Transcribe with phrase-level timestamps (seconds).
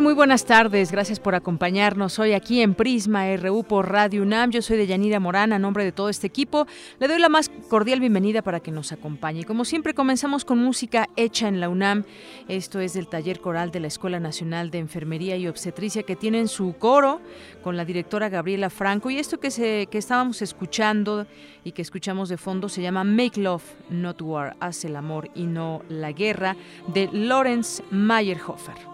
[0.00, 0.90] Muy buenas tardes.
[0.90, 4.50] Gracias por acompañarnos hoy aquí en Prisma RU por Radio UNAM.
[4.50, 6.66] Yo soy de Yanira Morán, a nombre de todo este equipo.
[6.98, 9.44] Le doy la más cordial bienvenida para que nos acompañe.
[9.44, 12.04] Como siempre, comenzamos con música hecha en la UNAM.
[12.48, 16.48] Esto es del taller coral de la Escuela Nacional de Enfermería y Obstetricia que tienen
[16.48, 17.20] su coro
[17.62, 19.10] con la directora Gabriela Franco.
[19.10, 21.26] Y esto que, se, que estábamos escuchando
[21.62, 25.44] y que escuchamos de fondo se llama Make Love, Not War, Haz el amor y
[25.44, 26.56] no la guerra,
[26.88, 28.93] de Lawrence Meyerhofer.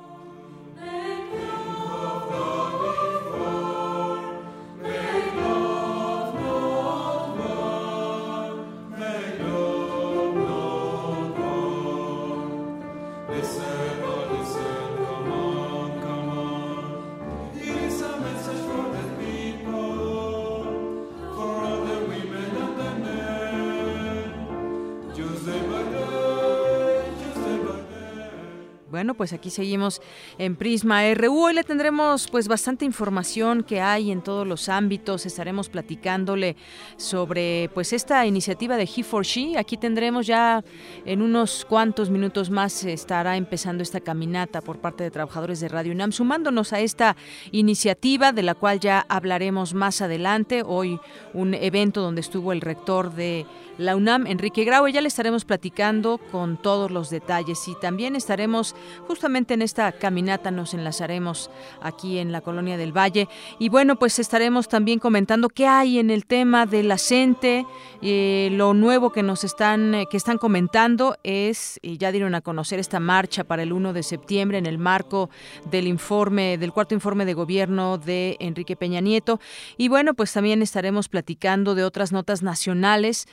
[29.00, 30.02] Bueno, pues aquí seguimos
[30.36, 31.44] en Prisma RU.
[31.44, 35.24] Hoy le tendremos pues bastante información que hay en todos los ámbitos.
[35.24, 36.54] Estaremos platicándole
[36.98, 39.56] sobre pues esta iniciativa de He for She.
[39.56, 40.62] Aquí tendremos ya
[41.06, 45.92] en unos cuantos minutos más estará empezando esta caminata por parte de trabajadores de Radio
[45.94, 47.16] UNAM, sumándonos a esta
[47.52, 50.62] iniciativa de la cual ya hablaremos más adelante.
[50.62, 51.00] Hoy
[51.32, 53.46] un evento donde estuvo el rector de
[53.80, 54.86] la UNAM, Enrique Grau.
[54.88, 58.76] Ya le estaremos platicando con todos los detalles y también estaremos
[59.08, 63.28] justamente en esta caminata, nos enlazaremos aquí en la colonia del Valle.
[63.58, 67.66] Y bueno, pues estaremos también comentando qué hay en el tema de la CENTE.
[68.02, 72.42] Eh, lo nuevo que nos están, eh, que están comentando es, y ya dieron a
[72.42, 75.30] conocer esta marcha para el 1 de septiembre en el marco
[75.70, 79.40] del informe, del cuarto informe de gobierno de Enrique Peña Nieto.
[79.78, 83.26] Y bueno, pues también estaremos platicando de otras notas nacionales.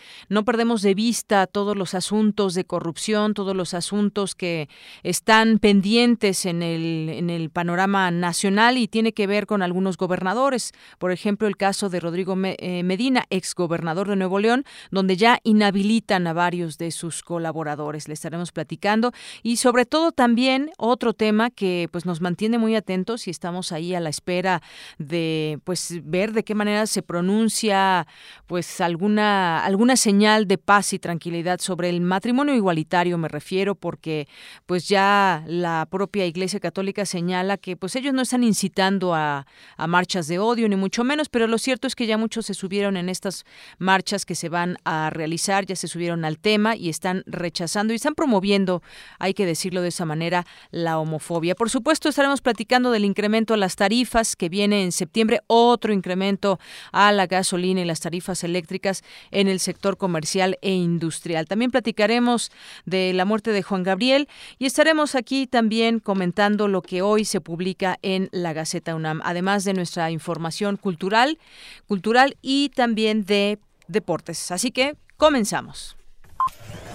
[0.44, 4.70] Perdemos de vista todos los asuntos de corrupción, todos los asuntos que
[5.04, 10.74] están pendientes en el, en el panorama nacional y tiene que ver con algunos gobernadores.
[10.98, 16.28] Por ejemplo, el caso de Rodrigo eh, Medina, exgobernador de Nuevo León, donde ya inhabilitan
[16.28, 18.08] a varios de sus colaboradores.
[18.08, 19.12] Le estaremos platicando
[19.44, 23.96] y sobre todo también otro tema que pues nos mantiene muy atentos y estamos ahí
[23.96, 24.62] a la espera
[24.98, 28.08] de pues ver de qué manera se pronuncia
[28.46, 34.28] pues alguna alguna señal de paz y tranquilidad sobre el matrimonio igualitario, me refiero, porque
[34.66, 39.46] pues ya la propia Iglesia Católica señala que pues ellos no están incitando a,
[39.88, 42.98] marchas de odio, ni mucho menos, pero lo cierto es que ya muchos se subieron
[42.98, 43.46] en estas
[43.78, 47.98] marchas que se van a realizar, ya se subieron al tema y están rechazando y
[47.98, 48.82] están promoviendo,
[49.20, 51.54] hay que decirlo de esa manera, la homofobia.
[51.54, 56.60] Por supuesto, estaremos platicando del incremento a las tarifas que viene en septiembre, otro incremento
[56.92, 61.48] a la gasolina y las tarifas eléctricas en el sector comercial e industrial.
[61.48, 62.50] También platicaremos
[62.86, 67.42] de la muerte de Juan Gabriel y estaremos aquí también comentando lo que hoy se
[67.42, 71.40] publica en la Gaceta UNAM, además de nuestra información cultural,
[71.88, 73.60] cultural y también de
[73.90, 74.50] deportes.
[74.50, 75.98] Así que comenzamos.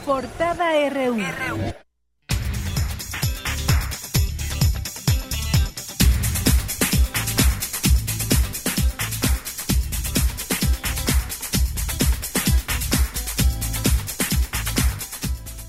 [0.06, 1.18] Portada RU.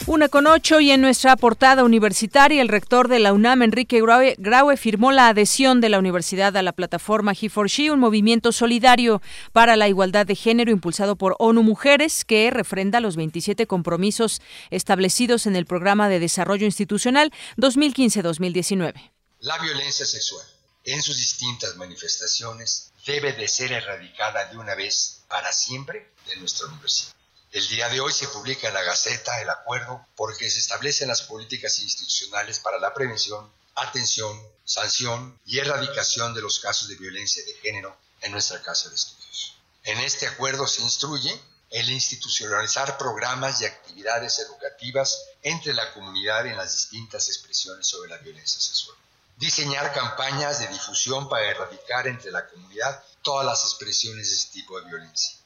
[0.05, 4.77] Una con ocho y en nuestra portada universitaria, el rector de la UNAM, Enrique Graue,
[4.77, 9.21] firmó la adhesión de la universidad a la plataforma He4She, un movimiento solidario
[9.53, 14.41] para la igualdad de género impulsado por ONU Mujeres que refrenda los 27 compromisos
[14.71, 19.11] establecidos en el Programa de Desarrollo Institucional 2015-2019.
[19.39, 20.45] La violencia sexual
[20.83, 26.67] en sus distintas manifestaciones debe de ser erradicada de una vez para siempre de nuestra
[26.67, 27.13] universidad.
[27.53, 31.21] El día de hoy se publica en la Gaceta el acuerdo porque se establecen las
[31.21, 37.53] políticas institucionales para la prevención, atención, sanción y erradicación de los casos de violencia de
[37.53, 39.53] género en nuestra casa de estudios.
[39.83, 41.39] En este acuerdo se instruye
[41.69, 48.17] el institucionalizar programas y actividades educativas entre la comunidad en las distintas expresiones sobre la
[48.17, 48.97] violencia sexual.
[49.37, 54.81] Diseñar campañas de difusión para erradicar entre la comunidad todas las expresiones de este tipo
[54.81, 55.42] de violencia.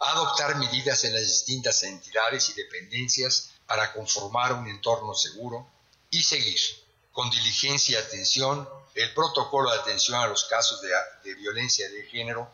[0.00, 5.68] Adoptar medidas en las distintas entidades y dependencias para conformar un entorno seguro
[6.10, 6.58] y seguir
[7.12, 10.90] con diligencia y atención el protocolo de atención a los casos de,
[11.22, 12.50] de violencia de género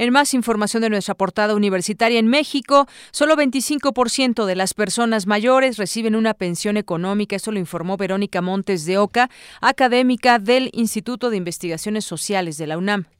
[0.00, 5.76] en más información de nuestra portada universitaria en México, solo 25% de las personas mayores
[5.76, 7.36] reciben una pensión económica.
[7.36, 9.28] Esto lo informó Verónica Montes de Oca,
[9.60, 13.19] académica del Instituto de Investigaciones Sociales de la UNAM.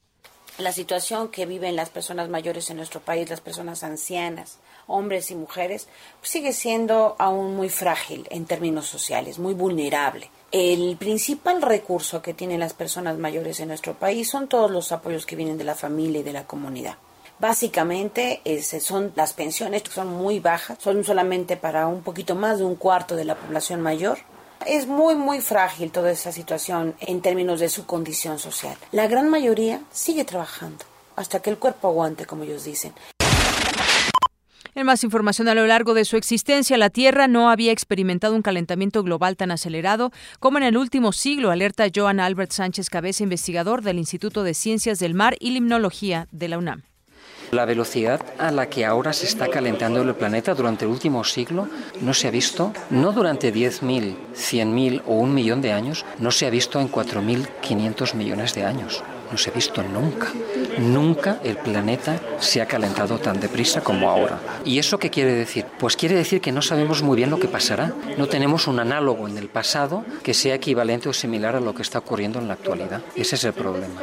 [0.61, 5.35] La situación que viven las personas mayores en nuestro país, las personas ancianas, hombres y
[5.35, 5.89] mujeres,
[6.21, 10.31] sigue siendo aún muy frágil en términos sociales, muy vulnerable.
[10.53, 15.25] El principal recurso que tienen las personas mayores en nuestro país son todos los apoyos
[15.25, 16.97] que vienen de la familia y de la comunidad.
[17.39, 18.43] Básicamente
[18.81, 22.75] son las pensiones que son muy bajas, son solamente para un poquito más de un
[22.75, 24.19] cuarto de la población mayor.
[24.67, 28.77] Es muy, muy frágil toda esa situación en términos de su condición social.
[28.93, 30.85] La gran mayoría sigue trabajando
[31.17, 32.93] hasta que el cuerpo aguante, como ellos dicen.
[34.75, 38.43] En más información, a lo largo de su existencia, la Tierra no había experimentado un
[38.43, 43.83] calentamiento global tan acelerado como en el último siglo, alerta Joan Albert Sánchez Cabeza, investigador
[43.83, 46.83] del Instituto de Ciencias del Mar y Limnología de la UNAM.
[47.51, 51.69] La velocidad a la que ahora se está calentando el planeta durante el último siglo
[52.01, 56.47] no se ha visto, no durante 10.000, 100.000 o un millón de años, no se
[56.47, 60.29] ha visto en 4.500 millones de años no se ha visto nunca.
[60.79, 64.39] Nunca el planeta se ha calentado tan deprisa como ahora.
[64.65, 65.67] ¿Y eso qué quiere decir?
[65.79, 67.93] Pues quiere decir que no sabemos muy bien lo que pasará.
[68.17, 71.83] No tenemos un análogo en el pasado que sea equivalente o similar a lo que
[71.83, 73.03] está ocurriendo en la actualidad.
[73.15, 74.01] Ese es el problema.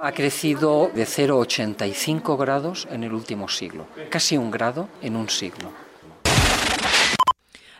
[0.00, 5.70] Ha crecido de 0,85 grados en el último siglo, casi un grado en un siglo.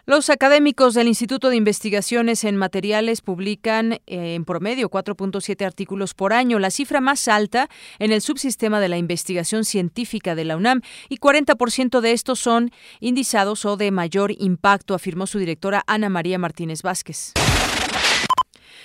[0.07, 6.33] Los académicos del Instituto de Investigaciones en Materiales publican eh, en promedio 4.7 artículos por
[6.33, 7.69] año, la cifra más alta
[7.99, 12.71] en el subsistema de la investigación científica de la UNAM, y 40% de estos son
[13.01, 17.35] indizados o de mayor impacto, afirmó su directora Ana María Martínez Vázquez.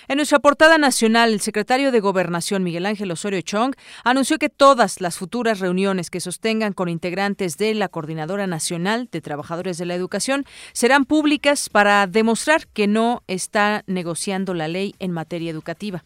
[0.08, 3.74] En nuestra portada nacional, el secretario de Gobernación, Miguel Ángel Osorio Chong,
[4.04, 9.22] anunció que todas las futuras reuniones que sostengan con integrantes de la Coordinadora Nacional de
[9.22, 15.12] Trabajadores de la Educación serán públicas para demostrar que no está negociando la ley en
[15.12, 16.04] materia educativa.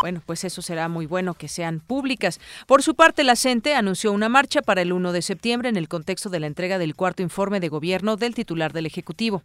[0.00, 2.38] Bueno, pues eso será muy bueno que sean públicas.
[2.68, 5.88] Por su parte, la CENTE anunció una marcha para el 1 de septiembre en el
[5.88, 9.42] contexto de la entrega del cuarto informe de gobierno del titular del Ejecutivo.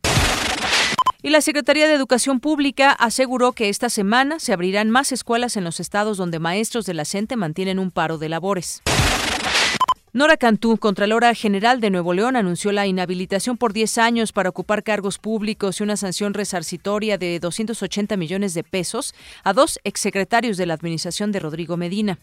[1.24, 5.64] Y la Secretaría de Educación Pública aseguró que esta semana se abrirán más escuelas en
[5.64, 8.82] los estados donde maestros de la CENTE mantienen un paro de labores.
[10.14, 14.84] Nora Cantú, Contralora General de Nuevo León, anunció la inhabilitación por 10 años para ocupar
[14.84, 19.14] cargos públicos y una sanción resarcitoria de 280 millones de pesos
[19.44, 22.18] a dos exsecretarios de la administración de Rodrigo Medina.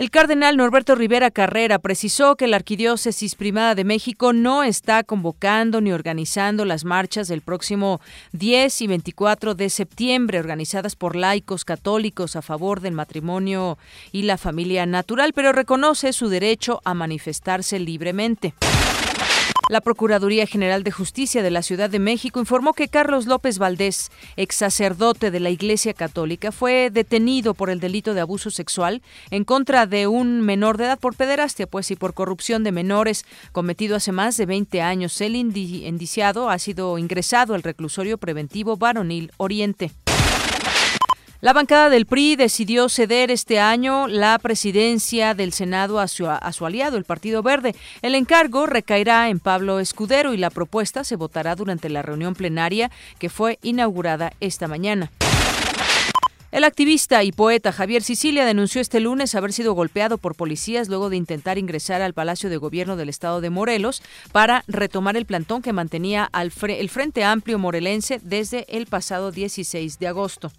[0.00, 5.82] El cardenal Norberto Rivera Carrera precisó que la Arquidiócesis Primada de México no está convocando
[5.82, 8.00] ni organizando las marchas del próximo
[8.32, 13.76] 10 y 24 de septiembre organizadas por laicos católicos a favor del matrimonio
[14.10, 18.54] y la familia natural, pero reconoce su derecho a manifestarse libremente.
[19.70, 24.10] La Procuraduría General de Justicia de la Ciudad de México informó que Carlos López Valdés,
[24.36, 29.00] ex sacerdote de la Iglesia Católica, fue detenido por el delito de abuso sexual
[29.30, 33.24] en contra de un menor de edad por pederastia, pues y por corrupción de menores
[33.52, 35.20] cometido hace más de 20 años.
[35.20, 39.92] El indiciado ha sido ingresado al reclusorio preventivo Varonil Oriente.
[41.42, 46.26] La bancada del PRI decidió ceder este año la presidencia del Senado a su,
[46.66, 47.74] aliado, el Partido Verde.
[48.02, 52.90] El encargo recaerá en Pablo Escudero y la propuesta se votará durante la reunión plenaria
[53.18, 55.10] que fue inaugurada esta mañana.
[56.52, 61.08] El activista y poeta Javier Sicilia denunció este lunes haber sido golpeado por policías luego
[61.08, 65.62] de intentar ingresar al Palacio de Gobierno del Estado de Morelos para retomar el plantón
[65.62, 70.52] que mantenía el Frente Amplio Morelense desde el pasado 16 de agosto.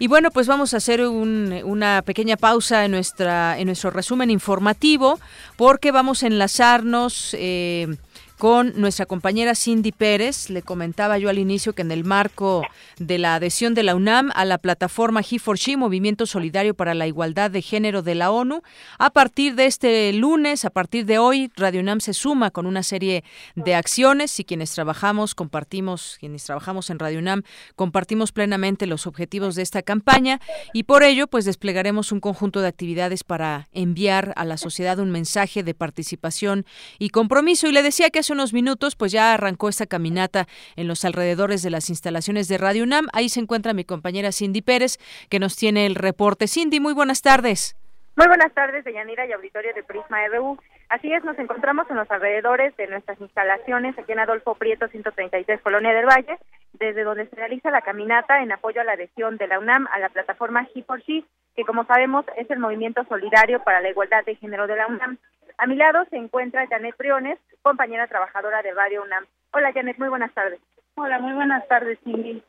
[0.00, 5.18] Y bueno, pues vamos a hacer una pequeña pausa en, nuestra, en nuestro resumen informativo
[5.56, 7.34] porque vamos a enlazarnos.
[7.38, 7.96] Eh,
[8.38, 10.48] con nuestra compañera Cindy Pérez.
[10.48, 12.64] Le comentaba yo al inicio que en el marco
[12.98, 17.50] de la adhesión de la UNAM a la plataforma He4She, Movimiento Solidario para la Igualdad
[17.50, 18.62] de Género de la ONU,
[18.98, 22.82] a partir de este lunes, a partir de hoy, Radio UNAM se suma con una
[22.82, 23.24] serie
[23.56, 27.42] de acciones y quienes trabajamos, compartimos, quienes trabajamos en Radio UNAM,
[27.74, 30.40] compartimos plenamente los objetivos de esta campaña
[30.72, 35.10] y por ello, pues desplegaremos un conjunto de actividades para enviar a la sociedad un
[35.10, 36.64] mensaje de participación
[37.00, 37.66] y compromiso.
[37.66, 41.70] Y le decía que unos minutos pues ya arrancó esta caminata en los alrededores de
[41.70, 43.08] las instalaciones de Radio UNAM.
[43.12, 46.48] Ahí se encuentra mi compañera Cindy Pérez que nos tiene el reporte.
[46.48, 47.76] Cindy, muy buenas tardes.
[48.18, 50.58] Muy buenas tardes, Deyanira y auditorio de Prisma RU.
[50.88, 55.60] Así es, nos encontramos en los alrededores de nuestras instalaciones aquí en Adolfo Prieto 133,
[55.60, 56.36] Colonia del Valle,
[56.72, 60.00] desde donde se realiza la caminata en apoyo a la adhesión de la UNAM a
[60.00, 64.24] la plataforma He for She, que como sabemos es el movimiento solidario para la igualdad
[64.24, 65.18] de género de la UNAM.
[65.58, 69.26] A mi lado se encuentra Janet Briones, compañera trabajadora de Radio UNAM.
[69.52, 70.60] Hola Janet, muy buenas tardes.
[70.94, 72.42] Hola, muy buenas tardes, Cindy.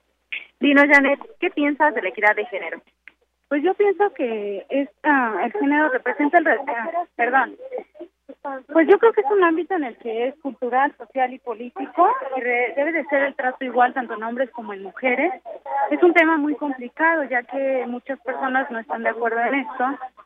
[0.60, 2.82] Dinos Janet, ¿qué piensas de la equidad de género?
[3.48, 6.46] Pues yo pienso que esta, el género representa el...
[7.16, 7.56] Perdón,
[8.72, 12.10] pues yo creo que es un ámbito en el que es cultural, social y político
[12.38, 15.34] y debe de ser el trato igual tanto en hombres como en mujeres.
[15.92, 19.86] Es un tema muy complicado ya que muchas personas no están de acuerdo en esto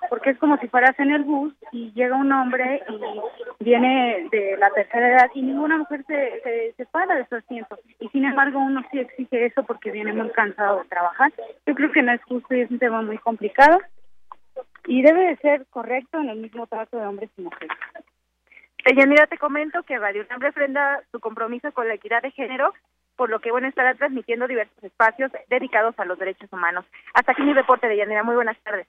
[0.09, 4.57] porque es como si fueras en el bus y llega un hombre y viene de
[4.57, 8.59] la tercera edad y ninguna mujer se, se separa de su asiento y sin embargo
[8.59, 11.31] uno sí exige eso porque viene muy cansado de trabajar.
[11.65, 13.79] Yo creo que no es justo y es un tema muy complicado
[14.85, 17.77] y debe de ser correcto en el mismo trato de hombres y mujeres.
[19.07, 22.73] mira, te comento que Radio UNAM refrenda su compromiso con la equidad de género,
[23.15, 26.85] por lo que bueno estará transmitiendo diversos espacios dedicados a los derechos humanos.
[27.13, 28.23] Hasta aquí mi reporte de Yanira.
[28.23, 28.87] Muy buenas tardes.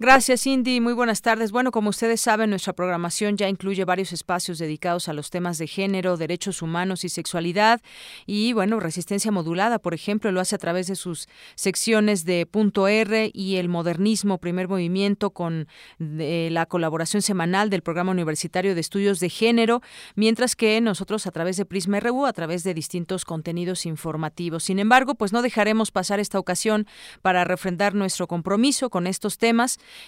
[0.00, 0.80] Gracias, Cindy.
[0.80, 1.50] Muy buenas tardes.
[1.50, 5.66] Bueno, como ustedes saben, nuestra programación ya incluye varios espacios dedicados a los temas de
[5.66, 7.80] género, derechos humanos y sexualidad.
[8.24, 12.86] Y bueno, resistencia modulada, por ejemplo, lo hace a través de sus secciones de punto
[12.86, 15.66] R y el modernismo, primer movimiento, con
[15.98, 19.82] la colaboración semanal del Programa Universitario de Estudios de Género,
[20.14, 24.62] mientras que nosotros a través de Prisma RU, a través de distintos contenidos informativos.
[24.62, 26.86] Sin embargo, pues no dejaremos pasar esta ocasión
[27.20, 29.47] para refrendar nuestro compromiso con estos temas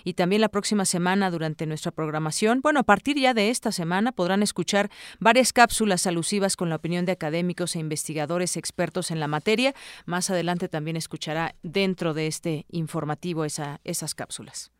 [0.05, 2.61] y también la próxima semana durante nuestra programación.
[2.63, 7.05] Bueno, a partir ya de esta semana podrán escuchar varias cápsulas alusivas con la opinión
[7.05, 9.75] de académicos e investigadores expertos en la materia.
[10.07, 14.71] Más adelante también escuchará dentro de este informativo esa, esas cápsulas.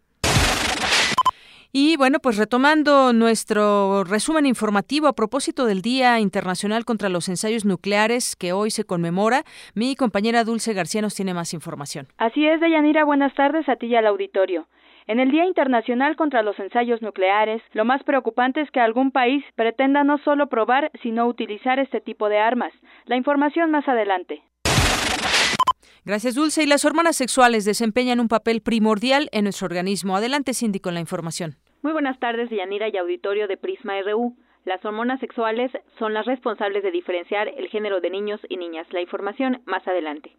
[1.73, 7.65] Y bueno, pues retomando nuestro resumen informativo a propósito del Día Internacional contra los Ensayos
[7.65, 9.45] Nucleares que hoy se conmemora,
[9.77, 12.09] mi compañera Dulce García nos tiene más información.
[12.19, 14.67] Así es, Deyanira, buenas tardes a ti y al auditorio.
[15.07, 19.45] En el Día Internacional contra los Ensayos Nucleares, lo más preocupante es que algún país
[19.55, 22.73] pretenda no solo probar, sino utilizar este tipo de armas.
[23.07, 24.43] La información más adelante.
[26.05, 26.63] Gracias, Dulce.
[26.63, 30.17] Y las hormonas sexuales desempeñan un papel primordial en nuestro organismo.
[30.17, 31.57] Adelante, Cindy, con la información.
[31.83, 34.37] Muy buenas tardes, Yanira y auditorio de Prisma RU.
[34.65, 38.87] Las hormonas sexuales son las responsables de diferenciar el género de niños y niñas.
[38.91, 40.37] La información más adelante.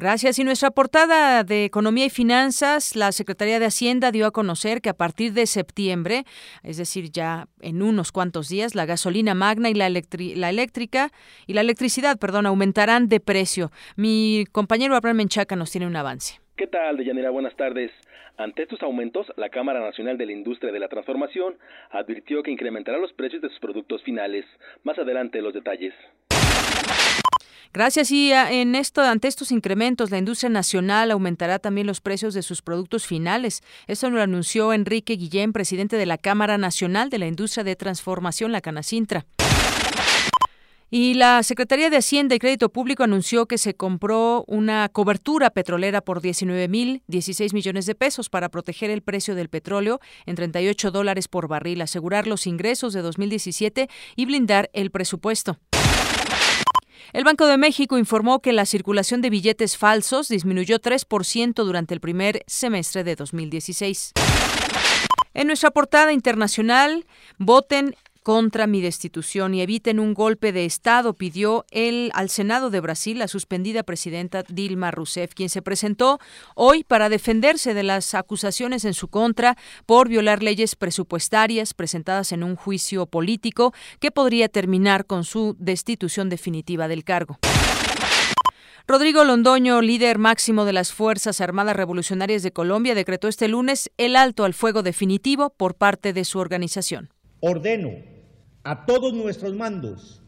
[0.00, 0.38] Gracias.
[0.38, 4.88] Y nuestra portada de Economía y Finanzas, la Secretaría de Hacienda dio a conocer que
[4.88, 6.24] a partir de septiembre,
[6.62, 11.10] es decir, ya en unos cuantos días, la gasolina magna y la, la eléctrica
[11.46, 13.72] y la electricidad, perdón, aumentarán de precio.
[13.94, 16.40] Mi compañero Abraham Menchaca nos tiene un avance.
[16.56, 17.28] ¿Qué tal, Deyanira?
[17.28, 17.90] Buenas tardes.
[18.38, 21.58] Ante estos aumentos, la Cámara Nacional de la Industria de la Transformación
[21.90, 24.46] advirtió que incrementará los precios de sus productos finales.
[24.82, 25.92] Más adelante los detalles.
[27.72, 28.10] Gracias.
[28.10, 32.42] Y ah, en esto, ante estos incrementos, la industria nacional aumentará también los precios de
[32.42, 33.62] sus productos finales.
[33.86, 38.52] Esto lo anunció Enrique Guillén, presidente de la Cámara Nacional de la Industria de Transformación,
[38.52, 39.26] la Canacintra.
[40.92, 46.00] Y la Secretaría de Hacienda y Crédito Público anunció que se compró una cobertura petrolera
[46.00, 50.90] por 19 mil 16 millones de pesos para proteger el precio del petróleo en 38
[50.90, 55.58] dólares por barril, asegurar los ingresos de 2017 y blindar el presupuesto.
[57.12, 62.00] El Banco de México informó que la circulación de billetes falsos disminuyó 3% durante el
[62.00, 64.12] primer semestre de 2016.
[65.34, 67.06] En nuestra portada internacional,
[67.38, 72.80] voten contra mi destitución y eviten un golpe de Estado, pidió el al Senado de
[72.80, 76.18] Brasil la suspendida presidenta Dilma Rousseff, quien se presentó
[76.54, 82.42] hoy para defenderse de las acusaciones en su contra por violar leyes presupuestarias presentadas en
[82.42, 87.38] un juicio político que podría terminar con su destitución definitiva del cargo.
[88.86, 94.16] Rodrigo Londoño, líder máximo de las Fuerzas Armadas Revolucionarias de Colombia, decretó este lunes el
[94.16, 97.10] alto al fuego definitivo por parte de su organización.
[97.40, 97.92] Ordeno
[98.64, 100.22] a todos nuestros mandos,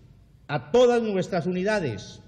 [0.48, 2.22] a todas nuestras unidades,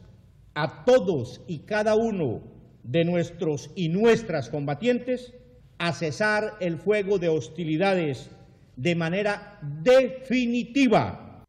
[0.54, 2.42] a todos y cada uno
[2.82, 5.32] de nuestros y nuestras combatientes
[5.78, 8.28] a cesar el fuego de hostilidades
[8.76, 11.42] de manera definitiva.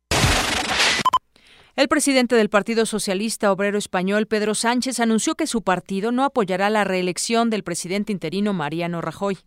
[1.75, 6.70] El presidente del Partido Socialista Obrero Español, Pedro Sánchez, anunció que su partido no apoyará
[6.70, 9.38] la reelección del presidente interino Mariano Rajoy.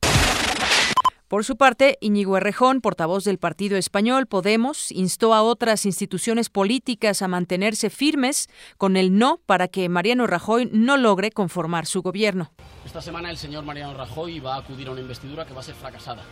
[1.29, 7.21] Por su parte, Íñigo Errejón, portavoz del Partido Español Podemos, instó a otras instituciones políticas
[7.21, 12.51] a mantenerse firmes con el no para que Mariano Rajoy no logre conformar su gobierno.
[12.87, 15.65] Esta semana el señor Mariano Rajoy va a acudir a una investidura que va a
[15.65, 16.23] ser fracasada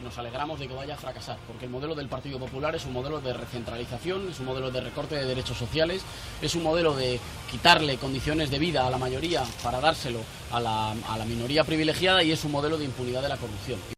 [0.00, 2.86] y nos alegramos de que vaya a fracasar, porque el modelo del Partido Popular es
[2.86, 6.02] un modelo de recentralización, es un modelo de recorte de derechos sociales,
[6.40, 7.20] es un modelo de
[7.50, 10.20] quitarle condiciones de vida a la mayoría para dárselo
[10.50, 13.95] a la minoría privilegiada y es un modelo de impunidad de la corrupción.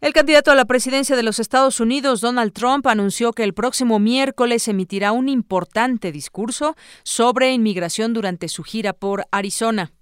[0.00, 3.98] El candidato a la presidencia de los Estados Unidos, Donald Trump, anunció que el próximo
[3.98, 9.92] miércoles emitirá un importante discurso sobre inmigración durante su gira por Arizona.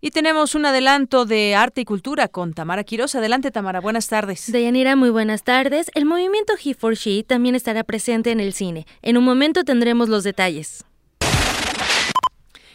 [0.00, 3.14] Y tenemos un adelanto de arte y cultura con Tamara Quiroz.
[3.14, 3.80] Adelante, Tamara.
[3.80, 4.50] Buenas tardes.
[4.50, 5.90] Deyanira, muy buenas tardes.
[5.94, 8.86] El movimiento He for She también estará presente en el cine.
[9.02, 10.84] En un momento tendremos los detalles.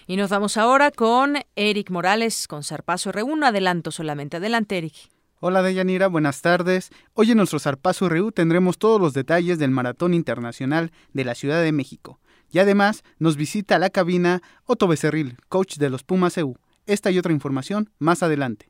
[0.06, 3.24] Y nos vamos ahora con Eric Morales con Zarpazo R1.
[3.24, 4.38] Un adelanto solamente.
[4.38, 4.94] Adelante, Eric.
[5.42, 6.90] Hola Deyanira, buenas tardes.
[7.14, 11.64] Hoy en nuestro Zarpazo RU tendremos todos los detalles del Maratón Internacional de la Ciudad
[11.64, 12.20] de México.
[12.52, 16.56] Y además nos visita la cabina Otto Becerril, coach de los Pumas EU.
[16.88, 18.69] Esta y otra información más adelante.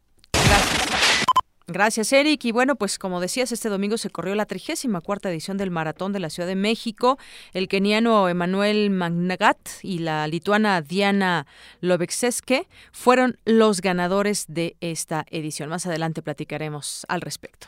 [1.72, 2.46] Gracias, Eric.
[2.46, 6.20] Y bueno, pues como decías, este domingo se corrió la 34 edición del Maratón de
[6.20, 7.18] la Ciudad de México.
[7.54, 11.46] El keniano Emanuel Magnagat y la lituana Diana
[11.82, 15.70] Lovexeske fueron los ganadores de esta edición.
[15.70, 17.68] Más adelante platicaremos al respecto.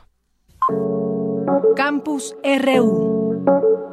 [1.75, 3.90] Campus RU.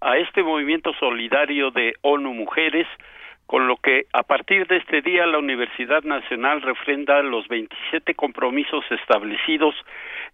[0.01, 2.87] a este movimiento solidario de ONU Mujeres,
[3.47, 8.83] con lo que a partir de este día la Universidad Nacional refrenda los 27 compromisos
[8.91, 9.73] establecidos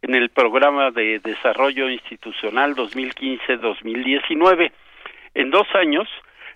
[0.01, 4.71] en el programa de desarrollo institucional 2015-2019.
[5.35, 6.09] En dos años,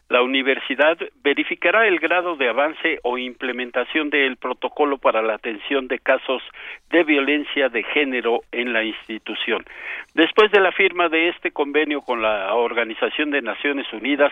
[0.10, 6.00] la universidad verificará el grado de avance o implementación del protocolo para la atención de
[6.00, 6.41] casos
[6.89, 9.65] de violencia de género en la institución.
[10.13, 14.32] Después de la firma de este convenio con la Organización de Naciones Unidas,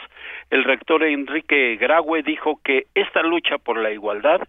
[0.49, 4.41] el rector Enrique Graue dijo que esta lucha por la igualdad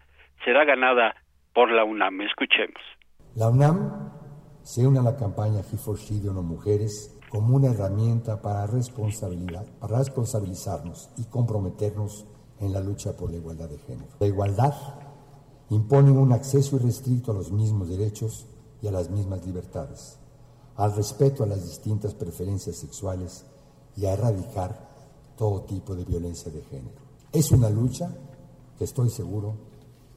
[0.45, 1.17] será ganada
[1.53, 2.21] por la UNAM.
[2.21, 2.81] Escuchemos.
[3.35, 4.13] La UNAM
[4.63, 9.99] se une a la campaña He for She Mujeres como una herramienta para, responsabilidad, para
[9.99, 12.27] responsabilizarnos y comprometernos
[12.61, 14.09] en la lucha por la igualdad de género.
[14.19, 14.75] La igualdad
[15.71, 18.47] impone un acceso irrestricto a los mismos derechos
[18.81, 20.19] y a las mismas libertades,
[20.77, 23.45] al respeto a las distintas preferencias sexuales
[23.97, 24.87] y a erradicar
[25.37, 27.01] todo tipo de violencia de género.
[27.33, 28.11] Es una lucha
[28.79, 29.55] que estoy seguro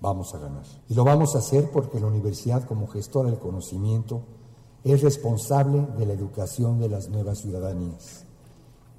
[0.02, 0.63] vamos a ganar.
[0.88, 4.22] Y lo vamos a hacer porque la universidad como gestora del conocimiento
[4.84, 8.28] es responsable de la educación de las nuevas ciudadanías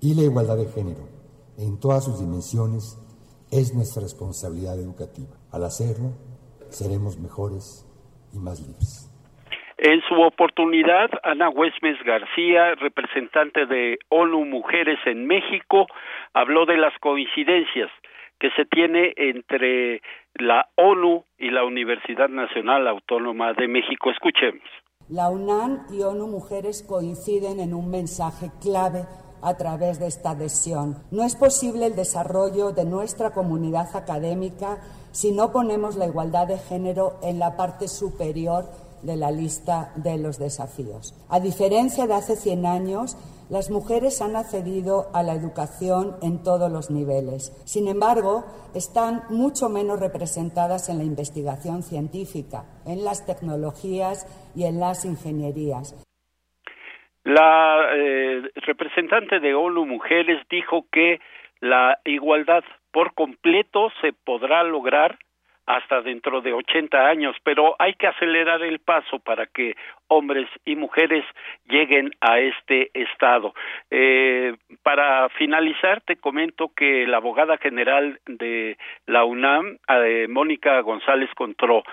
[0.00, 1.08] y la igualdad de género
[1.58, 2.96] en todas sus dimensiones
[3.52, 5.36] es nuestra responsabilidad educativa.
[5.52, 6.12] Al hacerlo,
[6.70, 7.86] seremos mejores
[8.32, 9.06] y más libres.
[9.76, 15.86] En su oportunidad, Ana Huesmes García, representante de ONU Mujeres en México,
[16.34, 17.90] habló de las coincidencias
[18.38, 20.02] que se tiene entre
[20.34, 24.10] la ONU y la Universidad Nacional Autónoma de México.
[24.10, 24.62] Escuchemos.
[25.10, 29.06] La UNAM y ONU Mujeres coinciden en un mensaje clave
[29.42, 31.02] a través de esta adhesión.
[31.10, 34.78] No es posible el desarrollo de nuestra comunidad académica
[35.10, 38.66] si no ponemos la igualdad de género en la parte superior
[39.02, 41.12] de la lista de los desafíos.
[41.28, 43.16] A diferencia de hace 100 años,
[43.50, 47.50] las mujeres han accedido a la educación en todos los niveles.
[47.66, 54.78] Sin embargo, están mucho menos representadas en la investigación científica, en las tecnologías y en
[54.78, 55.94] las ingenierías.
[57.24, 61.20] La eh, representante de ONU Mujeres dijo que
[61.60, 65.18] la igualdad por completo se podrá lograr
[65.70, 69.76] hasta dentro de 80 años, pero hay que acelerar el paso para que
[70.08, 71.24] hombres y mujeres
[71.68, 73.54] lleguen a este estado.
[73.88, 81.30] Eh, para finalizar, te comento que la abogada general de la UNAM, eh, Mónica González
[81.36, 81.84] Contró,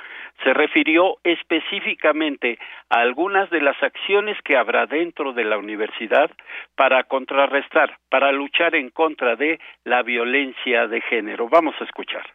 [0.43, 2.57] se refirió específicamente
[2.89, 6.31] a algunas de las acciones que habrá dentro de la universidad
[6.75, 11.47] para contrarrestar, para luchar en contra de la violencia de género.
[11.47, 12.25] Vamos a escuchar.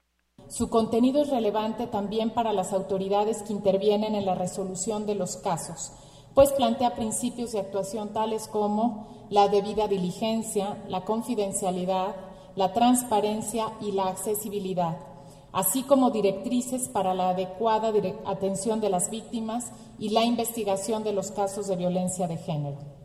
[0.53, 5.39] Su contenido es relevante también para las autoridades que intervienen en la resolución de los
[5.39, 5.93] casos,
[6.35, 12.15] pues plantea principios de actuación tales como la debida diligencia, la confidencialidad,
[12.55, 14.99] la transparencia y la accesibilidad,
[15.53, 17.91] así como directrices para la adecuada
[18.27, 23.02] atención de las víctimas y la investigación de los casos de violencia de género.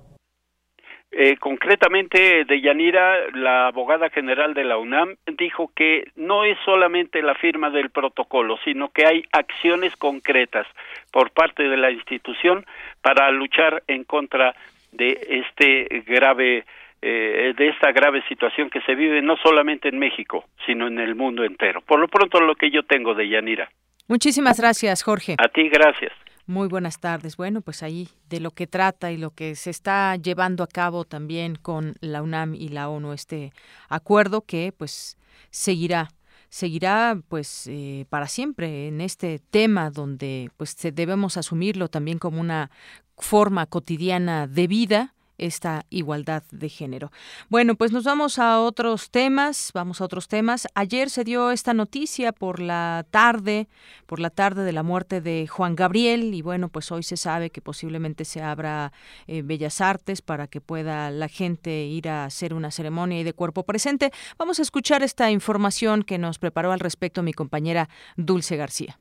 [1.19, 7.23] Eh, concretamente, de Yanira, la abogada general de la UNAM, dijo que no es solamente
[7.23, 10.67] la firma del protocolo, sino que hay acciones concretas
[11.11, 12.67] por parte de la institución
[13.01, 14.53] para luchar en contra
[14.91, 16.65] de este grave
[17.01, 21.15] eh, de esta grave situación que se vive no solamente en México, sino en el
[21.15, 21.81] mundo entero.
[21.81, 23.71] Por lo pronto, lo que yo tengo de Yanira.
[24.07, 25.35] Muchísimas gracias, Jorge.
[25.39, 26.13] A ti, gracias.
[26.49, 27.35] Muy buenas tardes.
[27.35, 31.03] Bueno, pues ahí de lo que trata y lo que se está llevando a cabo
[31.03, 33.51] también con la UNAM y la ONU, este
[33.89, 35.17] acuerdo que pues
[35.51, 36.09] seguirá
[36.49, 42.71] seguirá pues eh, para siempre en este tema donde pues debemos asumirlo también como una
[43.17, 47.11] forma cotidiana de vida esta igualdad de género.
[47.49, 50.67] Bueno, pues nos vamos a otros temas, vamos a otros temas.
[50.75, 53.67] Ayer se dio esta noticia por la tarde,
[54.05, 57.49] por la tarde de la muerte de Juan Gabriel y bueno, pues hoy se sabe
[57.49, 58.91] que posiblemente se abra
[59.27, 63.33] eh, Bellas Artes para que pueda la gente ir a hacer una ceremonia y de
[63.33, 64.11] cuerpo presente.
[64.37, 68.99] Vamos a escuchar esta información que nos preparó al respecto mi compañera Dulce García.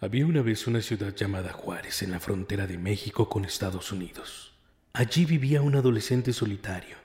[0.00, 4.49] Había una vez una ciudad llamada Juárez en la frontera de México con Estados Unidos.
[4.92, 6.96] Allí vivía un adolescente solitario,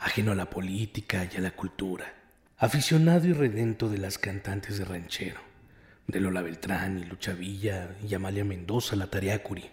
[0.00, 2.12] ajeno a la política y a la cultura,
[2.58, 5.40] aficionado y redento de las cantantes de ranchero,
[6.08, 9.70] de Lola Beltrán y Lucha Villa y Amalia Mendoza la Tariacuri,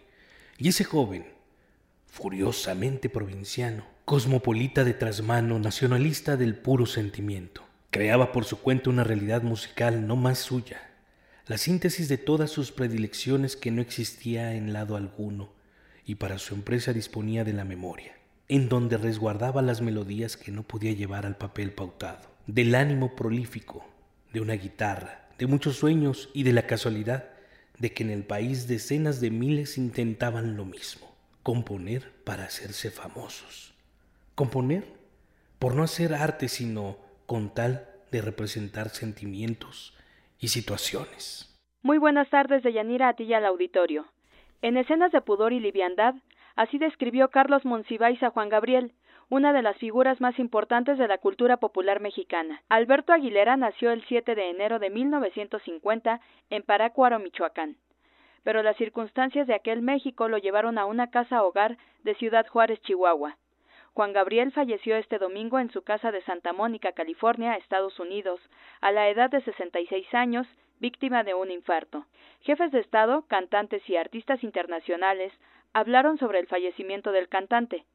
[0.59, 1.25] y ese joven,
[2.05, 9.41] furiosamente provinciano, cosmopolita de trasmano, nacionalista del puro sentimiento, creaba por su cuenta una realidad
[9.41, 10.87] musical no más suya,
[11.47, 15.57] la síntesis de todas sus predilecciones que no existía en lado alguno,
[16.09, 18.15] y para su empresa disponía de la memoria,
[18.47, 23.85] en donde resguardaba las melodías que no podía llevar al papel pautado, del ánimo prolífico,
[24.33, 27.29] de una guitarra, de muchos sueños y de la casualidad
[27.77, 33.75] de que en el país decenas de miles intentaban lo mismo, componer para hacerse famosos.
[34.33, 34.85] Componer
[35.59, 39.95] por no hacer arte sino con tal de representar sentimientos
[40.39, 41.55] y situaciones.
[41.83, 44.07] Muy buenas tardes de Yanira a ti y al auditorio.
[44.61, 46.15] En escenas de pudor y liviandad,
[46.57, 48.91] así describió Carlos Monsiváis a Juan Gabriel,
[49.29, 52.61] una de las figuras más importantes de la cultura popular mexicana.
[52.67, 56.19] Alberto Aguilera nació el 7 de enero de 1950
[56.49, 57.77] en Parácuaro, Michoacán.
[58.43, 62.81] Pero las circunstancias de aquel México lo llevaron a una casa hogar de Ciudad Juárez,
[62.81, 63.37] Chihuahua.
[63.93, 68.41] Juan Gabriel falleció este domingo en su casa de Santa Mónica, California, Estados Unidos,
[68.81, 70.47] a la edad de 66 años
[70.79, 72.05] víctima de un infarto.
[72.41, 75.31] Jefes de Estado, cantantes y artistas internacionales
[75.73, 77.85] hablaron sobre el fallecimiento del cantante.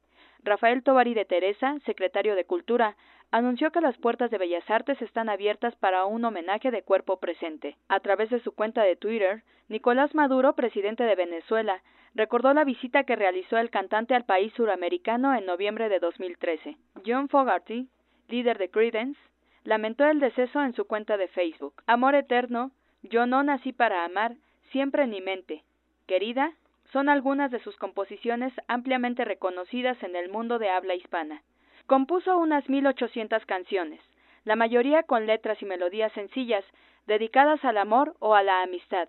[0.43, 2.97] Rafael Tovari de Teresa, secretario de Cultura,
[3.31, 7.77] anunció que las puertas de Bellas Artes están abiertas para un homenaje de cuerpo presente.
[7.89, 11.83] A través de su cuenta de Twitter, Nicolás Maduro, presidente de Venezuela,
[12.15, 16.77] recordó la visita que realizó el cantante al país suramericano en noviembre de 2013.
[17.05, 17.89] John Fogarty,
[18.29, 19.19] líder de Credence,
[19.65, 21.83] lamentó el deceso en su cuenta de Facebook.
[21.87, 22.71] Amor eterno,
[23.03, 24.37] yo no nací para amar,
[24.71, 25.65] siempre en mi mente.
[26.07, 26.53] Querida,
[26.93, 31.43] son algunas de sus composiciones ampliamente reconocidas en el mundo de habla hispana.
[31.87, 34.01] Compuso unas 1800 canciones,
[34.45, 36.65] la mayoría con letras y melodías sencillas,
[37.07, 39.09] dedicadas al amor o a la amistad,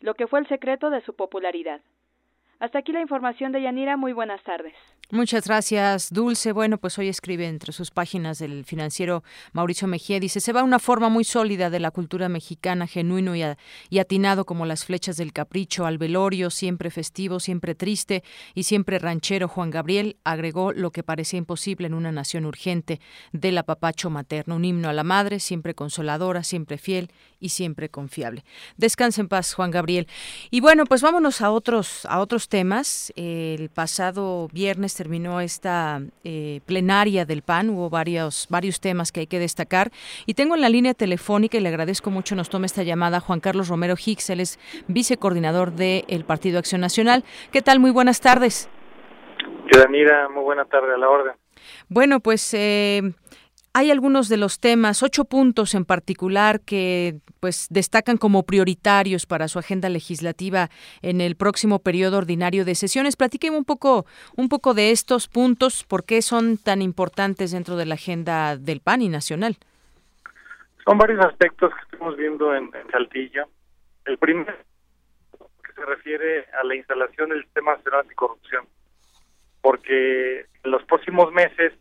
[0.00, 1.80] lo que fue el secreto de su popularidad.
[2.60, 3.96] Hasta aquí la información de Yanira.
[3.96, 4.74] Muy buenas tardes.
[5.10, 6.52] Muchas gracias, Dulce.
[6.52, 10.18] Bueno, pues hoy escribe entre sus páginas del financiero Mauricio Mejía.
[10.18, 14.64] Dice, se va una forma muy sólida de la cultura mexicana, genuino y, atinado como
[14.64, 19.46] las flechas del capricho, al velorio, siempre festivo, siempre triste y siempre ranchero.
[19.46, 23.00] Juan Gabriel agregó lo que parecía imposible en una nación urgente,
[23.32, 27.10] del apapacho materno, un himno a la madre, siempre consoladora, siempre fiel
[27.44, 28.42] y siempre confiable.
[28.78, 30.08] Descanse en paz, Juan Gabriel.
[30.50, 33.12] Y bueno, pues vámonos a otros, a otros temas.
[33.16, 39.26] El pasado viernes terminó esta eh, plenaria del PAN, hubo varios, varios temas que hay
[39.26, 39.92] que destacar.
[40.24, 43.40] Y tengo en la línea telefónica, y le agradezco mucho, nos toma esta llamada Juan
[43.40, 47.24] Carlos Romero Hicks, él es vicecoordinador del Partido Acción Nacional.
[47.52, 47.78] ¿Qué tal?
[47.78, 48.70] Muy buenas tardes.
[49.90, 51.34] Mira, muy buena tarde a la orden.
[51.88, 53.02] Bueno, pues eh,
[53.76, 59.48] hay algunos de los temas, ocho puntos en particular que pues destacan como prioritarios para
[59.48, 60.70] su agenda legislativa
[61.02, 63.16] en el próximo periodo ordinario de sesiones.
[63.16, 64.06] Platíqueme un poco,
[64.36, 68.80] un poco de estos puntos, por qué son tan importantes dentro de la agenda del
[68.80, 69.56] PAN y nacional.
[70.84, 73.48] Son varios aspectos que estamos viendo en, en Saltillo.
[74.04, 74.54] El primero
[75.64, 78.66] que se refiere a la instalación del sistema nacional anticorrupción,
[79.60, 81.72] porque en los próximos meses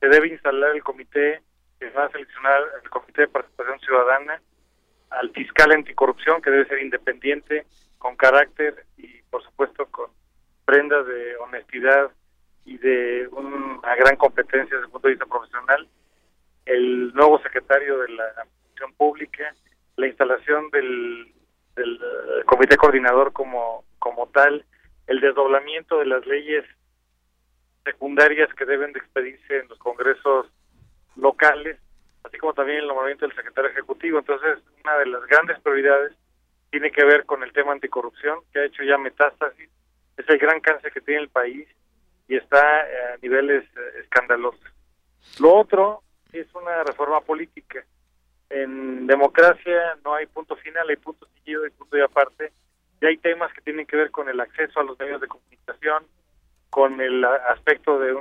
[0.00, 1.42] se debe instalar el comité
[1.78, 4.40] que va a seleccionar el comité de participación ciudadana
[5.10, 7.66] al fiscal anticorrupción que debe ser independiente
[7.98, 10.10] con carácter y por supuesto con
[10.64, 12.10] prendas de honestidad
[12.64, 15.88] y de una gran competencia desde el punto de vista profesional.
[16.64, 19.54] El nuevo secretario de la función pública
[19.96, 21.32] la instalación del,
[21.76, 22.00] del
[22.46, 24.64] comité coordinador como como tal
[25.06, 26.64] el desdoblamiento de las leyes
[27.92, 30.46] secundarias que deben de expedirse en los congresos
[31.16, 31.78] locales,
[32.24, 34.18] así como también el nombramiento del secretario ejecutivo.
[34.18, 36.12] Entonces, una de las grandes prioridades
[36.70, 39.68] tiene que ver con el tema anticorrupción, que ha hecho ya metástasis,
[40.16, 41.66] es el gran cáncer que tiene el país
[42.28, 44.60] y está a niveles eh, escandalosos.
[45.40, 47.84] Lo otro es una reforma política.
[48.48, 52.52] En democracia no hay punto final, hay punto seguido y punto y aparte.
[53.00, 56.04] Y hay temas que tienen que ver con el acceso a los medios de comunicación,
[56.70, 58.16] con el aspecto de,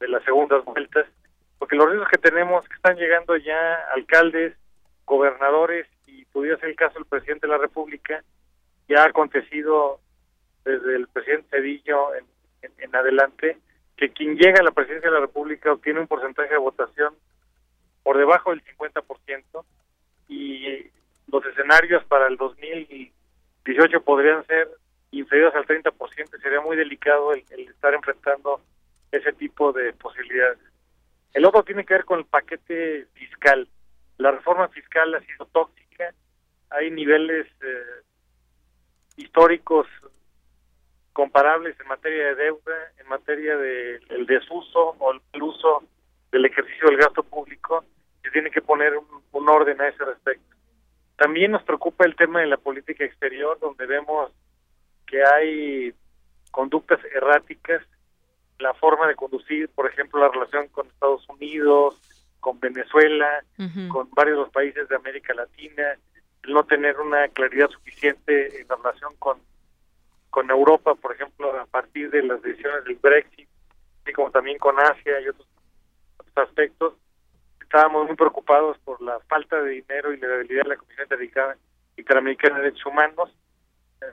[0.00, 1.06] de las segundas vueltas,
[1.58, 4.54] porque los riesgos que tenemos que están llegando ya alcaldes,
[5.06, 8.22] gobernadores y pudiera ser el caso del presidente de la República,
[8.88, 10.00] ya ha acontecido
[10.64, 12.24] desde el presidente Cedillo en,
[12.78, 13.58] en, adelante,
[13.96, 17.14] que quien llega a la presidencia de la República obtiene un porcentaje de votación
[18.02, 19.64] por debajo del 50%
[20.28, 20.90] y
[21.28, 24.68] los escenarios para el 2018 podrían ser
[25.18, 28.60] inferiores al 30%, sería muy delicado el, estar enfrentando
[29.10, 30.58] ese tipo de posibilidades.
[31.32, 33.68] El otro tiene que ver con el paquete fiscal.
[34.18, 36.12] La reforma fiscal ha sido tóxica,
[36.70, 38.02] hay niveles eh,
[39.16, 39.86] históricos
[41.12, 45.84] comparables en materia de deuda, en materia del el desuso o el uso
[46.32, 47.84] del ejercicio del gasto público,
[48.22, 50.56] se tiene que poner un, un orden a ese respecto.
[51.16, 54.32] También nos preocupa el tema de la política exterior, donde vemos
[55.06, 55.94] que hay
[56.50, 57.82] conductas erráticas,
[58.58, 62.00] la forma de conducir, por ejemplo, la relación con Estados Unidos,
[62.40, 63.42] con Venezuela,
[63.90, 65.96] con varios de los países de América Latina,
[66.42, 69.38] el no tener una claridad suficiente en la relación con,
[70.30, 73.48] con Europa, por ejemplo, a partir de las decisiones del Brexit,
[74.02, 75.48] así como también con Asia y otros,
[76.36, 76.94] aspectos.
[77.60, 81.06] Estábamos muy preocupados por la falta de dinero y la debilidad de la Comisión
[81.96, 83.30] Interamericana de Derechos Humanos.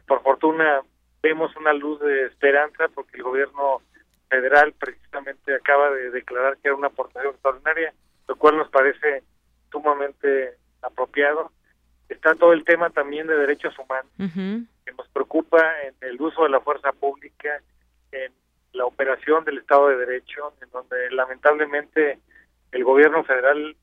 [0.08, 0.82] Por fortuna,
[1.22, 3.82] vemos una luz de esperanza porque el gobierno
[4.30, 7.94] federal precisamente acaba de declarar que era una aportación extraordinaria,
[8.28, 9.24] lo cual nos parece
[9.72, 11.52] sumamente apropiado.
[12.10, 14.12] Está todo el tema también de derechos humanos,
[14.86, 17.62] que nos preocupa en el uso de la fuerza pública,
[18.12, 18.34] en
[18.74, 22.20] la operación del Estado de Derecho, en donde lamentablemente
[22.72, 23.76] el gobierno federal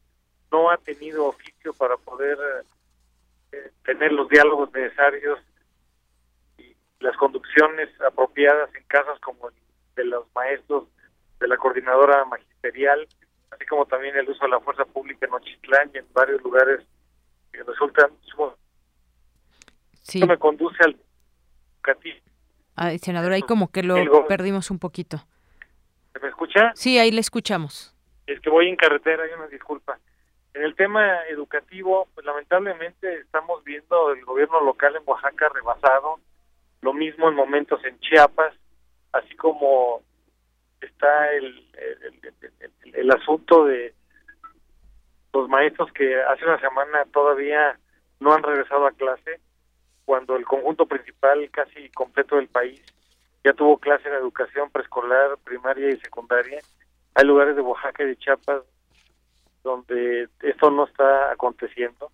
[0.50, 2.38] no ha tenido oficio para poder
[3.52, 5.38] eh, tener los diálogos necesarios
[7.00, 9.50] las conducciones apropiadas en casos como
[9.96, 10.84] de los maestros
[11.40, 13.06] de la coordinadora magisterial,
[13.50, 16.84] así como también el uso de la fuerza pública en Ochitlán y en varios lugares
[17.52, 18.10] que resultan
[20.02, 20.24] sí.
[20.26, 20.96] me conduce al
[22.76, 25.18] Ay, senador, ahí como que lo perdimos un poquito.
[26.12, 26.72] ¿Se me escucha?
[26.74, 27.94] Sí, ahí le escuchamos.
[28.26, 29.98] Es que voy en carretera, hay una disculpa.
[30.54, 36.20] En el tema educativo, pues lamentablemente estamos viendo el gobierno local en Oaxaca rebasado,
[36.82, 38.54] lo mismo en momentos en Chiapas,
[39.12, 40.02] así como
[40.80, 41.66] está el,
[42.92, 43.94] el, asunto de
[45.32, 47.78] los maestros que hace una semana todavía
[48.20, 49.40] no han regresado a clase,
[50.04, 52.80] cuando el conjunto principal casi completo del país
[53.44, 56.60] ya tuvo clase en educación preescolar, primaria y secundaria.
[57.14, 58.62] Hay lugares de Oaxaca y de Chiapas
[59.62, 62.10] donde esto no está aconteciendo.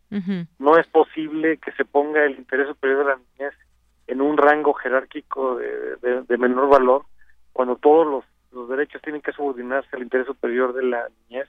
[0.58, 3.54] No es posible que se ponga el interés superior de la niñez
[4.06, 7.04] en un rango jerárquico de, menor valor
[7.52, 11.48] cuando todos los, los, derechos tienen que subordinarse al interés superior de la niñez.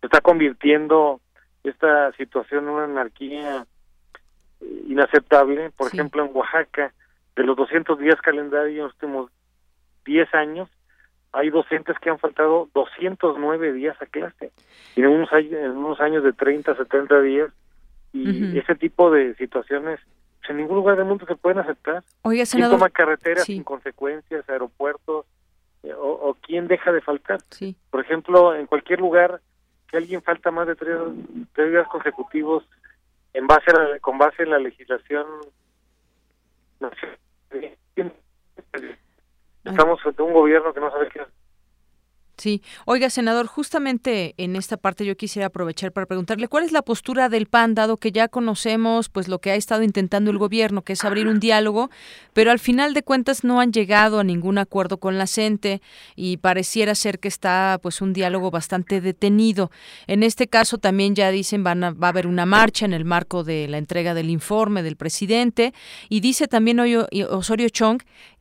[0.00, 1.20] Se está convirtiendo
[1.62, 3.66] esta situación en una anarquía
[4.60, 5.70] eh, inaceptable.
[5.70, 6.92] Por ejemplo, en Oaxaca,
[7.36, 9.30] de los 200 días calendarios en los últimos
[10.06, 10.68] 10 años,
[11.32, 14.50] hay docentes que han faltado 209 días a clase
[14.96, 17.50] en unos años, en unos años de 30, 70 días
[18.12, 20.00] y ese tipo de situaciones
[20.50, 22.02] en ningún lugar del mundo se pueden aceptar.
[22.22, 25.24] Oiga, senador, ¿Quién toma carreteras sin consecuencias, aeropuertos
[25.84, 27.40] eh, o, quién deja de faltar?
[27.50, 27.76] Sí.
[27.90, 29.40] Por ejemplo, en cualquier lugar
[29.88, 30.98] que alguien falta más de tres,
[31.54, 32.64] días consecutivos
[33.32, 35.24] en base con base en la legislación
[39.64, 41.32] Estamos frente a un gobierno que no sabe qué hacer.
[42.40, 42.62] Sí.
[42.86, 47.28] Oiga, senador, justamente en esta parte yo quisiera aprovechar para preguntarle cuál es la postura
[47.28, 50.94] del PAN, dado que ya conocemos pues lo que ha estado intentando el gobierno, que
[50.94, 51.90] es abrir un diálogo,
[52.32, 55.82] pero al final de cuentas no han llegado a ningún acuerdo con la CENTE
[56.16, 59.70] y pareciera ser que está pues un diálogo bastante detenido.
[60.06, 63.04] En este caso también ya dicen van a, va a haber una marcha en el
[63.04, 65.74] marco de la entrega del informe del presidente
[66.08, 68.00] y dice también hoy Osorio Chong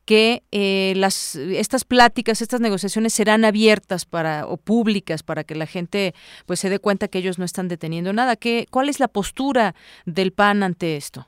[0.10, 5.68] que eh, las estas pláticas, estas negociaciones serán abiertas para o públicas para que la
[5.68, 6.16] gente
[6.48, 8.36] pues se dé cuenta que ellos no están deteniendo nada.
[8.36, 9.76] ¿Qué, ¿Cuál es la postura
[10.08, 11.28] del PAN ante esto?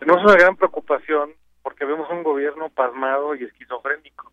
[0.00, 4.32] Tenemos una gran preocupación porque vemos un gobierno pasmado y esquizofrénico,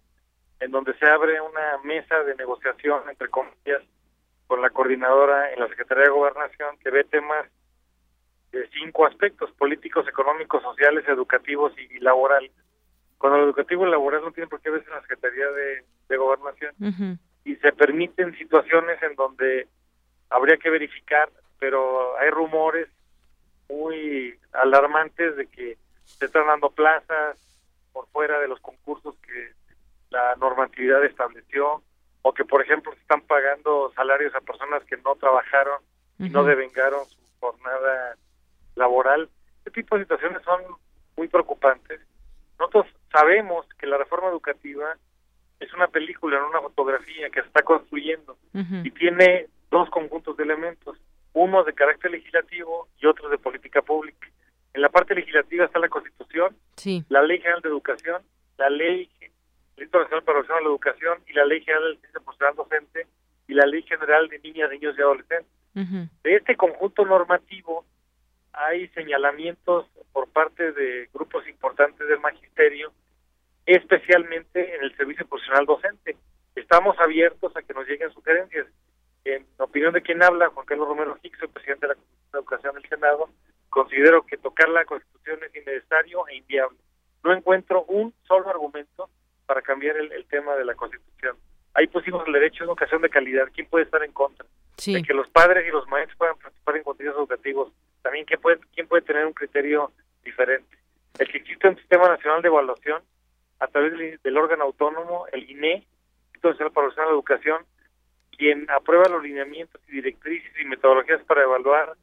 [0.59, 3.83] en donde se abre una mesa de negociación, entre comillas,
[4.47, 7.45] con la coordinadora en la Secretaría de Gobernación, que ve temas
[8.51, 12.49] de cinco aspectos, políticos, económicos, sociales, educativos y laborales
[13.19, 17.19] cuando lo educativo y laboral no tiene por qué verse en la Secretaría de, Gobernación.
[17.45, 19.67] Y se permiten situaciones en donde
[20.29, 21.29] habría que verificar,
[21.59, 22.87] pero hay rumores
[23.69, 27.37] muy alarmantes de que se están dando plazas
[27.93, 29.53] por fuera de los concursos que
[30.09, 31.83] la normatividad estableció,
[32.21, 35.81] o que, por ejemplo, se están pagando salarios a personas que no trabajaron
[36.17, 38.15] y no devengaron su jornada
[38.75, 39.29] laboral.
[39.59, 40.61] Este tipo de situaciones son
[41.15, 42.01] muy preocupantes.
[42.59, 44.95] Nosotros sabemos que la reforma educativa
[45.59, 50.43] es una película, no una fotografía que se está construyendo y tiene dos conjuntos de
[50.43, 50.97] elementos,
[51.33, 54.27] uno de carácter legislativo y otro de política pública.
[54.73, 56.55] En la parte legislativa está la Constitución,
[57.09, 58.21] la Ley General de Educación,
[58.57, 59.09] la Ley
[59.77, 63.07] Nacional para la Educación y la Ley General del Ciencia Profesional Docente
[63.47, 65.51] y la Ley General de Niñas, Niños y Adolescentes.
[66.23, 67.85] De este conjunto normativo
[68.53, 72.91] hay señalamientos por parte de grupos importantes del magisterio,
[73.65, 76.17] especialmente en el servicio profesional docente.
[76.55, 78.67] Estamos abiertos a que nos lleguen sugerencias.
[79.25, 82.37] En opinión de quien habla, Juan Carlos Romero Hicks, el presidente de la Comisión de
[82.39, 83.29] Educación del Senado,
[83.69, 86.77] considero que tocar la Constitución es innecesario e inviable.
[87.23, 89.09] No encuentro un solo argumento
[89.45, 91.37] para cambiar el, tema de la Constitución.
[91.73, 93.47] Ahí pusimos el derecho a una educación de calidad.
[93.53, 94.45] ¿Quién puede estar en contra?
[94.85, 98.59] De que los padres y los maestros puedan participar en contenidos educativos también quién puede,
[98.73, 99.91] quién puede tener un criterio
[100.23, 100.77] diferente.
[101.17, 103.01] El que existe un sistema nacional de evaluación
[103.59, 105.85] a través del, órgano autónomo, el INE,
[106.27, 107.65] Instituto Nacional para la Educación,
[108.37, 111.93] quien aprueba los lineamientos y directrices y metodologías para evaluar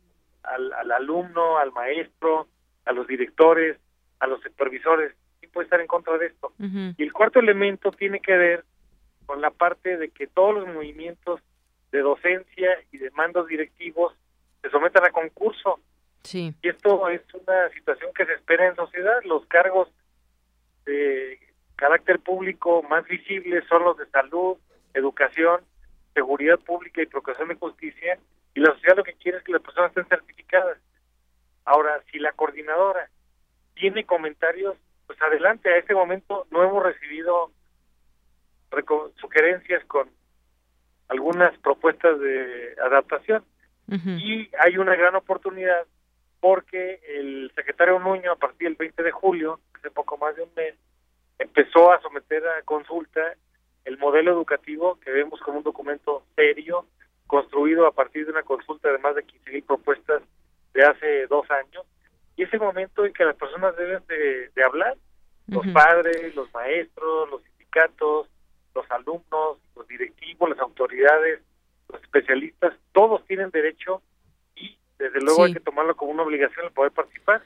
[0.43, 2.47] al, al alumno, al maestro,
[2.85, 3.79] a los directores,
[4.21, 5.15] a los supervisores.
[5.41, 6.53] ¿Quién puede estar en contra de esto?
[6.59, 8.65] Y el cuarto elemento tiene que ver
[9.37, 11.43] con la parte de que todos los movimientos
[11.93, 14.15] de docencia y de mandos directivos
[14.63, 15.79] se sometan a concurso.
[16.23, 16.55] Sí.
[16.63, 19.23] Y esto es una situación que se espera en sociedad.
[19.25, 19.91] Los cargos
[20.87, 21.39] de
[21.77, 24.57] carácter público más visibles son los de salud,
[24.95, 25.61] educación,
[26.15, 28.19] seguridad pública y procuración de justicia.
[28.55, 30.79] Y la sociedad lo que quiere es que las personas estén certificadas.
[31.67, 33.11] Ahora, si la coordinadora
[33.75, 35.69] tiene comentarios, pues adelante.
[35.69, 37.51] A este momento no hemos recibido
[39.21, 40.09] sugerencias con
[41.09, 43.45] algunas propuestas de adaptación.
[43.89, 45.87] Y hay una gran oportunidad
[46.41, 50.51] porque el secretario Nuño, a partir del 20 de julio, hace poco más de un
[50.57, 50.75] mes,
[51.39, 53.21] empezó a someter a consulta
[53.85, 56.87] el modelo educativo que vemos como un documento serio,
[57.29, 60.23] construido a partir de una consulta de más de 15.000 propuestas
[60.75, 61.85] de hace dos años.
[62.37, 64.97] Y ese momento en que las personas deben de, hablar,
[65.47, 68.29] los padres, los maestros, los sindicatos,
[68.77, 71.41] los alumnos, los directivos, las autoridades,
[71.89, 74.03] los especialistas, todos tienen derecho
[74.55, 77.43] y desde luego hay que tomarlo como una obligación el poder participar.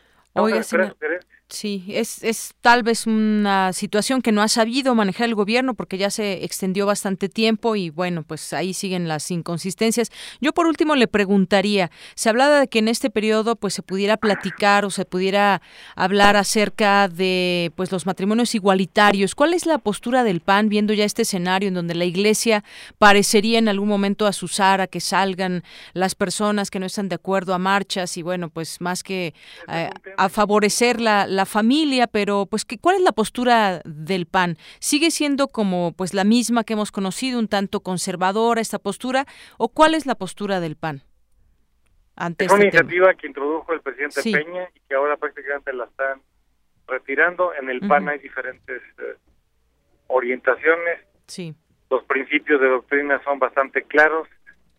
[1.50, 5.98] Sí, es, es tal vez una situación que no ha sabido manejar el gobierno porque
[5.98, 10.10] ya se extendió bastante tiempo y bueno, pues ahí siguen las inconsistencias.
[10.40, 14.16] Yo por último le preguntaría, se hablaba de que en este periodo pues se pudiera
[14.16, 15.60] platicar o se pudiera
[15.96, 19.34] hablar acerca de pues los matrimonios igualitarios.
[19.34, 22.62] ¿Cuál es la postura del PAN viendo ya este escenario en donde la Iglesia
[22.98, 27.54] parecería en algún momento asusar a que salgan las personas que no están de acuerdo
[27.54, 29.34] a marchas y bueno, pues más que
[29.68, 34.56] eh, a favorecer la la familia, pero pues ¿cuál es la postura del PAN?
[34.78, 39.26] ¿Sigue siendo como pues la misma que hemos conocido, un tanto conservadora esta postura
[39.58, 41.02] o cuál es la postura del PAN?
[42.16, 45.84] Ante es una este iniciativa que introdujo el presidente Peña y que ahora prácticamente la
[45.84, 46.20] están
[46.86, 47.54] retirando.
[47.54, 49.16] En el PAN hay diferentes eh,
[50.08, 51.00] orientaciones.
[51.26, 51.54] Sí.
[51.88, 54.28] Los principios de doctrina son bastante claros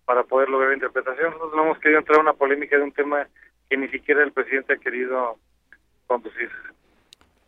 [0.06, 1.32] para poder lograr interpretación.
[1.32, 3.28] Nosotros no hemos querido entrar a una polémica de un tema
[3.70, 5.40] que ni siquiera el presidente ha querido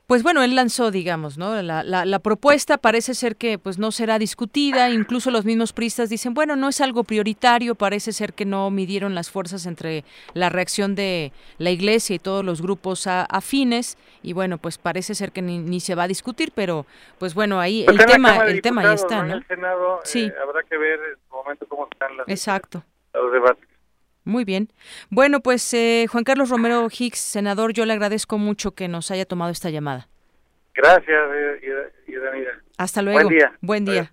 [0.05, 1.61] pues bueno, él lanzó, digamos, ¿no?
[1.61, 6.33] La, la, propuesta parece ser que pues no será discutida, incluso los mismos pristas dicen,
[6.33, 10.03] bueno, no es algo prioritario, parece ser que no midieron las fuerzas entre
[10.33, 15.31] la reacción de la Iglesia y todos los grupos afines y bueno, pues parece ser
[15.31, 16.85] que ni, se va a discutir, pero
[17.17, 19.31] pues bueno, ahí pues el tema el tema ahí está, ¿no?
[19.31, 20.25] En el Senado sí.
[20.25, 22.83] Eh, habrá que ver en su momento cómo están las, Exacto.
[23.13, 23.72] los debates.
[24.25, 24.69] Muy bien.
[25.09, 29.25] Bueno, pues eh, Juan Carlos Romero Hicks, senador, yo le agradezco mucho que nos haya
[29.25, 30.07] tomado esta llamada.
[30.73, 31.07] Gracias,
[31.61, 32.13] y
[32.77, 33.19] Hasta luego.
[33.19, 33.53] Buen día.
[33.61, 34.11] Buen día.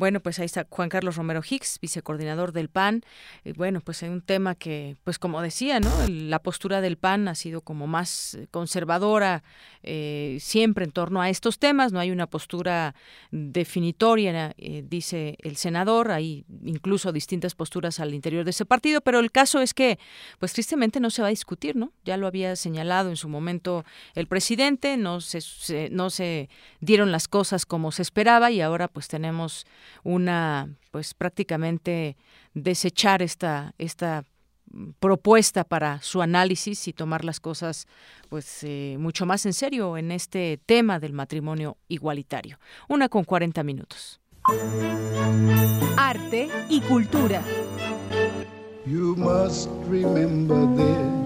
[0.00, 3.02] Bueno, pues ahí está Juan Carlos Romero Hicks, vicecoordinador del PAN.
[3.44, 5.90] Y bueno, pues hay un tema que, pues como decía, ¿no?
[6.08, 9.42] La postura del PAN ha sido como más conservadora
[9.82, 11.92] eh, siempre en torno a estos temas.
[11.92, 12.94] No hay una postura
[13.30, 16.12] definitoria, eh, dice el senador.
[16.12, 19.98] Hay incluso distintas posturas al interior de ese partido, pero el caso es que,
[20.38, 21.92] pues tristemente no se va a discutir, ¿no?
[22.06, 23.84] Ya lo había señalado en su momento
[24.14, 26.48] el presidente, no se no se
[26.80, 29.66] dieron las cosas como se esperaba y ahora pues tenemos
[30.02, 32.16] una, pues prácticamente
[32.54, 34.24] desechar esta, esta
[35.00, 37.86] propuesta para su análisis y tomar las cosas
[38.28, 42.58] pues eh, mucho más en serio en este tema del matrimonio igualitario.
[42.88, 44.20] Una con 40 minutos.
[45.96, 47.42] Arte y cultura.
[48.86, 51.20] You must remember this.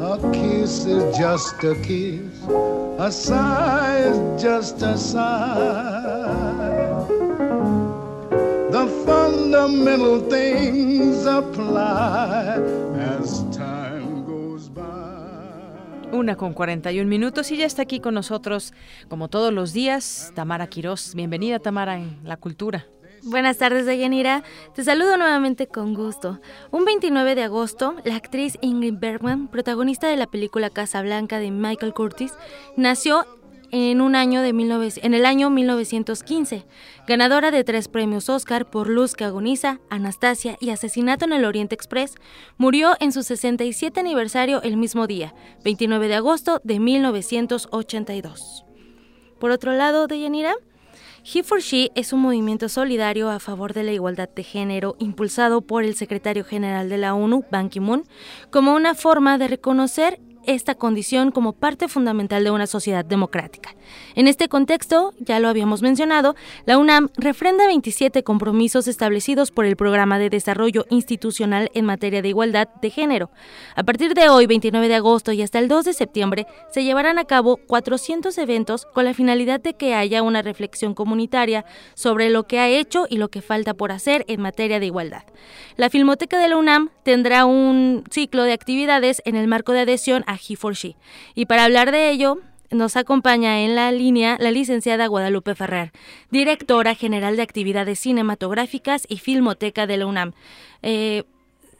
[0.00, 2.42] A kiss is just a kiss.
[2.98, 6.53] A sigh is just a sigh.
[9.54, 12.58] Fundamental things apply
[12.98, 16.10] as time goes by.
[16.12, 18.72] Una con 41 minutos y ya está aquí con nosotros,
[19.08, 21.14] como todos los días, Tamara Quirós.
[21.14, 22.86] Bienvenida, Tamara, en La Cultura.
[23.22, 24.42] Buenas tardes, Deyanira.
[24.74, 26.40] Te saludo nuevamente con gusto.
[26.72, 31.52] Un 29 de agosto, la actriz Ingrid Bergman, protagonista de la película Casa Blanca de
[31.52, 32.32] Michael Curtis,
[32.76, 33.24] nació
[33.70, 36.66] en, un año de en el año 1915,
[37.06, 41.74] ganadora de tres premios Oscar por Luz que agoniza, Anastasia y Asesinato en el Oriente
[41.74, 42.14] Express,
[42.56, 45.34] murió en su 67 aniversario el mismo día,
[45.64, 48.64] 29 de agosto de 1982.
[49.38, 50.54] Por otro lado, Deyanira,
[51.24, 55.62] He for She es un movimiento solidario a favor de la igualdad de género impulsado
[55.62, 58.04] por el secretario general de la ONU, Ban Ki-moon,
[58.50, 63.74] como una forma de reconocer esta condición como parte fundamental de una sociedad democrática.
[64.14, 66.34] En este contexto, ya lo habíamos mencionado,
[66.66, 72.28] la UNAM refrenda 27 compromisos establecidos por el Programa de Desarrollo Institucional en materia de
[72.28, 73.30] igualdad de género.
[73.76, 77.18] A partir de hoy, 29 de agosto y hasta el 2 de septiembre, se llevarán
[77.18, 81.64] a cabo 400 eventos con la finalidad de que haya una reflexión comunitaria
[81.94, 85.24] sobre lo que ha hecho y lo que falta por hacer en materia de igualdad.
[85.76, 90.24] La Filmoteca de la UNAM tendrá un ciclo de actividades en el marco de adhesión
[90.26, 90.96] a He for She.
[91.34, 92.38] Y para hablar de ello,
[92.70, 95.90] nos acompaña en la línea la licenciada Guadalupe Ferrer,
[96.30, 100.32] directora general de actividades cinematográficas y filmoteca de la UNAM.
[100.82, 101.24] Eh,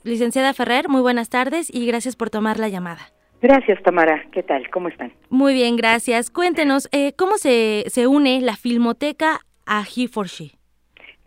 [0.05, 3.01] licenciada Ferrer, muy buenas tardes y gracias por tomar la llamada.
[3.43, 4.25] Gracias, Tamara.
[4.33, 4.71] ¿Qué tal?
[4.71, 5.13] ¿Cómo están?
[5.29, 6.31] Muy bien, gracias.
[6.31, 10.53] Cuéntenos, eh, ¿cómo se, se une la filmoteca a He for She?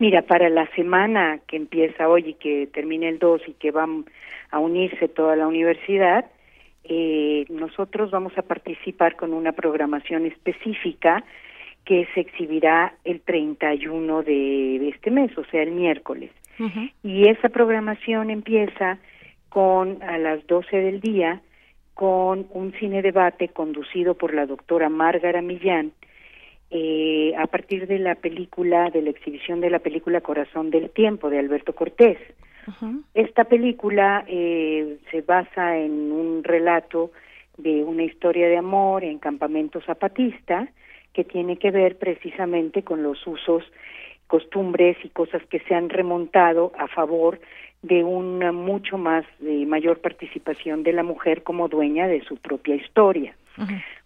[0.00, 3.86] Mira, para la semana que empieza hoy y que termina el 2 y que va
[4.50, 6.24] a unirse toda la universidad,
[6.88, 11.22] eh, nosotros vamos a participar con una programación específica
[11.84, 16.30] que se exhibirá el 31 de este mes, o sea, el miércoles.
[17.04, 18.98] Y esa programación empieza
[19.48, 21.40] con a las 12 del día
[21.94, 25.92] con un cine debate conducido por la doctora Márgara Millán
[26.70, 31.30] eh, a partir de la película, de la exhibición de la película Corazón del Tiempo
[31.30, 32.18] de Alberto Cortés.
[33.14, 37.10] Esta película eh, se basa en un relato
[37.56, 40.68] de una historia de amor en campamento zapatista
[41.12, 43.64] que tiene que ver precisamente con los usos,
[44.26, 47.40] costumbres y cosas que se han remontado a favor
[47.82, 52.74] de una mucho más de mayor participación de la mujer como dueña de su propia
[52.74, 53.34] historia.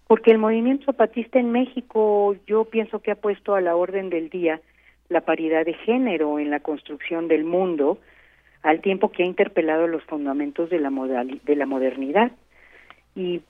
[0.07, 4.31] Porque el movimiento zapatista en México yo pienso que ha puesto a la orden del
[4.31, 4.61] día
[5.09, 7.99] la paridad de género en la construcción del mundo,
[8.63, 12.33] al tiempo que ha interpelado los fundamentos de la, de la modernidad.
[13.15, 13.43] Y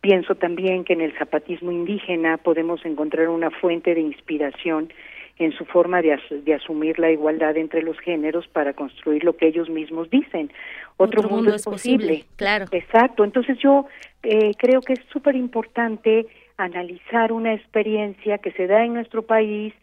[0.00, 4.90] pienso también que en el zapatismo indígena podemos encontrar una fuente de inspiración
[5.38, 9.48] en su forma de, de, asumir la igualdad entre los géneros para construir lo que
[9.48, 10.50] ellos mismos dicen.
[10.96, 12.24] Otro, mundo, es posible.
[12.36, 12.66] Claro.
[12.70, 13.24] Exacto.
[13.24, 13.86] Entonces yo
[14.22, 19.74] eh, creo que es súper importante analizar una experiencia que se da en nuestro país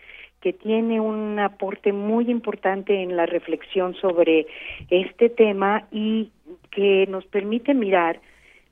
[0.42, 4.48] que tiene un aporte muy importante en la reflexión sobre
[4.90, 6.32] este tema y
[6.72, 8.20] que nos permite mirar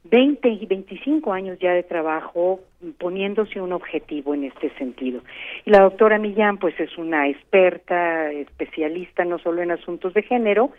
[0.06, 2.62] 20 y 25 años ya de trabajo
[2.98, 5.22] poniéndose un objetivo en este sentido.
[5.66, 10.72] Y la doctora Millán pues es una experta, especialista no solo en asuntos de género,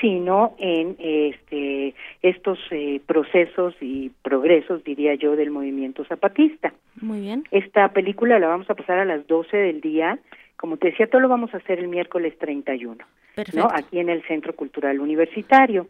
[0.00, 6.72] sino en este estos eh, procesos y progresos, diría yo, del movimiento zapatista.
[7.00, 7.44] Muy bien.
[7.50, 10.18] Esta película la vamos a pasar a las 12 del día.
[10.56, 13.04] Como te decía, todo lo vamos a hacer el miércoles 31,
[13.34, 13.60] Perfecto.
[13.60, 13.68] ¿no?
[13.74, 15.88] Aquí en el Centro Cultural Universitario.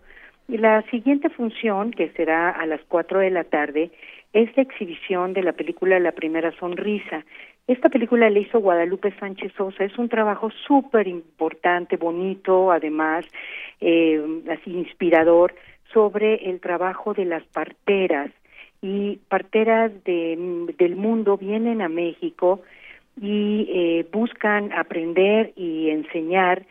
[0.49, 3.91] Y la siguiente función, que será a las 4 de la tarde,
[4.33, 7.25] es la exhibición de la película La Primera Sonrisa.
[7.67, 13.25] Esta película la hizo Guadalupe Sánchez Sosa, es un trabajo súper importante, bonito, además,
[13.81, 14.21] eh,
[14.67, 15.55] inspirador,
[15.93, 18.31] sobre el trabajo de las parteras.
[18.81, 22.63] Y parteras de, del mundo vienen a México
[23.21, 26.65] y eh, buscan aprender y enseñar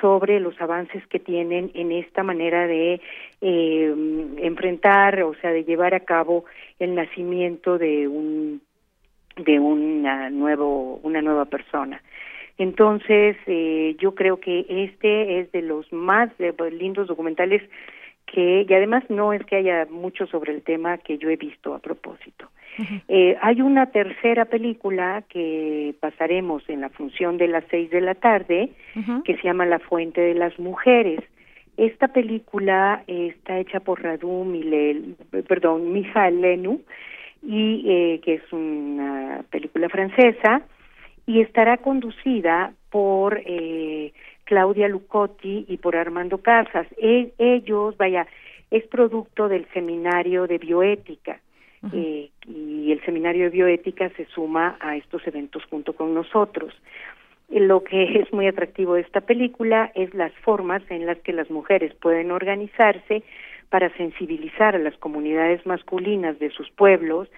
[0.00, 3.00] sobre los avances que tienen en esta manera de
[3.40, 3.94] eh,
[4.38, 6.44] enfrentar, o sea, de llevar a cabo
[6.78, 8.60] el nacimiento de un
[9.36, 12.02] de una nuevo una nueva persona.
[12.58, 16.30] Entonces, eh, yo creo que este es de los más
[16.72, 17.62] lindos documentales
[18.26, 21.74] que, y además no es que haya mucho sobre el tema que yo he visto
[21.74, 22.50] a propósito.
[23.08, 28.14] Eh, hay una tercera película que pasaremos en la función de las seis de la
[28.14, 28.70] tarde,
[29.24, 31.20] que se llama La Fuente de las Mujeres.
[31.76, 35.16] Esta película está hecha por Radu Milel,
[35.46, 36.80] perdón, Mijael Lenu,
[37.42, 40.62] y eh, que es una película francesa,
[41.26, 44.12] y estará conducida por eh,
[44.44, 46.86] Claudia Lucotti y por Armando Casas.
[46.96, 48.26] E, ellos, vaya,
[48.70, 51.40] es producto del seminario de bioética
[51.92, 56.74] eh, y el seminario de bioética se suma a estos eventos junto con nosotros.
[57.48, 61.50] Lo que es muy atractivo de esta película es las formas en las que las
[61.50, 63.22] mujeres pueden organizarse
[63.70, 67.28] para sensibilizar a las comunidades masculinas de sus pueblos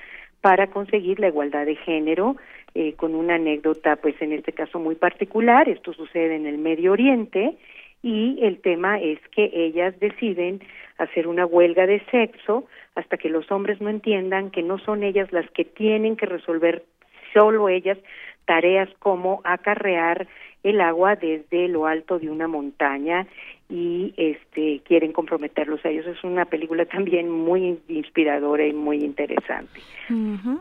[0.40, 2.36] para conseguir la igualdad de género,
[2.74, 6.92] eh, con una anécdota, pues en este caso muy particular, esto sucede en el Medio
[6.92, 7.58] Oriente,
[8.02, 10.60] y el tema es que ellas deciden
[10.98, 15.32] hacer una huelga de sexo hasta que los hombres no entiendan que no son ellas
[15.32, 16.84] las que tienen que resolver
[17.32, 17.98] solo ellas
[18.46, 20.26] tareas como acarrear
[20.62, 23.26] el agua desde lo alto de una montaña
[23.68, 26.06] y este quieren comprometerlos a ellos.
[26.06, 29.80] Es una película también muy inspiradora y muy interesante.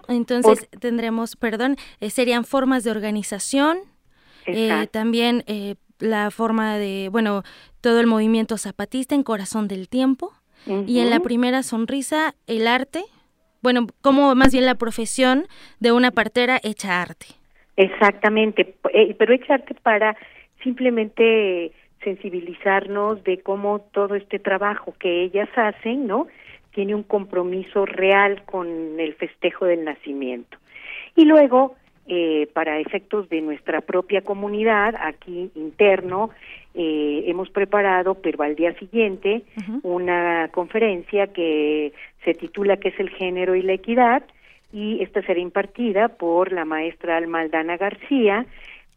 [0.07, 3.79] Entonces tendremos, perdón, eh, serían formas de organización,
[4.45, 7.43] eh, también eh, la forma de, bueno,
[7.81, 10.33] todo el movimiento zapatista en Corazón del Tiempo
[10.65, 13.03] y en la primera sonrisa el arte,
[13.61, 15.45] bueno, como más bien la profesión
[15.79, 17.27] de una partera hecha arte.
[17.77, 18.75] Exactamente,
[19.17, 20.17] pero hecha arte para
[20.61, 21.71] simplemente
[22.03, 26.27] sensibilizarnos de cómo todo este trabajo que ellas hacen, ¿no?
[26.71, 30.57] Tiene un compromiso real con el festejo del nacimiento.
[31.15, 31.75] Y luego,
[32.09, 36.31] eh, para efectos de nuestra propia comunidad, aquí interno,
[36.73, 39.43] eh, hemos preparado, pero al día siguiente,
[39.83, 41.93] una conferencia que
[42.25, 44.23] se titula ¿Qué es el género y la equidad?
[44.73, 48.45] Y esta será impartida por la maestra Almaldana García,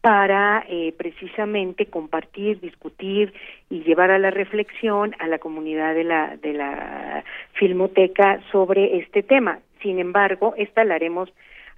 [0.01, 3.31] para eh, precisamente compartir, discutir
[3.69, 9.23] y llevar a la reflexión a la comunidad de la de la filmoteca sobre este
[9.23, 9.59] tema.
[9.81, 11.29] Sin embargo, esta la haremos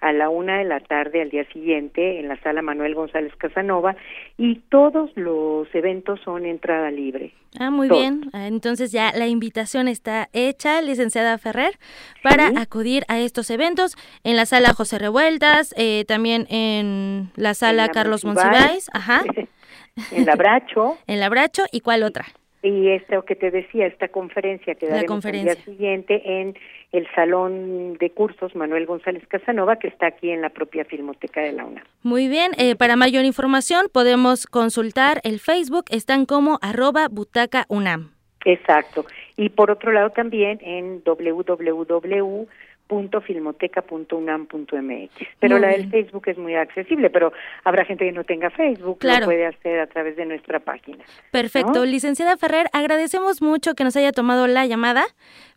[0.02, 3.96] a la una de la tarde al día siguiente en la sala Manuel González Casanova
[4.38, 7.34] y todos los eventos son entrada libre.
[7.60, 8.30] Ah, muy bien.
[8.34, 11.78] Ah, entonces ya la invitación está hecha, licenciada Ferrer,
[12.22, 17.89] para acudir a estos eventos en la sala José Revueltas, eh, también en la sala
[17.89, 19.24] Carlos Monsiváis, ajá.
[20.12, 20.98] en la Bracho.
[21.08, 22.26] en la Bracho, ¿y cuál otra?
[22.66, 26.57] Y esto que te decía, esta conferencia que daremos el día siguiente en
[26.91, 31.51] el Salón de Cursos Manuel González Casanova, que está aquí en la propia Filmoteca de
[31.51, 31.84] la UNAM.
[32.01, 38.11] Muy bien, eh, para mayor información podemos consultar el Facebook, están como arroba butaca UNAM.
[38.45, 39.05] Exacto.
[39.38, 42.47] Y por otro lado también en www
[42.88, 45.12] filmoteca.unam.mx.
[45.40, 47.34] Pero la del Facebook es muy accesible, pero
[47.64, 51.04] habrá gente que no tenga Facebook, lo puede hacer a través de nuestra página.
[51.32, 51.86] Perfecto.
[51.86, 55.06] Licenciada Ferrer, agradecemos mucho que nos haya tomado la llamada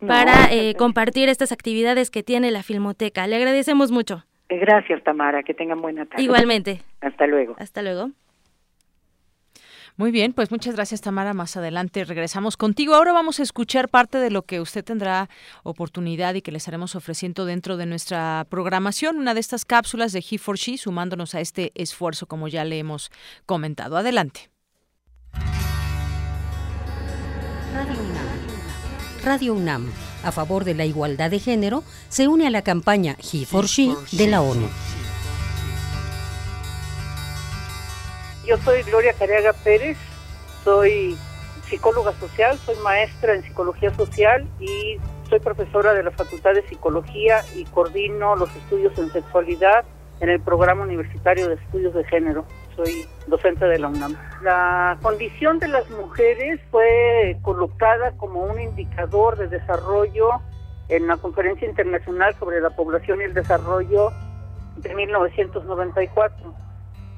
[0.05, 3.27] para eh, compartir estas actividades que tiene la Filmoteca.
[3.27, 4.23] Le agradecemos mucho.
[4.49, 5.43] Gracias, Tamara.
[5.43, 6.23] Que tengan buena tarde.
[6.23, 6.81] Igualmente.
[7.01, 7.55] Hasta luego.
[7.59, 8.11] Hasta luego.
[9.99, 11.33] Muy bien, pues muchas gracias Tamara.
[11.33, 12.95] Más adelante regresamos contigo.
[12.95, 15.29] Ahora vamos a escuchar parte de lo que usted tendrá
[15.63, 20.19] oportunidad y que le estaremos ofreciendo dentro de nuestra programación, una de estas cápsulas de
[20.19, 23.11] He for She, sumándonos a este esfuerzo como ya le hemos
[23.45, 23.97] comentado.
[23.97, 24.49] Adelante.
[27.73, 28.27] Radio UNAM.
[29.25, 29.91] Radio UNAM,
[30.23, 33.93] a favor de la igualdad de género, se une a la campaña He for She
[34.13, 34.69] de la ONU.
[38.49, 39.95] Yo soy Gloria Cariaga Pérez,
[40.63, 41.15] soy
[41.65, 44.97] psicóloga social, soy maestra en psicología social y
[45.29, 49.85] soy profesora de la Facultad de Psicología y coordino los estudios en sexualidad
[50.19, 52.43] en el programa universitario de estudios de género.
[52.75, 54.17] Soy docente de la UNAM.
[54.41, 60.41] La condición de las mujeres fue colocada como un indicador de desarrollo
[60.87, 64.09] en la Conferencia Internacional sobre la Población y el Desarrollo
[64.77, 66.68] de 1994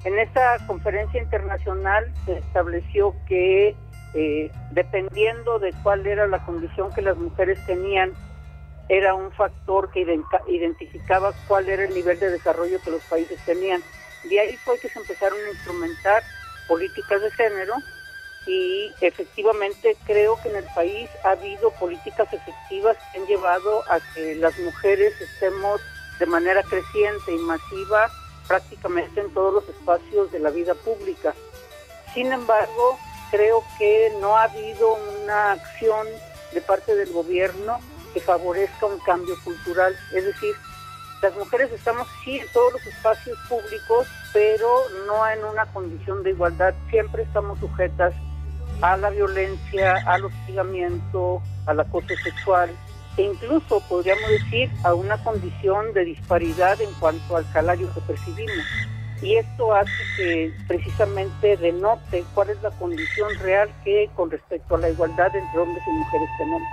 [0.04, 3.76] en esta conferencia internacional se estableció que
[4.14, 8.14] eh, dependiendo de cuál era la condición que las mujeres tenían,
[8.90, 10.06] era un factor que
[10.48, 13.82] identificaba cuál era el nivel de desarrollo que los países tenían.
[14.24, 16.24] De ahí fue que se empezaron a instrumentar
[16.68, 17.76] políticas de género
[18.48, 24.00] y efectivamente creo que en el país ha habido políticas efectivas que han llevado a
[24.14, 25.80] que las mujeres estemos
[26.20, 28.12] de manera creciente y masiva
[28.52, 31.34] prácticamente en todos los espacios de la vida pública.
[32.14, 33.00] Sin embargo,
[33.32, 36.06] creo que no ha habido una acción
[36.52, 37.80] de parte del gobierno
[38.14, 39.96] que favorezca un cambio cultural.
[40.14, 40.54] Es decir,
[41.22, 44.68] las mujeres estamos sí en todos los espacios públicos, pero
[45.08, 46.74] no en una condición de igualdad.
[46.90, 48.14] Siempre estamos sujetas
[48.82, 52.70] a la violencia, al hostigamiento, al acoso sexual
[53.18, 58.66] e incluso podríamos decir a una condición de disparidad en cuanto al salario que percibimos.
[59.22, 64.80] Y esto hace que precisamente denote cuál es la condición real que con respecto a
[64.80, 66.68] la igualdad entre hombres y mujeres tenemos.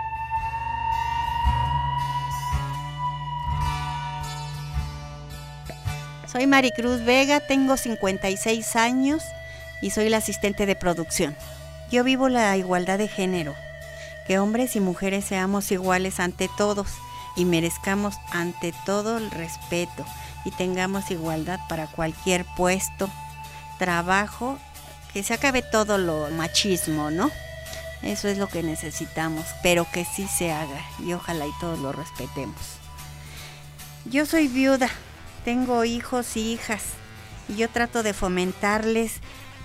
[6.27, 9.23] Soy Maricruz Vega, tengo 56 años
[9.83, 11.37] y soy la asistente de producción.
[11.91, 13.55] Yo vivo la igualdad de género
[14.29, 16.89] que hombres y mujeres seamos iguales ante todos
[17.35, 20.05] y merezcamos ante todo el respeto
[20.45, 23.09] y tengamos igualdad para cualquier puesto,
[23.79, 24.59] trabajo,
[25.15, 27.31] que se acabe todo lo machismo, ¿no?
[28.03, 31.93] Eso es lo que necesitamos, pero que sí se haga y ojalá y todos lo
[31.93, 32.61] respetemos.
[34.05, 34.91] Yo soy viuda,
[35.45, 36.83] tengo hijos y hijas
[37.49, 39.21] y yo trato de fomentarles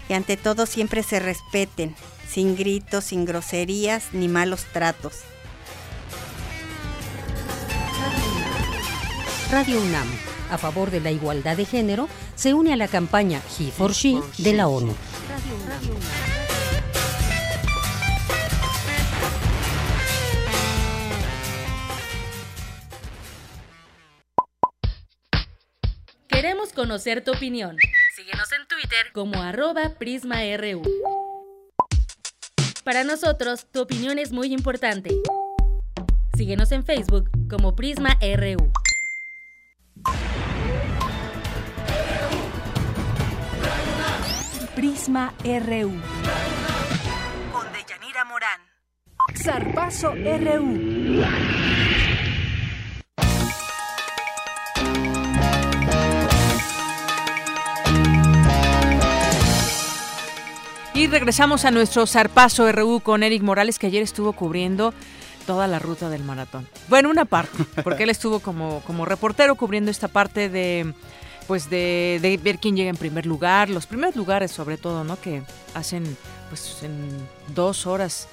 [0.08, 1.96] y ante todo siempre se respeten
[2.34, 5.20] sin gritos, sin groserías ni malos tratos.
[9.52, 10.08] Radio UNAM,
[10.50, 14.20] a favor de la igualdad de género, se une a la campaña He for She
[14.40, 14.96] de la ONU.
[26.28, 27.78] Queremos conocer tu opinión.
[28.16, 30.82] Síguenos en Twitter como arroba PrismaRU.
[32.84, 35.10] Para nosotros, tu opinión es muy importante.
[36.36, 38.72] Síguenos en Facebook como Prisma RU.
[44.76, 45.92] Prisma RU.
[47.52, 48.60] Con Deyanira Morán.
[49.34, 51.63] Zarpazo RU.
[61.08, 64.94] Regresamos a nuestro zarpazo RU con Eric Morales, que ayer estuvo cubriendo
[65.46, 66.68] toda la ruta del maratón.
[66.88, 70.94] Bueno, una parte, porque él estuvo como, como reportero cubriendo esta parte de
[71.48, 75.20] pues de, ver quién llega en primer lugar, los primeros lugares sobre todo, ¿no?
[75.20, 75.44] Que
[75.74, 76.18] hacen
[76.50, 77.10] pues en
[77.54, 78.30] dos horas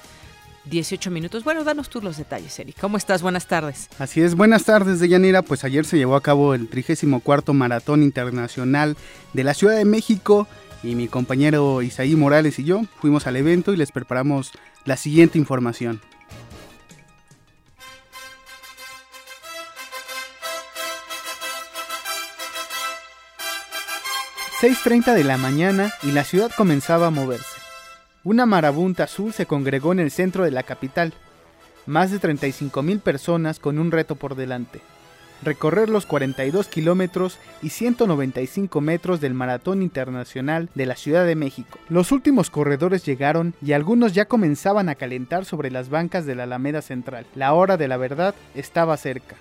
[0.65, 1.43] 18 minutos.
[1.43, 2.77] Bueno, danos tú los detalles, Eric.
[2.79, 3.21] ¿Cómo estás?
[3.21, 3.89] Buenas tardes.
[3.99, 5.41] Así es, buenas tardes, Deyanira.
[5.41, 8.95] Pues ayer se llevó a cabo el 34 Maratón Internacional
[9.33, 10.47] de la Ciudad de México
[10.83, 14.51] y mi compañero Isaí Morales y yo fuimos al evento y les preparamos
[14.85, 16.01] la siguiente información.
[24.61, 27.59] 6.30 de la mañana y la ciudad comenzaba a moverse.
[28.23, 31.15] Una marabunta azul se congregó en el centro de la capital.
[31.87, 34.79] Más de 35.000 personas con un reto por delante.
[35.43, 41.79] Recorrer los 42 kilómetros y 195 metros del Maratón Internacional de la Ciudad de México.
[41.89, 46.43] Los últimos corredores llegaron y algunos ya comenzaban a calentar sobre las bancas de la
[46.43, 47.25] Alameda Central.
[47.35, 49.35] La hora de la verdad estaba cerca.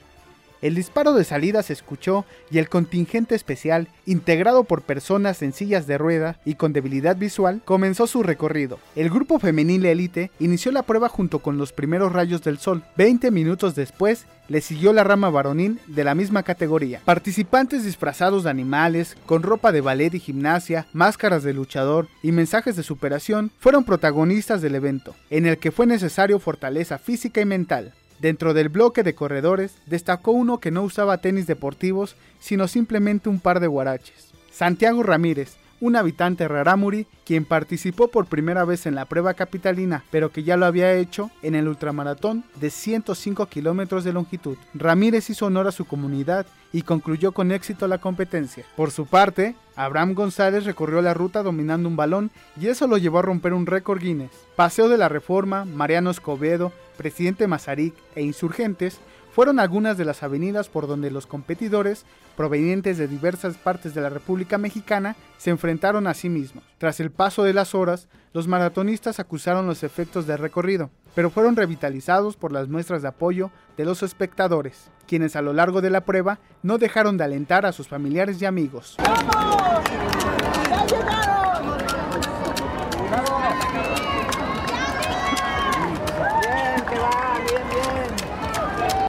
[0.63, 5.87] El disparo de salida se escuchó y el contingente especial, integrado por personas en sillas
[5.87, 8.79] de rueda y con debilidad visual, comenzó su recorrido.
[8.95, 12.83] El grupo femenil élite inició la prueba junto con los primeros rayos del sol.
[12.97, 17.01] Veinte minutos después, le siguió la rama varonil de la misma categoría.
[17.05, 22.75] Participantes disfrazados de animales, con ropa de ballet y gimnasia, máscaras de luchador y mensajes
[22.75, 27.95] de superación fueron protagonistas del evento, en el que fue necesario fortaleza física y mental.
[28.21, 33.41] Dentro del bloque de corredores destacó uno que no usaba tenis deportivos, sino simplemente un
[33.41, 34.29] par de guaraches.
[34.51, 40.31] Santiago Ramírez, un habitante rarámuri, quien participó por primera vez en la prueba capitalina, pero
[40.31, 44.57] que ya lo había hecho en el ultramaratón de 105 kilómetros de longitud.
[44.75, 48.65] Ramírez hizo honor a su comunidad y concluyó con éxito la competencia.
[48.77, 53.19] Por su parte, Abraham González recorrió la ruta dominando un balón y eso lo llevó
[53.19, 54.31] a romper un récord Guinness.
[54.57, 59.01] Paseo de la Reforma, Mariano Escobedo, Presidente Mazarik e Insurgentes
[59.33, 62.05] fueron algunas de las avenidas por donde los competidores,
[62.37, 66.65] provenientes de diversas partes de la República Mexicana, se enfrentaron a sí mismos.
[66.79, 71.57] Tras el paso de las horas, los maratonistas acusaron los efectos del recorrido, pero fueron
[71.57, 76.05] revitalizados por las muestras de apoyo de los espectadores, quienes a lo largo de la
[76.05, 78.97] prueba no dejaron de alentar a sus familiares y amigos.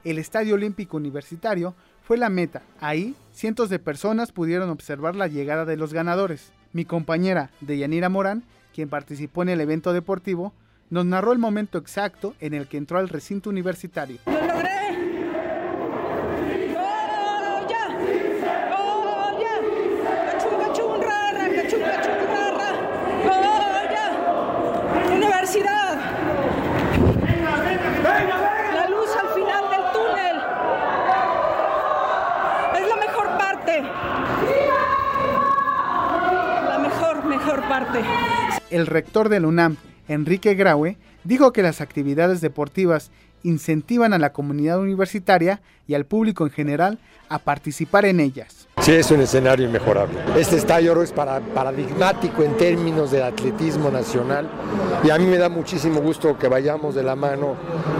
[0.04, 2.62] El Estadio Olímpico Universitario fue la meta.
[2.80, 6.52] Ahí, cientos de personas pudieron observar la llegada de los ganadores.
[6.72, 8.42] Mi compañera Deyanira Morán,
[8.74, 10.52] quien participó en el evento deportivo,
[10.90, 14.18] nos narró el momento exacto en el que entró al recinto universitario.
[14.26, 14.72] ¡Lo logré!
[25.14, 25.98] Universidad.
[28.74, 30.36] La luz al final del túnel.
[32.78, 33.82] Es la mejor parte.
[36.68, 38.61] La mejor, mejor parte.
[38.72, 39.76] El rector de UNAM,
[40.08, 43.10] Enrique Graue, dijo que las actividades deportivas
[43.42, 48.68] incentivan a la comunidad universitaria y al público en general a participar en ellas.
[48.82, 50.18] Sí, es un escenario inmejorable.
[50.36, 54.48] Este estadio es para, paradigmático en términos del atletismo nacional
[55.04, 57.54] y a mí me da muchísimo gusto que vayamos de la mano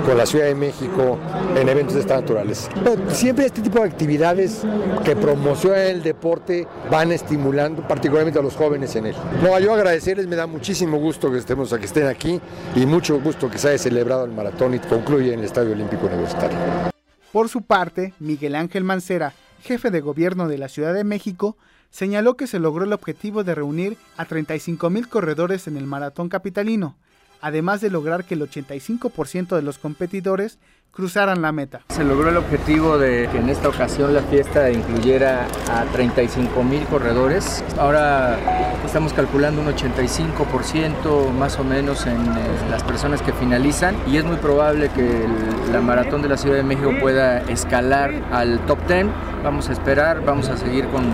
[0.05, 1.19] con la Ciudad de México
[1.57, 2.69] en eventos de esta naturaleza.
[3.09, 4.63] Siempre este tipo de actividades
[5.05, 9.15] que promocionan el deporte van estimulando particularmente a los jóvenes en él.
[9.43, 12.41] No, yo agradecerles, me da muchísimo gusto que estemos que estén aquí
[12.75, 16.07] y mucho gusto que se haya celebrado el maratón y concluye en el Estadio Olímpico
[16.07, 16.92] Universitario.
[17.33, 21.57] Por su parte, Miguel Ángel Mancera, jefe de gobierno de la Ciudad de México,
[21.91, 26.29] señaló que se logró el objetivo de reunir a 35 mil corredores en el maratón
[26.29, 26.95] capitalino,
[27.43, 30.59] además de lograr que el 85% de los competidores
[30.93, 31.81] cruzaran la meta.
[31.89, 36.85] Se logró el objetivo de que en esta ocasión la fiesta incluyera a 35 mil
[36.85, 37.65] corredores.
[37.79, 38.39] Ahora
[38.85, 42.41] estamos calculando un 85% más o menos en eh,
[42.71, 45.27] las personas que finalizan y es muy probable que
[45.73, 49.07] la maratón de la Ciudad de México pueda escalar al top 10.
[49.43, 51.05] Vamos a esperar, vamos a seguir con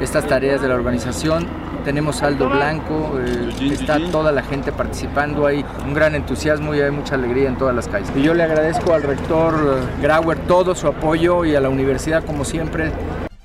[0.00, 5.64] estas tareas de la organización tenemos saldo blanco, eh, está toda la gente participando, hay
[5.86, 8.10] un gran entusiasmo y hay mucha alegría en todas las calles.
[8.16, 12.24] Y yo le agradezco al rector eh, Grauer todo su apoyo y a la universidad
[12.24, 12.90] como siempre.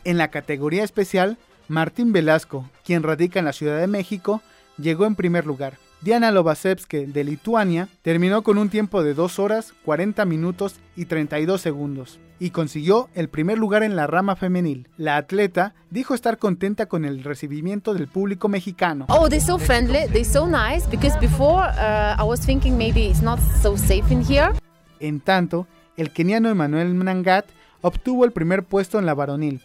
[0.05, 1.37] En la categoría especial,
[1.67, 4.41] Martín Velasco, quien radica en la Ciudad de México,
[4.79, 5.77] llegó en primer lugar.
[6.01, 11.61] Diana Lovasevske de Lituania terminó con un tiempo de 2 horas, 40 minutos y 32
[11.61, 14.87] segundos y consiguió el primer lugar en la rama femenil.
[14.97, 19.05] La atleta dijo estar contenta con el recibimiento del público mexicano.
[19.09, 23.21] Oh, they're so friendly, they're so nice because before uh, I was thinking maybe it's
[23.21, 24.53] not so safe in here.
[24.99, 25.67] En tanto,
[25.97, 27.45] el keniano Emmanuel Mnangat
[27.81, 29.61] obtuvo el primer puesto en la varonil.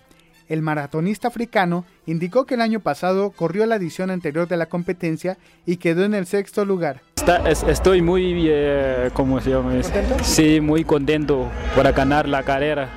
[0.48, 5.38] El maratonista africano indicó que el año pasado corrió la edición anterior de la competencia
[5.64, 7.02] y quedó en el sexto lugar.
[7.16, 9.72] Está, es, estoy muy, eh, ¿cómo se llama?
[9.72, 10.16] ¿Contento?
[10.22, 12.88] Sí, muy contento para ganar la carrera,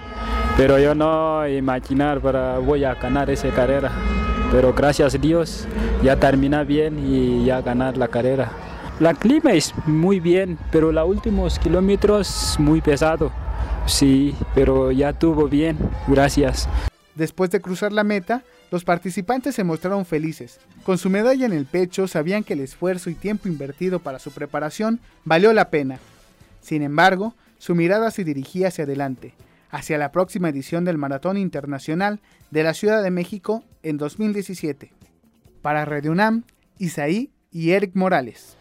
[0.58, 3.92] pero yo no imaginar para voy a ganar esa carrera.
[4.52, 5.68] pero gracias a Dios
[6.04, 8.52] ya termina bien y ya ganar la carrera.
[9.00, 13.32] La clima es muy bien, pero los últimos kilómetros muy pesado.
[13.86, 15.78] Sí, pero ya tuvo bien,
[16.08, 16.68] gracias.
[17.20, 20.62] Después de cruzar la meta, los participantes se mostraron felices.
[20.86, 24.32] Con su medalla en el pecho sabían que el esfuerzo y tiempo invertido para su
[24.32, 26.00] preparación valió la pena.
[26.62, 29.34] Sin embargo, su mirada se dirigía hacia adelante,
[29.70, 34.94] hacia la próxima edición del Maratón Internacional de la Ciudad de México en 2017.
[35.62, 36.46] Para Radio UNAM,
[36.78, 38.59] Isaí y Eric Morales.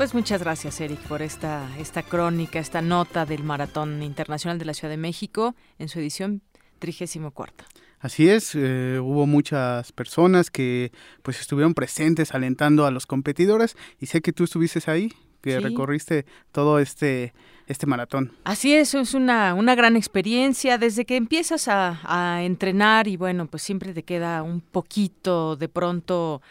[0.00, 4.72] Pues muchas gracias, Eric, por esta, esta crónica, esta nota del Maratón Internacional de la
[4.72, 6.40] Ciudad de México en su edición
[6.78, 7.66] 34.
[7.98, 10.90] Así es, eh, hubo muchas personas que
[11.22, 16.24] pues estuvieron presentes alentando a los competidores y sé que tú estuviste ahí, que recorriste
[16.50, 17.34] todo este
[17.66, 18.32] este maratón.
[18.42, 23.46] Así es, es una, una gran experiencia desde que empiezas a, a entrenar y bueno,
[23.46, 26.42] pues siempre te queda un poquito de pronto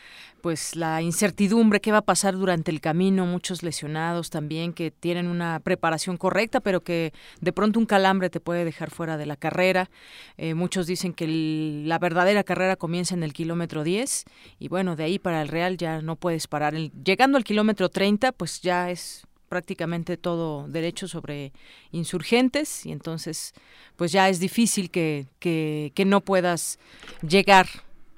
[0.42, 5.28] pues la incertidumbre qué va a pasar durante el camino, muchos lesionados también que tienen
[5.28, 9.36] una preparación correcta, pero que de pronto un calambre te puede dejar fuera de la
[9.36, 9.90] carrera.
[10.38, 11.28] Eh, muchos dicen que
[11.86, 14.26] la verdadera carrera comienza en el kilómetro 10
[14.60, 16.74] y bueno, de ahí para el Real ya no puedes parar.
[16.76, 21.52] llegando al kilómetro 30, pues ya es prácticamente todo derecho sobre
[21.92, 23.54] insurgentes y entonces
[23.96, 26.78] pues ya es difícil que, que no puedas
[27.28, 27.68] llegar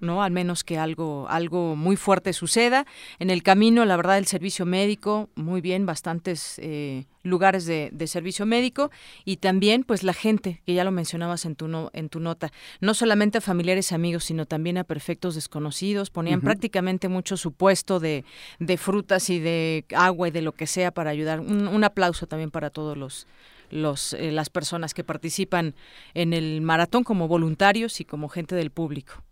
[0.01, 0.23] ¿no?
[0.23, 2.85] Al menos que algo, algo muy fuerte suceda.
[3.19, 8.45] En el camino, la verdad, el servicio médico, muy bien, bastantes eh, lugares de, servicio
[8.45, 8.91] médico
[9.23, 12.51] y también, pues, la gente, que ya lo mencionabas en tu, no, en tu nota,
[12.81, 16.09] no solamente a familiares y amigos, sino también a perfectos desconocidos.
[16.09, 18.25] Ponían prácticamente mucho supuesto de,
[18.59, 21.39] de frutas y de agua y de lo que sea para ayudar.
[21.39, 23.27] Un, un aplauso también para todos los
[23.71, 25.75] los, eh, las personas que participan
[26.13, 29.23] en el maratón como voluntarios y como gente del público.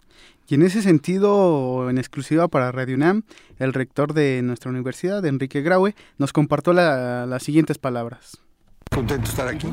[0.47, 3.21] Y en ese sentido, en exclusiva para Radio UNAM,
[3.59, 8.41] el rector de nuestra universidad, Enrique Graue, nos compartió las siguientes palabras.
[8.89, 9.67] Contento de estar aquí.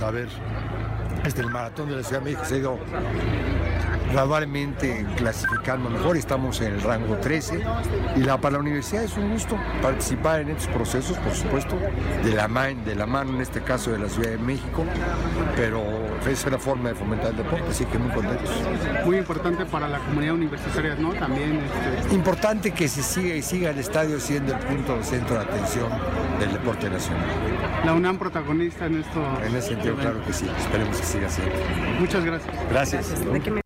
[0.00, 0.28] A ver,
[1.24, 2.78] este el maratón de la Ciudad de México se ha ido
[4.10, 7.64] gradualmente clasificando mejor, estamos en el rango 13
[8.16, 11.76] y la, para la universidad es un gusto participar en estos procesos, por supuesto,
[12.24, 14.84] de la, man, de la mano en este caso de la Ciudad de México,
[15.54, 15.82] pero
[16.26, 18.50] es una forma de fomentar el deporte, así que muy contentos.
[19.04, 21.12] Muy importante para la comunidad universitaria, ¿no?
[21.14, 21.60] También.
[22.00, 22.14] Este...
[22.14, 25.88] Importante que se siga y siga el estadio siendo el punto de centro de atención
[26.40, 27.24] del deporte nacional.
[27.84, 29.22] La UNAM protagonista en esto.
[29.44, 31.54] En ese sentido, claro que sí, esperemos que siga siendo.
[32.00, 32.56] Muchas gracias.
[32.70, 33.65] Gracias.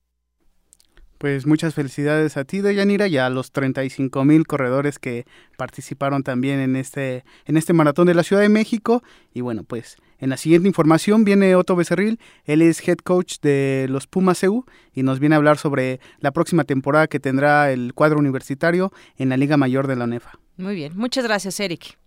[1.20, 5.26] Pues muchas felicidades a ti, Deyanira, y a los 35 mil corredores que
[5.58, 9.02] participaron también en este, en este maratón de la Ciudad de México.
[9.34, 13.86] Y bueno, pues en la siguiente información viene Otto Becerril, él es head coach de
[13.90, 14.64] los Pumas EU
[14.94, 19.28] y nos viene a hablar sobre la próxima temporada que tendrá el cuadro universitario en
[19.28, 20.38] la Liga Mayor de la UNEFA.
[20.56, 21.99] Muy bien, muchas gracias, Eric.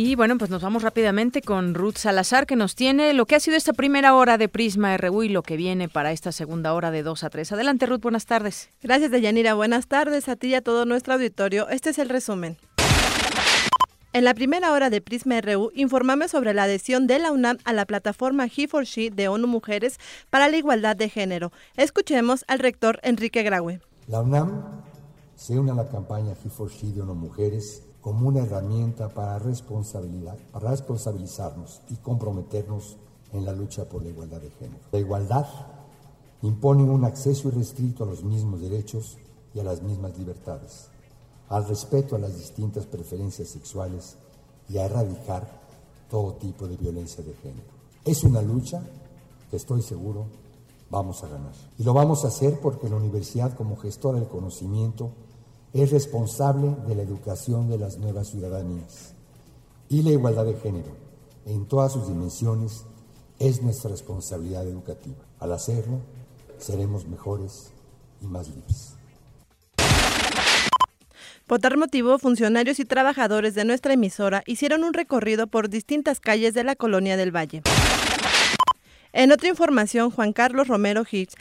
[0.00, 3.40] Y bueno, pues nos vamos rápidamente con Ruth Salazar, que nos tiene lo que ha
[3.40, 6.92] sido esta primera hora de Prisma RU y lo que viene para esta segunda hora
[6.92, 7.50] de 2 a 3.
[7.50, 8.70] Adelante, Ruth, buenas tardes.
[8.80, 9.54] Gracias, Deyanira.
[9.54, 11.68] Buenas tardes a ti y a todo nuestro auditorio.
[11.68, 12.58] Este es el resumen.
[14.12, 17.72] En la primera hora de Prisma RU informamos sobre la adhesión de la UNAM a
[17.72, 19.98] la plataforma He for She de ONU Mujeres
[20.30, 21.50] para la igualdad de género.
[21.76, 23.80] Escuchemos al rector Enrique Graue.
[24.06, 24.62] La UNAM
[25.34, 29.38] se une a la campaña He for She de ONU Mujeres como una herramienta para,
[29.38, 32.96] responsabilidad, para responsabilizarnos y comprometernos
[33.34, 34.80] en la lucha por la igualdad de género.
[34.90, 35.46] La igualdad
[36.40, 39.18] impone un acceso irrestricto a los mismos derechos
[39.52, 40.88] y a las mismas libertades,
[41.50, 44.16] al respeto a las distintas preferencias sexuales
[44.70, 45.46] y a erradicar
[46.08, 47.68] todo tipo de violencia de género.
[48.06, 48.80] Es una lucha
[49.50, 50.24] que estoy seguro
[50.88, 51.52] vamos a ganar.
[51.78, 55.10] Y lo vamos a hacer porque la universidad como gestora del conocimiento
[55.72, 59.14] es responsable de la educación de las nuevas ciudadanías
[59.88, 61.08] y la igualdad de género
[61.46, 62.84] en todas sus dimensiones
[63.38, 65.24] es nuestra responsabilidad educativa.
[65.38, 66.00] Al hacerlo,
[66.58, 67.70] seremos mejores
[68.20, 68.94] y más libres.
[71.46, 76.52] Por tal motivo, funcionarios y trabajadores de nuestra emisora hicieron un recorrido por distintas calles
[76.52, 77.62] de la colonia del Valle.
[79.12, 81.34] En otra información, Juan Carlos Romero Hitch,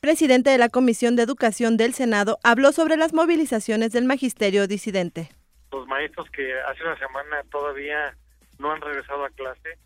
[0.00, 5.30] presidente de la Comisión de Educación del Senado, habló sobre las movilizaciones del magisterio disidente.
[5.72, 8.14] Los maestros que hace una semana todavía
[8.58, 9.78] no han regresado a clase,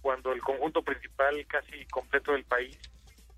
[0.00, 2.76] cuando el conjunto principal casi completo del país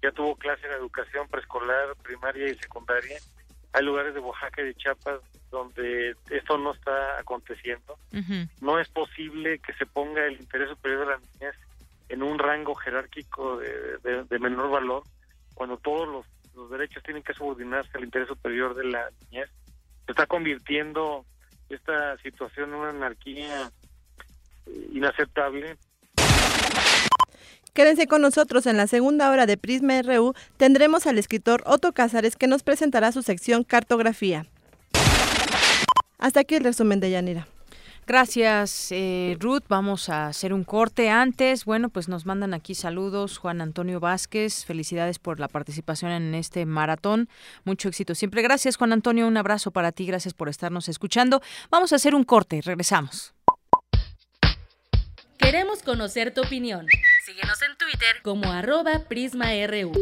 [0.03, 3.18] ya tuvo clase en educación preescolar, primaria y secundaria,
[3.74, 5.20] hay lugares de Oaxaca y de Chiapas
[5.51, 7.97] donde esto no está aconteciendo.
[8.61, 11.55] No es posible que se ponga el interés superior de la niñez
[12.09, 15.02] en un rango jerárquico de, menor valor
[15.55, 19.50] cuando todos los, derechos tienen que subordinarse al interés superior de la niñez.
[20.07, 21.24] Se está convirtiendo
[21.68, 23.72] esta situación en una anarquía
[24.92, 25.76] inaceptable.
[27.72, 30.34] Quédense con nosotros en la segunda hora de Prisma RU.
[30.57, 34.46] Tendremos al escritor Otto Cázares que nos presentará su sección Cartografía.
[36.18, 37.48] Hasta aquí el resumen de Yanira.
[38.07, 39.62] Gracias, eh, Ruth.
[39.68, 41.64] Vamos a hacer un corte antes.
[41.64, 43.38] Bueno, pues nos mandan aquí saludos.
[43.38, 47.28] Juan Antonio Vázquez, felicidades por la participación en este maratón.
[47.64, 48.42] Mucho éxito siempre.
[48.42, 49.26] Gracias, Juan Antonio.
[49.26, 50.07] Un abrazo para ti.
[50.07, 51.40] Gracias por estarnos escuchando.
[51.70, 52.61] Vamos a hacer un corte.
[52.62, 53.34] Regresamos.
[55.38, 56.86] Queremos conocer tu opinión.
[57.24, 59.92] Síguenos en Twitter como arroba PrismaRU.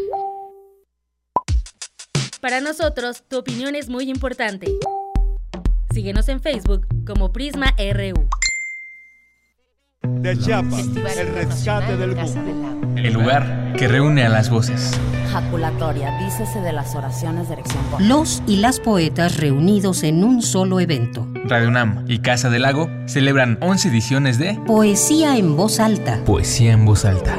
[2.40, 4.66] Para nosotros, tu opinión es muy importante.
[5.92, 8.28] Síguenos en Facebook como Prisma RU.
[10.04, 10.88] De Chiapas,
[11.18, 12.88] el rescate del mundo.
[12.96, 14.98] El lugar que reúne a las voces.
[15.30, 17.82] Jaculatoria, dícese de las oraciones de erección.
[18.00, 21.28] Los y las poetas reunidos en un solo evento.
[21.44, 26.24] Radio Nam y Casa del Lago celebran 11 ediciones de Poesía en voz alta.
[26.24, 27.38] Poesía en voz alta.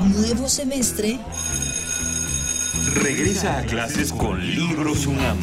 [0.00, 1.20] Nuevo semestre.
[2.96, 5.38] Regresa a clases con Libros UNAM.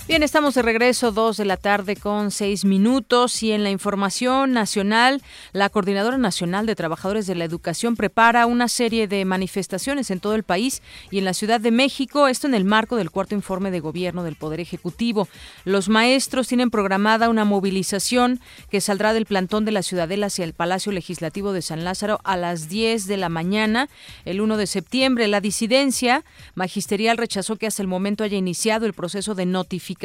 [0.09, 4.53] Bien, estamos de regreso, dos de la tarde con seis minutos y en la información
[4.53, 5.21] nacional,
[5.53, 10.33] la Coordinadora Nacional de Trabajadores de la Educación prepara una serie de manifestaciones en todo
[10.33, 10.81] el país
[11.11, 14.23] y en la Ciudad de México, esto en el marco del cuarto informe de gobierno
[14.23, 15.27] del Poder Ejecutivo.
[15.63, 18.39] Los maestros tienen programada una movilización
[18.71, 22.35] que saldrá del plantón de la Ciudadela hacia el Palacio Legislativo de San Lázaro a
[22.35, 23.89] las 10 de la mañana,
[24.25, 25.27] el 1 de septiembre.
[25.27, 29.98] La disidencia magisterial rechazó que hasta el momento haya iniciado el proceso de notificación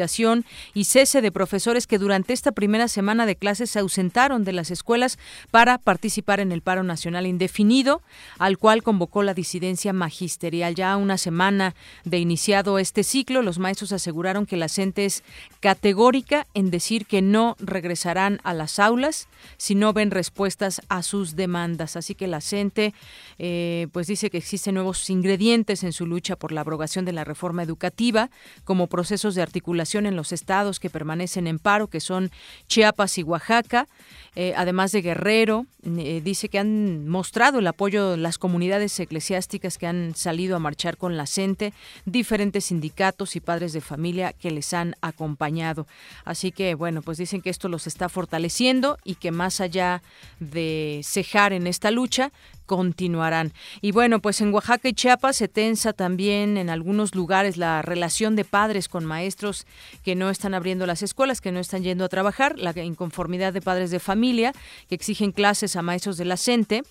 [0.73, 4.71] y cese de profesores que durante esta primera semana de clases se ausentaron de las
[4.71, 5.17] escuelas
[5.51, 8.01] para participar en el paro nacional indefinido,
[8.37, 10.75] al cual convocó la disidencia magisterial.
[10.75, 15.23] Ya una semana de iniciado este ciclo, los maestros aseguraron que la CENTE es
[15.61, 19.27] categórica en decir que no regresarán a las aulas
[19.57, 21.95] si no ven respuestas a sus demandas.
[21.95, 22.93] Así que la CENTE
[23.39, 27.23] eh, pues dice que existen nuevos ingredientes en su lucha por la abrogación de la
[27.23, 28.29] reforma educativa,
[28.65, 32.31] como procesos de articulación en los estados que permanecen en paro, que son
[32.67, 33.87] Chiapas y Oaxaca,
[34.35, 35.65] eh, además de Guerrero.
[35.85, 40.59] Eh, dice que han mostrado el apoyo de las comunidades eclesiásticas que han salido a
[40.59, 41.73] marchar con la CENTE,
[42.05, 45.85] diferentes sindicatos y padres de familia que les han acompañado.
[46.23, 50.01] Así que, bueno, pues dicen que esto los está fortaleciendo y que más allá
[50.39, 52.31] de cejar en esta lucha,
[52.65, 53.53] continuarán.
[53.81, 58.35] Y bueno, pues en Oaxaca y Chiapas se tensa también en algunos lugares la relación
[58.35, 59.65] de padres con maestros
[60.03, 63.61] que no están abriendo las escuelas, que no están yendo a trabajar, la inconformidad de
[63.61, 64.53] padres de familia
[64.87, 66.83] que exigen clases a maestros de la CENTE,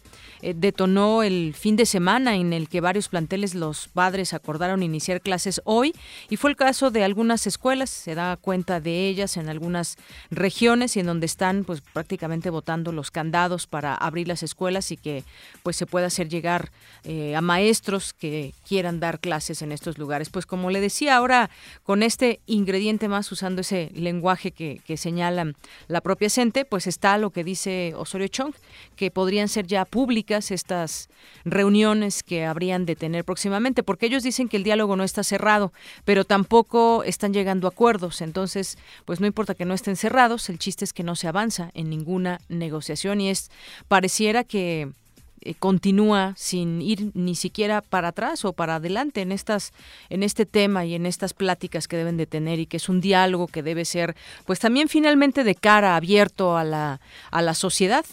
[0.42, 5.20] eh, detonó el fin de semana en el que varios planteles los padres acordaron iniciar
[5.20, 5.94] clases hoy
[6.28, 9.96] y fue el caso de algunas escuelas, se da cuenta de ellas en algunas
[10.30, 14.96] regiones y en donde están pues prácticamente votando los candados para abrir las escuelas y
[14.96, 15.24] que
[15.62, 16.70] pues se pueda hacer llegar
[17.04, 20.30] eh, a maestros que quieran dar clases en estos lugares.
[20.30, 21.50] Pues como le decía ahora
[21.82, 25.52] con este ingrediente más usando ese lenguaje que, que señala
[25.86, 28.54] la propia CENTE, pues está lo que dice Osorio Chong,
[28.96, 31.08] que podrían ser ya públicas estas
[31.44, 35.72] reuniones que habrían de tener próximamente, porque ellos dicen que el diálogo no está cerrado,
[36.04, 38.22] pero tampoco están llegando a acuerdos.
[38.22, 41.70] Entonces, pues no importa que no estén cerrados, el chiste es que no se avanza
[41.74, 43.50] en ninguna negociación y es
[43.88, 44.90] pareciera que
[45.44, 49.72] eh, continúa sin ir ni siquiera para atrás o para adelante en estas
[50.08, 53.00] en este tema y en estas pláticas que deben de tener y que es un
[53.00, 54.16] diálogo que debe ser
[54.46, 58.04] pues también finalmente de cara abierto a la a la sociedad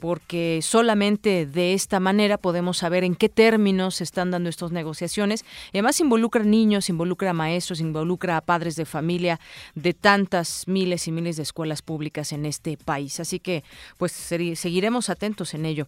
[0.00, 5.44] porque solamente de esta manera podemos saber en qué términos se están dando estas negociaciones.
[5.70, 9.40] además involucra niños, involucra maestros, involucra a padres de familia
[9.74, 13.20] de tantas miles y miles de escuelas públicas en este país.
[13.20, 13.64] Así que
[13.96, 15.86] pues seguiremos atentos en ello.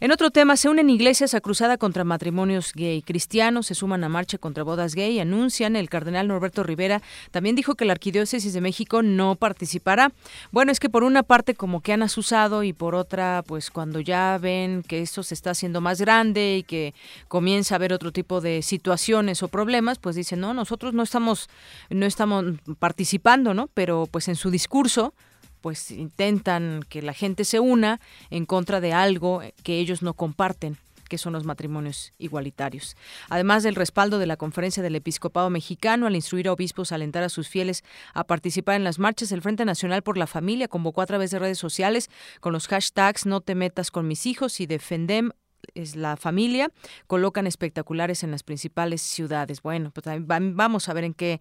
[0.00, 3.02] En otro tema, se unen iglesias a cruzada contra matrimonios gay.
[3.02, 7.74] Cristianos se suman a marcha contra bodas gay, anuncian el cardenal Norberto Rivera también dijo
[7.74, 10.12] que la Arquidiócesis de México no participará.
[10.50, 14.00] Bueno, es que por una parte como que han asusado y por otra pues cuando
[14.00, 16.94] ya ven que esto se está haciendo más grande y que
[17.28, 21.48] comienza a haber otro tipo de situaciones o problemas, pues dicen, no, nosotros no estamos,
[21.90, 22.44] no estamos
[22.78, 23.68] participando, ¿no?
[23.74, 25.14] Pero pues en su discurso
[25.60, 30.76] pues intentan que la gente se una en contra de algo que ellos no comparten
[31.14, 32.96] que son los matrimonios igualitarios.
[33.28, 37.22] Además del respaldo de la Conferencia del Episcopado Mexicano al instruir a obispos a alentar
[37.22, 37.84] a sus fieles
[38.14, 41.38] a participar en las marchas, el Frente Nacional por la Familia convocó a través de
[41.38, 42.10] redes sociales
[42.40, 45.30] con los hashtags No te metas con mis hijos y defendem
[45.74, 46.70] es la familia,
[47.06, 49.62] colocan espectaculares en las principales ciudades.
[49.62, 51.40] Bueno, pues vamos a ver en qué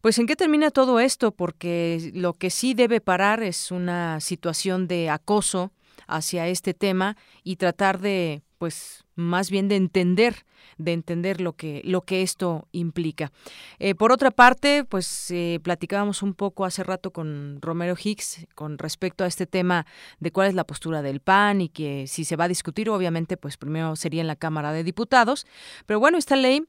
[0.00, 4.88] pues en qué termina todo esto porque lo que sí debe parar es una situación
[4.88, 5.70] de acoso
[6.08, 10.44] hacia este tema y tratar de pues más bien de entender
[10.78, 13.32] de entender lo que lo que esto implica.
[13.78, 18.78] Eh, por otra parte pues eh, platicábamos un poco hace rato con Romero Hicks con
[18.78, 19.86] respecto a este tema
[20.20, 23.36] de cuál es la postura del PAN y que si se va a discutir obviamente
[23.36, 25.46] pues primero sería en la Cámara de Diputados.
[25.86, 26.64] Pero bueno esta ley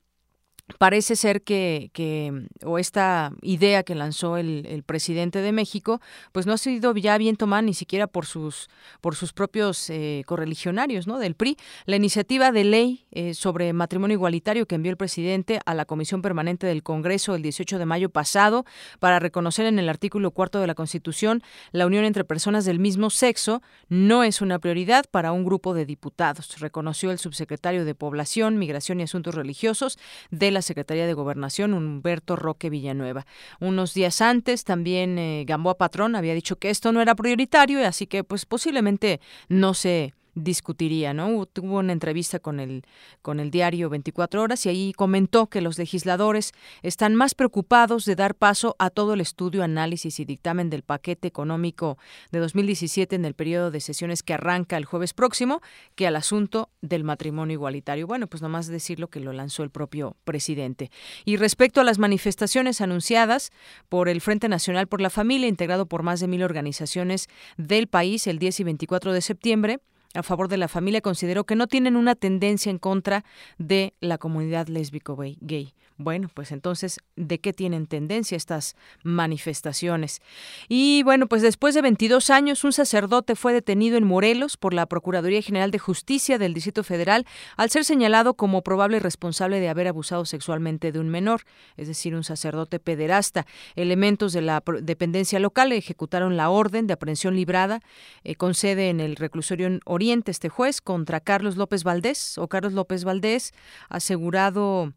[0.77, 5.99] parece ser que, que, o esta idea que lanzó el, el, presidente de México,
[6.31, 8.69] pues no ha sido ya bien tomada ni siquiera por sus,
[9.01, 11.19] por sus propios eh, correligionarios ¿no?
[11.19, 11.57] del PRI.
[11.85, 16.21] La iniciativa de ley eh, sobre matrimonio igualitario que envió el presidente a la Comisión
[16.21, 18.65] Permanente del Congreso el 18 de mayo pasado
[18.99, 23.09] para reconocer en el artículo cuarto de la Constitución la unión entre personas del mismo
[23.09, 28.57] sexo no es una prioridad para un grupo de diputados, reconoció el subsecretario de Población,
[28.57, 29.99] Migración y Asuntos Religiosos
[30.31, 33.25] de la Secretaría de Gobernación, Humberto Roque Villanueva.
[33.59, 38.07] Unos días antes también eh, Gamboa Patrón había dicho que esto no era prioritario, así
[38.07, 41.45] que pues posiblemente no se discutiría, ¿no?
[41.45, 42.83] Tuvo una entrevista con el
[43.21, 48.15] con el diario 24 horas y ahí comentó que los legisladores están más preocupados de
[48.15, 51.97] dar paso a todo el estudio, análisis y dictamen del paquete económico
[52.31, 55.61] de 2017 en el periodo de sesiones que arranca el jueves próximo
[55.95, 58.07] que al asunto del matrimonio igualitario.
[58.07, 60.91] Bueno, pues nomás decirlo que lo lanzó el propio presidente.
[61.25, 63.51] Y respecto a las manifestaciones anunciadas
[63.89, 67.27] por el Frente Nacional por la Familia, integrado por más de mil organizaciones
[67.57, 69.79] del país el 10 y 24 de septiembre,
[70.13, 73.25] a favor de la familia consideró que no tienen una tendencia en contra
[73.57, 75.73] de la comunidad lésbico-gay.
[75.97, 80.21] Bueno, pues entonces, ¿de qué tienen tendencia estas manifestaciones?
[80.67, 84.87] Y bueno, pues después de 22 años, un sacerdote fue detenido en Morelos por la
[84.87, 87.27] Procuraduría General de Justicia del Distrito Federal
[87.57, 91.43] al ser señalado como probable responsable de haber abusado sexualmente de un menor,
[91.77, 93.45] es decir, un sacerdote pederasta.
[93.75, 97.81] Elementos de la dependencia local ejecutaron la orden de aprehensión librada
[98.23, 102.73] eh, con sede en el reclusorio Oriente este juez contra Carlos López Valdés o Carlos
[102.73, 103.53] López Valdés,
[103.89, 104.93] asegurado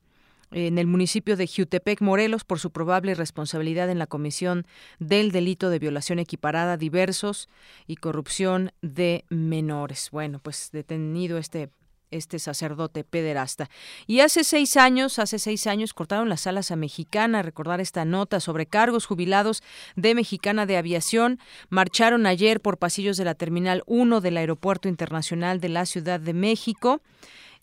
[0.50, 4.66] en el municipio de Jutepec, Morelos, por su probable responsabilidad en la comisión
[4.98, 7.48] del delito de violación equiparada diversos
[7.86, 10.10] y corrupción de menores.
[10.10, 11.70] Bueno, pues detenido este
[12.10, 13.68] este sacerdote pederasta.
[14.06, 18.40] Y hace seis años, hace seis años, cortaron las alas a Mexicana, recordar esta nota
[18.40, 19.62] sobre cargos jubilados
[19.96, 21.40] de Mexicana de Aviación.
[21.68, 26.32] Marcharon ayer por pasillos de la Terminal 1 del Aeropuerto Internacional de la Ciudad de
[26.32, 27.00] México.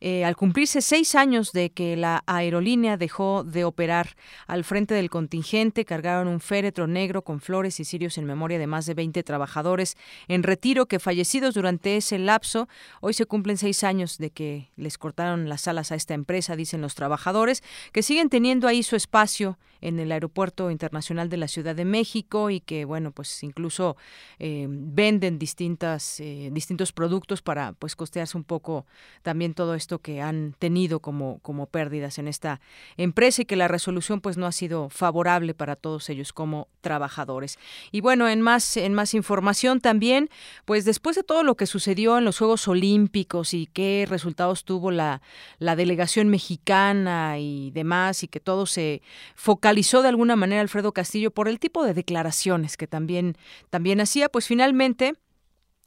[0.01, 4.15] Eh, al cumplirse seis años de que la aerolínea dejó de operar
[4.47, 8.67] al frente del contingente, cargaron un féretro negro con flores y cirios en memoria de
[8.67, 9.97] más de 20 trabajadores
[10.27, 12.67] en retiro que fallecidos durante ese lapso.
[13.01, 16.81] Hoy se cumplen seis años de que les cortaron las alas a esta empresa, dicen
[16.81, 21.75] los trabajadores, que siguen teniendo ahí su espacio en el Aeropuerto Internacional de la Ciudad
[21.75, 23.97] de México y que, bueno, pues incluso
[24.39, 28.85] eh, venden distintas, eh, distintos productos para pues costearse un poco
[29.23, 32.61] también todo esto que han tenido como, como pérdidas en esta
[32.97, 37.57] empresa y que la resolución pues no ha sido favorable para todos ellos como trabajadores.
[37.91, 40.29] Y bueno, en más, en más información también,
[40.65, 44.91] pues después de todo lo que sucedió en los Juegos Olímpicos y qué resultados tuvo
[44.91, 45.21] la,
[45.59, 49.01] la delegación mexicana y demás y que todo se
[49.35, 53.37] focalizó de alguna manera Alfredo Castillo por el tipo de declaraciones que también,
[53.69, 55.15] también hacía, pues finalmente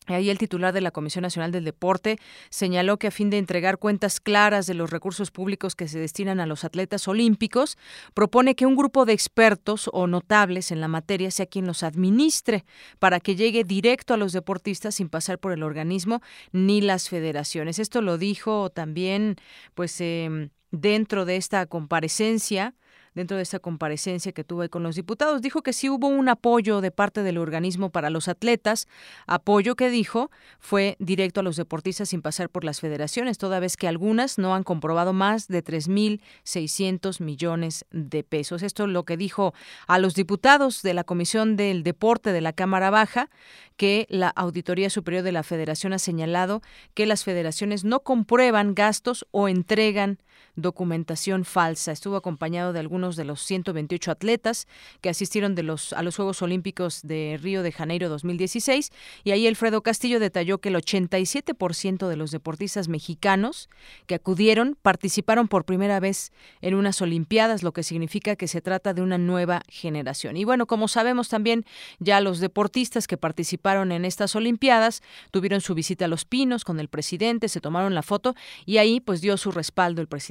[0.06, 2.18] Ahí el titular de la Comisión Nacional del Deporte
[2.50, 6.40] señaló que a fin de entregar cuentas claras de los recursos públicos que se destinan
[6.40, 7.76] a los atletas olímpicos,
[8.14, 12.64] propone que un grupo de expertos o notables en la materia sea quien los administre
[12.98, 16.22] para que llegue directo a los deportistas sin pasar por el organismo
[16.52, 17.78] ni las federaciones.
[17.78, 19.36] Esto lo dijo también,
[19.74, 22.74] pues, eh, dentro de esta comparecencia
[23.16, 25.42] dentro de esta comparecencia que tuve con los diputados.
[25.42, 28.86] Dijo que sí hubo un apoyo de parte del organismo para los atletas,
[29.26, 30.30] apoyo que dijo
[30.60, 34.54] fue directo a los deportistas sin pasar por las federaciones, toda vez que algunas no
[34.54, 38.62] han comprobado más de 3.600 millones de pesos.
[38.62, 39.54] Esto es lo que dijo
[39.86, 43.30] a los diputados de la Comisión del Deporte de la Cámara Baja,
[43.78, 46.60] que la Auditoría Superior de la Federación ha señalado
[46.92, 50.18] que las federaciones no comprueban gastos o entregan
[50.56, 51.92] documentación falsa.
[51.92, 54.66] Estuvo acompañado de algunos de los 128 atletas
[55.00, 58.90] que asistieron de los, a los Juegos Olímpicos de Río de Janeiro 2016
[59.24, 63.68] y ahí Alfredo Castillo detalló que el 87% de los deportistas mexicanos
[64.06, 68.94] que acudieron participaron por primera vez en unas Olimpiadas, lo que significa que se trata
[68.94, 70.36] de una nueva generación.
[70.36, 71.64] Y bueno, como sabemos también,
[71.98, 76.80] ya los deportistas que participaron en estas Olimpiadas tuvieron su visita a Los Pinos con
[76.80, 78.34] el presidente, se tomaron la foto
[78.64, 80.25] y ahí pues dio su respaldo el presidente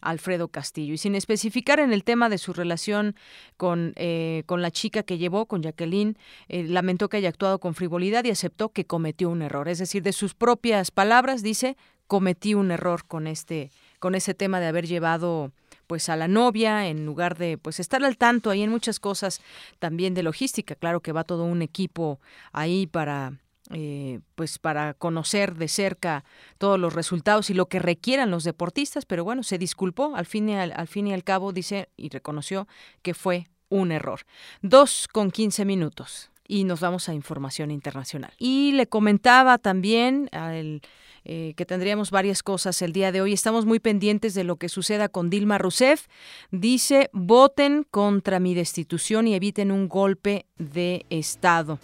[0.00, 0.94] Alfredo Castillo.
[0.94, 3.16] Y sin especificar en el tema de su relación
[3.56, 6.16] con, eh, con la chica que llevó, con Jacqueline,
[6.48, 9.68] eh, lamentó que haya actuado con frivolidad y aceptó que cometió un error.
[9.68, 11.76] Es decir, de sus propias palabras, dice,
[12.06, 15.52] cometí un error con este, con ese tema de haber llevado
[15.86, 19.40] pues a la novia en lugar de pues estar al tanto ahí en muchas cosas
[19.78, 22.20] también de logística claro que va todo un equipo
[22.52, 23.38] ahí para
[23.70, 26.24] eh, pues para conocer de cerca
[26.56, 30.48] todos los resultados y lo que requieran los deportistas, pero bueno, se disculpó al fin
[30.48, 32.66] y al, fin y al cabo, dice y reconoció
[33.02, 34.20] que fue un error.
[34.62, 38.32] Dos con quince minutos y nos vamos a información internacional.
[38.38, 43.34] Y le comentaba también eh, que tendríamos varias cosas el día de hoy.
[43.34, 46.06] Estamos muy pendientes de lo que suceda con Dilma Rousseff.
[46.50, 51.78] Dice, voten contra mi destitución y eviten un golpe de Estado.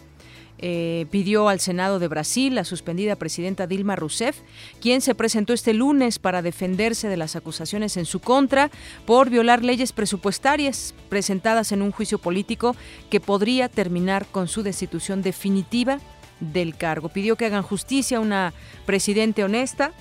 [0.66, 4.38] Eh, pidió al Senado de Brasil la suspendida presidenta Dilma Rousseff,
[4.80, 8.70] quien se presentó este lunes para defenderse de las acusaciones en su contra
[9.04, 12.74] por violar leyes presupuestarias presentadas en un juicio político
[13.10, 16.00] que podría terminar con su destitución definitiva
[16.40, 17.10] del cargo.
[17.10, 18.54] Pidió que hagan justicia a una
[18.86, 19.92] presidente honesta,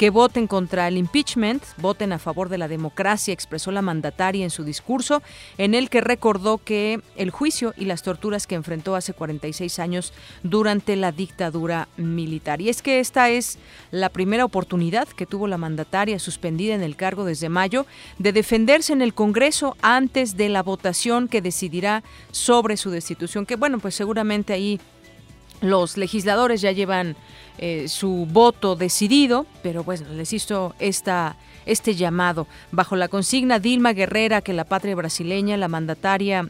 [0.00, 4.48] que voten contra el impeachment, voten a favor de la democracia, expresó la mandataria en
[4.48, 5.22] su discurso,
[5.58, 10.14] en el que recordó que el juicio y las torturas que enfrentó hace 46 años
[10.42, 12.62] durante la dictadura militar.
[12.62, 13.58] Y es que esta es
[13.90, 17.84] la primera oportunidad que tuvo la mandataria suspendida en el cargo desde mayo
[18.18, 23.56] de defenderse en el Congreso antes de la votación que decidirá sobre su destitución, que
[23.56, 24.80] bueno, pues seguramente ahí
[25.60, 27.16] los legisladores ya llevan
[27.58, 32.46] eh, su voto decidido, pero bueno, les hizo esta, este llamado.
[32.72, 36.48] Bajo la consigna Dilma Guerrera, que la patria brasileña, la mandataria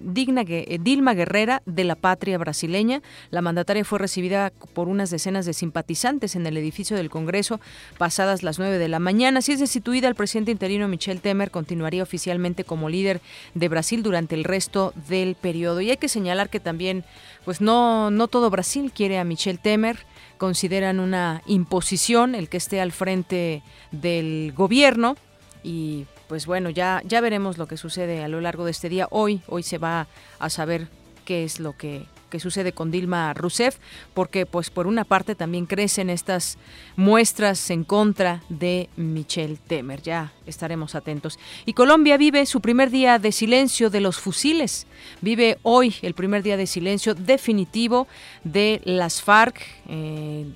[0.00, 3.02] Digna, eh, Dilma Guerrera de la patria brasileña.
[3.30, 7.60] La mandataria fue recibida por unas decenas de simpatizantes en el edificio del Congreso
[7.96, 9.42] pasadas las 9 de la mañana.
[9.42, 13.20] Si es destituida, el presidente interino Michel Temer continuaría oficialmente como líder
[13.54, 15.80] de Brasil durante el resto del periodo.
[15.80, 17.04] Y hay que señalar que también,
[17.48, 19.96] pues no, no todo Brasil quiere a Michel Temer
[20.36, 25.16] consideran una imposición el que esté al frente del gobierno
[25.62, 29.08] y pues bueno, ya, ya veremos lo que sucede a lo largo de este día.
[29.10, 30.08] Hoy, hoy se va
[30.38, 30.88] a saber
[31.24, 33.76] qué es lo que que sucede con Dilma Rousseff,
[34.14, 36.58] porque pues por una parte también crecen estas
[36.96, 40.02] muestras en contra de Michelle Temer.
[40.02, 41.38] Ya estaremos atentos.
[41.66, 44.86] Y Colombia vive su primer día de silencio de los fusiles.
[45.20, 48.08] Vive hoy el primer día de silencio definitivo
[48.44, 49.60] de las FARC.
[49.88, 50.46] Eh,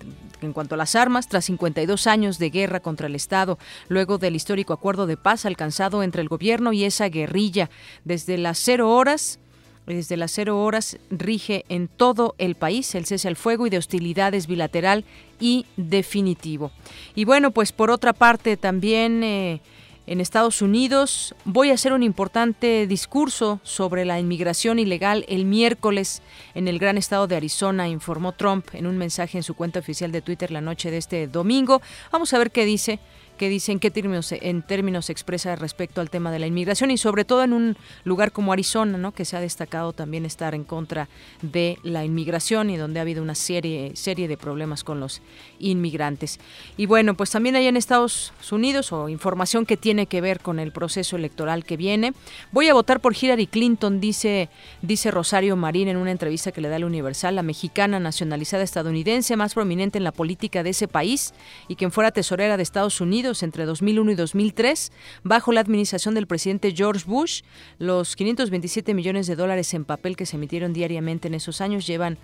[0.40, 3.58] en cuanto a las armas, tras 52 años de guerra contra el Estado,
[3.88, 7.70] luego del histórico acuerdo de paz alcanzado entre el gobierno y esa guerrilla,
[8.04, 9.38] desde las cero horas
[9.86, 13.78] desde las cero horas rige en todo el país el cese al fuego y de
[13.78, 15.04] hostilidades bilateral
[15.40, 16.70] y definitivo.
[17.14, 19.60] Y bueno, pues por otra parte también eh,
[20.06, 26.22] en Estados Unidos voy a hacer un importante discurso sobre la inmigración ilegal el miércoles
[26.54, 30.10] en el gran estado de Arizona, informó Trump en un mensaje en su cuenta oficial
[30.10, 31.82] de Twitter la noche de este domingo.
[32.10, 32.98] Vamos a ver qué dice
[33.42, 37.24] que dicen qué términos, en términos expresa respecto al tema de la inmigración y sobre
[37.24, 39.10] todo en un lugar como Arizona, ¿no?
[39.10, 41.08] que se ha destacado también estar en contra
[41.40, 45.22] de la inmigración y donde ha habido una serie, serie de problemas con los
[45.58, 46.38] inmigrantes.
[46.76, 50.60] Y bueno, pues también hay en Estados Unidos o información que tiene que ver con
[50.60, 52.12] el proceso electoral que viene.
[52.52, 54.50] Voy a votar por Hillary Clinton, dice,
[54.82, 59.34] dice Rosario Marín en una entrevista que le da el Universal, la mexicana nacionalizada estadounidense
[59.34, 61.34] más prominente en la política de ese país
[61.66, 64.92] y quien fuera tesorera de Estados Unidos entre 2001 y 2003,
[65.22, 67.42] bajo la administración del presidente George Bush.
[67.78, 72.18] Los 527 millones de dólares en papel que se emitieron diariamente en esos años llevan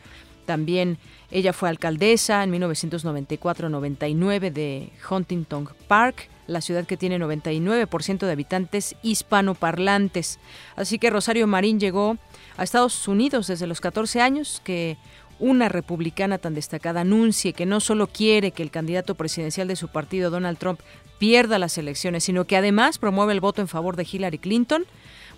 [0.49, 0.97] también,
[1.31, 8.97] ella fue alcaldesa en 1994-99 de Huntington Park, la ciudad que tiene 99% de habitantes
[9.03, 10.39] hispanoparlantes.
[10.75, 12.17] Así que Rosario Marín llegó
[12.57, 14.97] a Estados Unidos desde los 14 años, que
[15.39, 19.89] una republicana tan destacada anuncie que no solo quiere que el candidato presidencial de su
[19.89, 20.81] partido, Donald Trump,
[21.19, 24.85] pierda las elecciones, sino que además promueve el voto en favor de Hillary Clinton,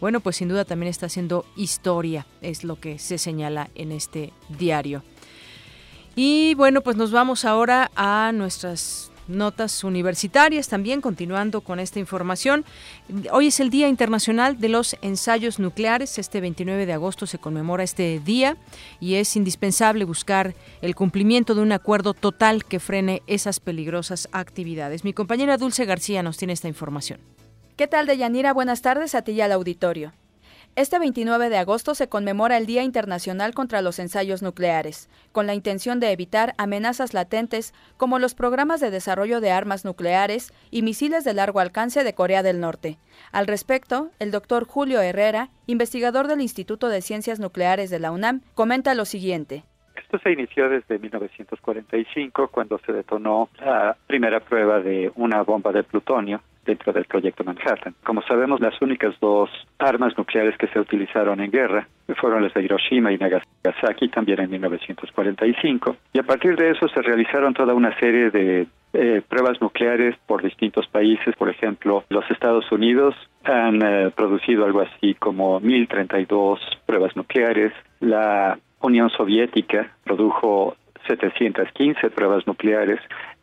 [0.00, 4.32] bueno, pues sin duda también está haciendo historia, es lo que se señala en este
[4.48, 5.02] diario.
[6.16, 12.64] Y bueno, pues nos vamos ahora a nuestras notas universitarias también, continuando con esta información.
[13.32, 16.18] Hoy es el Día Internacional de los Ensayos Nucleares.
[16.18, 18.56] Este 29 de agosto se conmemora este día
[19.00, 25.04] y es indispensable buscar el cumplimiento de un acuerdo total que frene esas peligrosas actividades.
[25.04, 27.20] Mi compañera Dulce García nos tiene esta información.
[27.76, 28.52] ¿Qué tal, Deyanira?
[28.52, 30.12] Buenas tardes a ti y al auditorio.
[30.76, 35.54] Este 29 de agosto se conmemora el Día Internacional contra los Ensayos Nucleares, con la
[35.54, 41.24] intención de evitar amenazas latentes como los programas de desarrollo de armas nucleares y misiles
[41.24, 42.98] de largo alcance de Corea del Norte.
[43.32, 48.40] Al respecto, el doctor Julio Herrera, investigador del Instituto de Ciencias Nucleares de la UNAM,
[48.54, 49.64] comenta lo siguiente.
[49.96, 55.82] Esto se inició desde 1945, cuando se detonó la primera prueba de una bomba de
[55.82, 56.40] plutonio
[56.70, 57.94] dentro del proyecto Manhattan.
[58.04, 61.88] Como sabemos, las únicas dos armas nucleares que se utilizaron en guerra
[62.20, 67.02] fueron las de Hiroshima y Nagasaki también en 1945 y a partir de eso se
[67.02, 71.34] realizaron toda una serie de eh, pruebas nucleares por distintos países.
[71.36, 73.14] Por ejemplo, los Estados Unidos
[73.44, 77.72] han eh, producido algo así como 1032 pruebas nucleares.
[78.00, 80.76] La Unión Soviética produjo
[81.06, 83.00] 715 pruebas nucleares,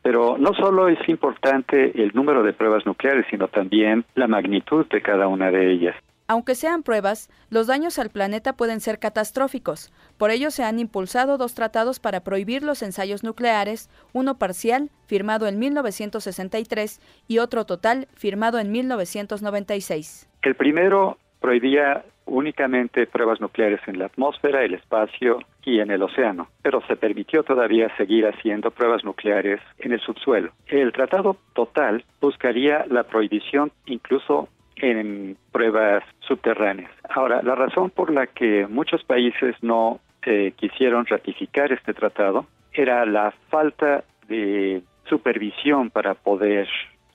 [0.08, 5.02] pero no solo es importante el número de pruebas nucleares, sino también la magnitud de
[5.02, 5.98] cada una de ellas.
[6.30, 9.92] Aunque sean pruebas, los daños al planeta pueden ser catastróficos.
[10.18, 15.46] Por ello se han impulsado dos tratados para prohibir los ensayos nucleares, uno parcial, firmado
[15.46, 20.30] en 1963, y otro total, firmado en 1996.
[20.42, 26.48] El primero prohibía únicamente pruebas nucleares en la atmósfera, el espacio y en el océano,
[26.61, 30.52] pero se permitió todavía seguir haciendo pruebas nucleares en el subsuelo.
[30.65, 36.89] El tratado total buscaría la prohibición incluso en pruebas subterráneas.
[37.10, 43.06] Ahora, la razón por la que muchos países no eh, quisieron ratificar este tratado era
[43.06, 46.69] la falta de supervisión para poder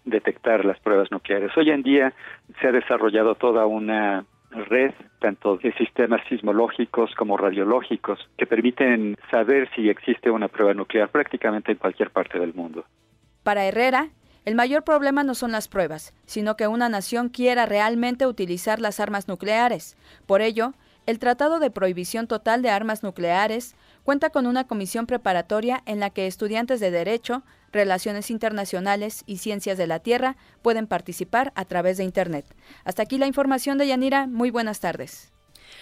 [0.04, 1.56] detectar las pruebas nucleares.
[1.56, 2.12] Hoy en día
[2.60, 9.68] se ha desarrollado toda una red tanto de sistemas sismológicos como radiológicos que permiten saber
[9.74, 12.84] si existe una prueba nuclear prácticamente en cualquier parte del mundo.
[13.42, 14.08] Para Herrera,
[14.44, 18.98] el mayor problema no son las pruebas, sino que una nación quiera realmente utilizar las
[18.98, 19.96] armas nucleares.
[20.26, 20.72] Por ello,
[21.06, 23.74] el Tratado de Prohibición Total de Armas Nucleares
[24.04, 27.42] cuenta con una comisión preparatoria en la que estudiantes de Derecho,
[27.72, 32.44] Relaciones Internacionales y Ciencias de la Tierra pueden participar a través de Internet.
[32.84, 34.26] Hasta aquí la información de Yanira.
[34.26, 35.32] Muy buenas tardes.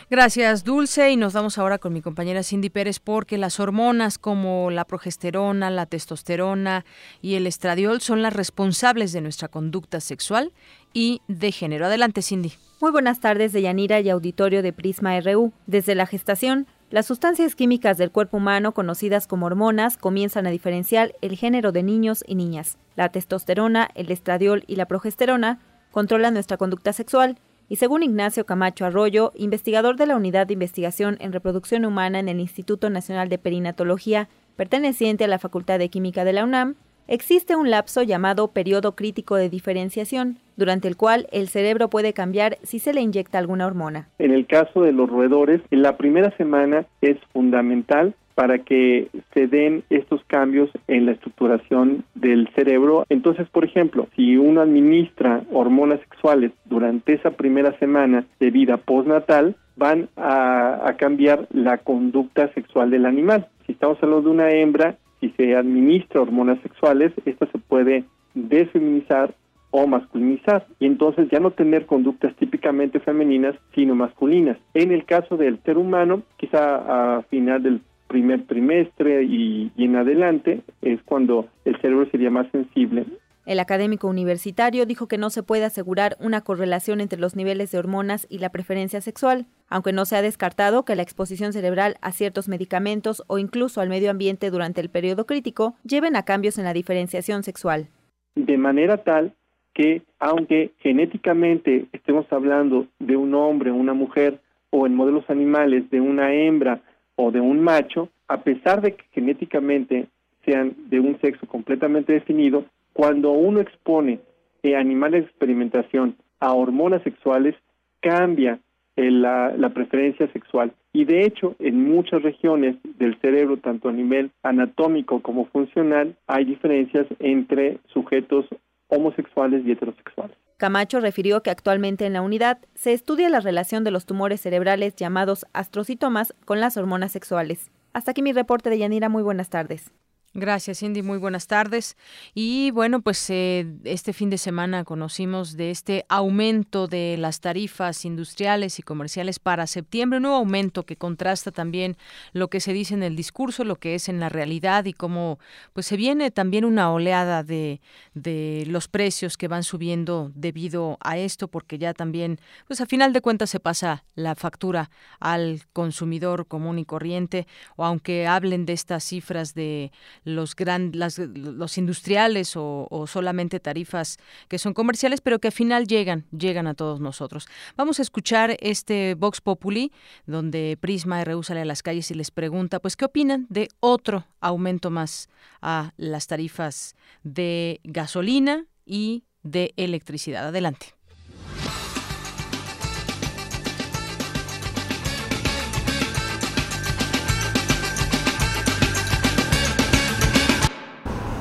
[0.08, 1.10] Gracias, Dulce.
[1.10, 5.70] Y nos vamos ahora con mi compañera Cindy Pérez porque las hormonas como la progesterona,
[5.70, 6.84] la testosterona
[7.20, 10.52] y el estradiol son las responsables de nuestra conducta sexual
[10.92, 11.86] y de género.
[11.86, 12.52] Adelante, Cindy.
[12.80, 15.52] Muy buenas tardes, Deyanira y auditorio de Prisma RU.
[15.66, 21.14] Desde la gestación, las sustancias químicas del cuerpo humano, conocidas como hormonas, comienzan a diferenciar
[21.20, 22.78] el género de niños y niñas.
[22.96, 25.60] La testosterona, el estradiol y la progesterona
[25.92, 27.38] controlan nuestra conducta sexual
[27.68, 32.28] y según Ignacio Camacho Arroyo, investigador de la Unidad de Investigación en Reproducción Humana en
[32.28, 36.74] el Instituto Nacional de Perinatología, perteneciente a la Facultad de Química de la UNAM,
[37.10, 42.56] existe un lapso llamado periodo crítico de diferenciación, durante el cual el cerebro puede cambiar
[42.62, 44.08] si se le inyecta alguna hormona.
[44.18, 49.48] En el caso de los roedores, en la primera semana es fundamental para que se
[49.48, 53.04] den estos cambios en la estructuración del cerebro.
[53.08, 59.56] Entonces, por ejemplo, si uno administra hormonas sexuales durante esa primera semana de vida postnatal,
[59.76, 63.48] van a, a cambiar la conducta sexual del animal.
[63.66, 69.34] Si estamos hablando de una hembra, si se administra hormonas sexuales, esta se puede desfeminizar
[69.70, 74.58] o masculinizar y entonces ya no tener conductas típicamente femeninas sino masculinas.
[74.74, 79.94] En el caso del ser humano, quizá a final del primer trimestre y, y en
[79.94, 83.06] adelante es cuando el cerebro sería más sensible
[83.46, 87.78] el académico universitario dijo que no se puede asegurar una correlación entre los niveles de
[87.78, 92.12] hormonas y la preferencia sexual, aunque no se ha descartado que la exposición cerebral a
[92.12, 96.64] ciertos medicamentos o incluso al medio ambiente durante el periodo crítico lleven a cambios en
[96.64, 97.88] la diferenciación sexual.
[98.34, 99.34] De manera tal
[99.74, 104.40] que, aunque genéticamente estemos hablando de un hombre o una mujer,
[104.70, 106.80] o en modelos animales de una hembra
[107.16, 110.06] o de un macho, a pesar de que genéticamente
[110.44, 114.20] sean de un sexo completamente definido, cuando uno expone
[114.62, 117.54] eh, animales de experimentación a hormonas sexuales,
[118.00, 118.58] cambia
[118.96, 120.72] eh, la, la, preferencia sexual.
[120.92, 126.44] Y de hecho, en muchas regiones del cerebro, tanto a nivel anatómico como funcional, hay
[126.44, 128.46] diferencias entre sujetos
[128.88, 130.36] homosexuales y heterosexuales.
[130.56, 134.94] Camacho refirió que actualmente en la unidad se estudia la relación de los tumores cerebrales
[134.94, 137.70] llamados astrocitomas con las hormonas sexuales.
[137.94, 139.08] Hasta aquí mi reporte de Yanira.
[139.08, 139.90] Muy buenas tardes.
[140.32, 141.02] Gracias, Cindy.
[141.02, 141.96] Muy buenas tardes.
[142.34, 148.04] Y bueno, pues eh, este fin de semana conocimos de este aumento de las tarifas
[148.04, 151.96] industriales y comerciales para septiembre, un nuevo aumento que contrasta también
[152.32, 155.40] lo que se dice en el discurso, lo que es en la realidad y cómo
[155.72, 157.80] pues se viene también una oleada de,
[158.14, 162.38] de los precios que van subiendo debido a esto, porque ya también,
[162.68, 167.84] pues a final de cuentas se pasa la factura al consumidor común y corriente, o
[167.84, 169.90] aunque hablen de estas cifras de
[170.24, 174.18] los, gran, los industriales o, solamente tarifas
[174.48, 177.46] que son comerciales, pero que al final llegan, llegan a todos nosotros.
[177.76, 179.92] Vamos a escuchar este Vox Populi,
[180.26, 184.26] donde Prisma RU sale a las calles y les pregunta, pues, ¿qué opinan de otro
[184.40, 185.28] aumento más
[185.60, 190.48] a las tarifas de gasolina y de electricidad?
[190.48, 190.99] Adelante.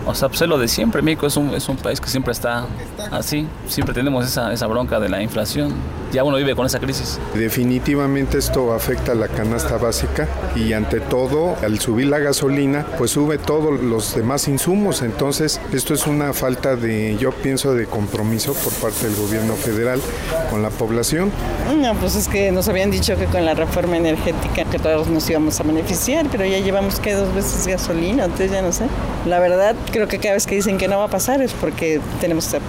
[0.10, 1.04] O sea, pues es lo de siempre.
[1.04, 2.66] México es un, es un país que siempre está
[3.12, 3.48] así.
[3.68, 5.72] Siempre tenemos esa, esa bronca de la inflación.
[6.12, 7.20] Ya uno vive con esa crisis.
[7.36, 13.12] Definitivamente esto afecta a la canasta básica y ante todo, al subir la gasolina, pues
[13.12, 15.04] sube todos los demás insumos.
[15.04, 20.02] Entonces, esto es una falta de, yo pienso, de compromiso por parte del gobierno federal
[20.50, 21.32] con la población.
[21.78, 25.30] No, pues es que nos habían dicho que con la reforma energética que todos nos
[25.30, 28.88] íbamos a beneficiar, pero ya llevamos que dos veces gasolina, entonces ya no sé.
[29.28, 32.00] La verdad, creo que cada vez que dicen que no va a pasar es porque
[32.22, 32.60] tenemos que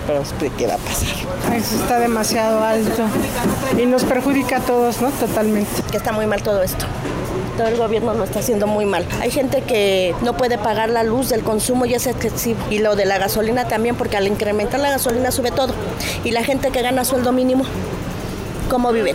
[0.44, 1.08] de qué va a pasar.
[1.54, 3.04] Eso está demasiado alto
[3.80, 5.10] y nos perjudica a todos, ¿no?
[5.10, 5.70] Totalmente.
[5.92, 6.86] Que está muy mal todo esto
[7.56, 9.04] todo el gobierno lo está haciendo muy mal.
[9.20, 12.58] Hay gente que no puede pagar la luz del consumo y es excesivo.
[12.70, 15.74] Y lo de la gasolina también, porque al incrementar la gasolina sube todo.
[16.24, 17.64] Y la gente que gana sueldo mínimo,
[18.70, 19.14] ¿cómo viven?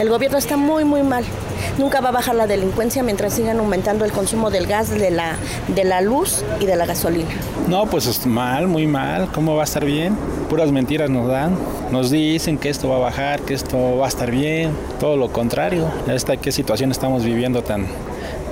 [0.00, 1.24] El gobierno está muy, muy mal.
[1.78, 5.36] Nunca va a bajar la delincuencia mientras sigan aumentando el consumo del gas, de la,
[5.68, 7.30] de la luz y de la gasolina.
[7.68, 9.28] No, pues es mal, muy mal.
[9.32, 10.16] ¿Cómo va a estar bien?
[10.48, 11.56] Puras mentiras nos dan.
[11.90, 14.70] Nos dicen que esto va a bajar, que esto va a estar bien.
[15.00, 15.90] Todo lo contrario.
[16.06, 17.86] Esta qué situación estamos viviendo tan,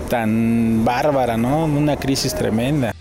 [0.08, 1.66] tan bárbara, ¿no?
[1.66, 2.92] Una crisis tremenda.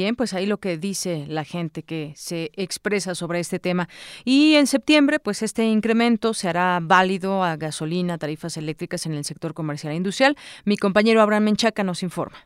[0.00, 3.86] Bien, pues ahí lo que dice la gente que se expresa sobre este tema.
[4.24, 9.24] Y en septiembre, pues este incremento se hará válido a gasolina, tarifas eléctricas en el
[9.24, 10.36] sector comercial e industrial.
[10.64, 12.38] Mi compañero Abraham Menchaca nos informa.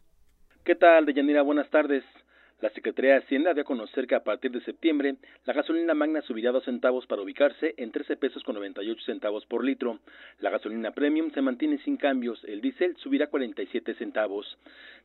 [0.64, 1.42] ¿Qué tal, Deyanira?
[1.42, 2.02] Buenas tardes.
[2.64, 6.22] La Secretaría de Hacienda dio a conocer que a partir de septiembre la gasolina magna
[6.22, 9.98] subirá dos centavos para ubicarse en 13 pesos con 98 centavos por litro.
[10.38, 12.42] La gasolina premium se mantiene sin cambios.
[12.44, 14.56] El diésel subirá 47 centavos.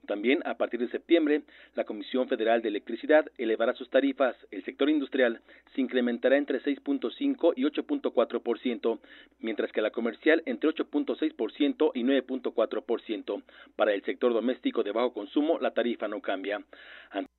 [0.06, 1.44] También a partir de septiembre
[1.76, 4.36] la Comisión Federal de Electricidad elevará sus tarifas.
[4.52, 5.42] El sector industrial
[5.76, 9.00] se incrementará entre 6.5 y 8.4%,
[9.40, 13.44] mientras que la comercial entre 8.6% y 9.4%.
[13.76, 16.64] Para el sector doméstico de bajo consumo la tarifa no cambia.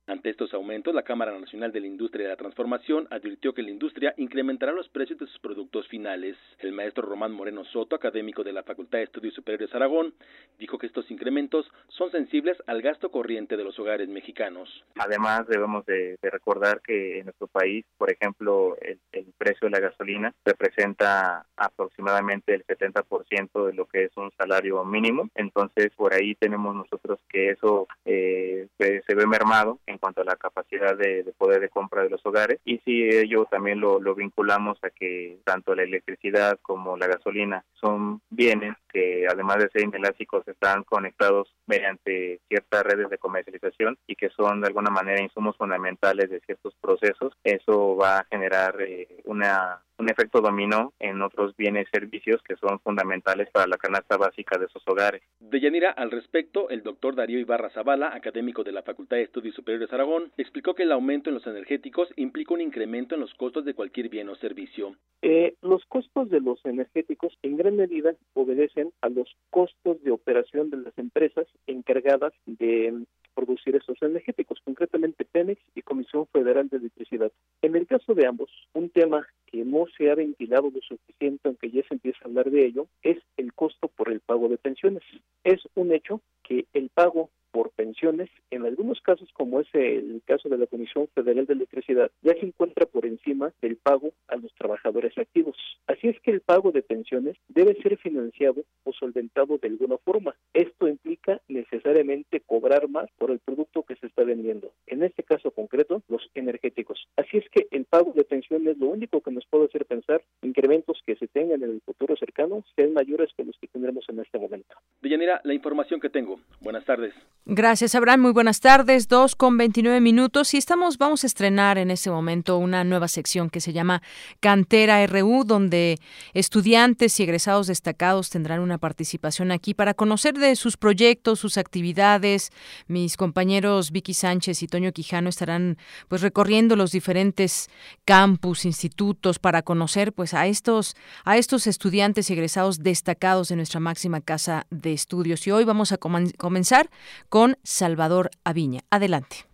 [0.07, 3.69] Ante estos aumentos, la Cámara Nacional de la Industria de la Transformación advirtió que la
[3.69, 6.35] industria incrementará los precios de sus productos finales.
[6.59, 10.13] El maestro Román Moreno Soto, académico de la Facultad de Estudios Superiores Aragón,
[10.59, 14.83] dijo que estos incrementos son sensibles al gasto corriente de los hogares mexicanos.
[14.95, 18.99] Además, debemos de, recordar que en nuestro país, por ejemplo, el,
[19.37, 25.29] precio de la gasolina representa aproximadamente el 70% de lo que es un salario mínimo.
[25.33, 30.35] Entonces, por ahí tenemos nosotros que eso eh, se ve mermado en cuanto a la
[30.35, 34.77] capacidad de, poder de compra de los hogares y si ello también lo, lo vinculamos
[34.83, 40.47] a que tanto la electricidad como la gasolina son bienes que además de ser inelásticos
[40.47, 46.29] están conectados mediante ciertas redes de comercialización y que son de alguna manera insumos fundamentales
[46.29, 51.87] de ciertos procesos, eso va a generar eh, una un efecto dominó en otros bienes
[51.87, 55.21] y servicios que son fundamentales para la canasta básica de esos hogares.
[55.39, 59.55] De Yanira, al respecto, el doctor Darío Ibarra Zavala, académico de la Facultad de Estudios
[59.55, 63.63] Superiores Aragón, explicó que el aumento en los energéticos implica un incremento en los costos
[63.63, 64.95] de cualquier bien o servicio.
[65.21, 70.71] Eh, los costos de los energéticos en gran medida obedecen a los costos de operación
[70.71, 77.31] de las empresas encargadas de producir esos energéticos, concretamente Pemex y Comisión Federal de Electricidad.
[77.61, 81.69] En el caso de ambos, un tema que no se ha ventilado lo suficiente, aunque
[81.69, 85.03] ya se empieza a hablar de ello, es el costo por el pago de pensiones.
[85.43, 90.49] Es un hecho que el pago por pensiones, en algunos casos como es el caso
[90.49, 94.53] de la Comisión Federal de Electricidad, ya se encuentra por encima del pago a los
[94.55, 95.57] trabajadores activos.
[95.87, 100.35] Así es que el pago de pensiones debe ser financiado o solventado de alguna forma.
[100.53, 104.71] Esto implica necesariamente cobrar más por el producto que se está vendiendo.
[104.87, 107.07] En este caso concreto, los energéticos.
[107.17, 111.01] Así es que el pago de pensiones lo único que nos puede hacer pensar incrementos
[111.05, 114.39] que se tengan en el futuro cercano sean mayores que los que tendremos en este
[114.39, 114.75] momento.
[115.01, 116.39] Villanera, la información que tengo.
[116.61, 117.13] Buenas tardes.
[117.53, 118.21] Gracias, Abraham.
[118.21, 119.09] Muy buenas tardes.
[119.09, 120.53] Dos con 29 minutos.
[120.53, 124.01] Y estamos, vamos a estrenar en este momento una nueva sección que se llama
[124.39, 125.99] Cantera RU, donde
[126.33, 132.51] estudiantes y egresados destacados tendrán una participación aquí para conocer de sus proyectos, sus actividades.
[132.87, 137.69] Mis compañeros Vicky Sánchez y Toño Quijano estarán pues recorriendo los diferentes
[138.05, 140.95] campus, institutos para conocer pues a estos,
[141.25, 145.45] a estos estudiantes y egresados destacados de nuestra máxima casa de estudios.
[145.47, 146.89] Y hoy vamos a comenzar
[147.27, 148.81] con Salvador Aviña.
[148.91, 149.47] Adelante.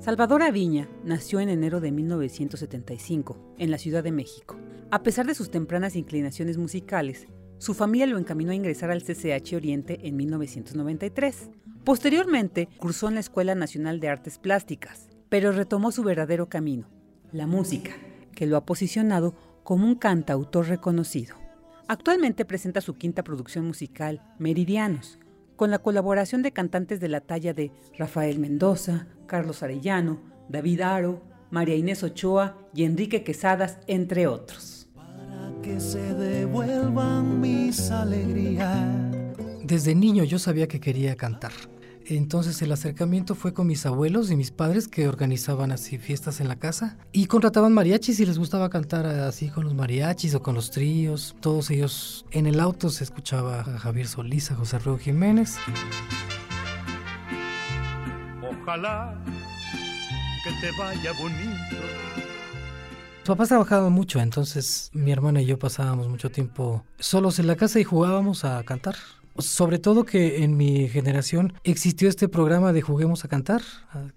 [0.00, 4.58] Salvador Aviña nació en enero de 1975 en la Ciudad de México.
[4.90, 7.28] A pesar de sus tempranas inclinaciones musicales,
[7.58, 11.50] su familia lo encaminó a ingresar al CCH Oriente en 1993.
[11.84, 16.88] Posteriormente, cursó en la Escuela Nacional de Artes Plásticas, pero retomó su verdadero camino,
[17.32, 17.92] la música,
[18.34, 21.36] que lo ha posicionado como un cantautor reconocido.
[21.88, 25.18] Actualmente presenta su quinta producción musical, Meridianos,
[25.56, 31.22] con la colaboración de cantantes de la talla de Rafael Mendoza, Carlos Arellano, David Aro,
[31.50, 34.88] María Inés Ochoa y Enrique Quesadas, entre otros.
[34.94, 38.88] Para que se devuelvan mis alegrías.
[39.62, 41.52] Desde niño yo sabía que quería cantar.
[42.16, 46.48] Entonces el acercamiento fue con mis abuelos y mis padres que organizaban así fiestas en
[46.48, 50.54] la casa y contrataban mariachis y les gustaba cantar así con los mariachis o con
[50.54, 51.34] los tríos.
[51.40, 55.56] Todos ellos en el auto se escuchaba a Javier Solís, a José Ruego Jiménez.
[58.42, 59.18] Ojalá
[60.44, 61.76] que te vaya bonito.
[63.20, 67.56] Mis papás trabajaban mucho, entonces mi hermana y yo pasábamos mucho tiempo solos en la
[67.56, 68.96] casa y jugábamos a cantar.
[69.38, 73.62] Sobre todo que en mi generación existió este programa de Juguemos a Cantar,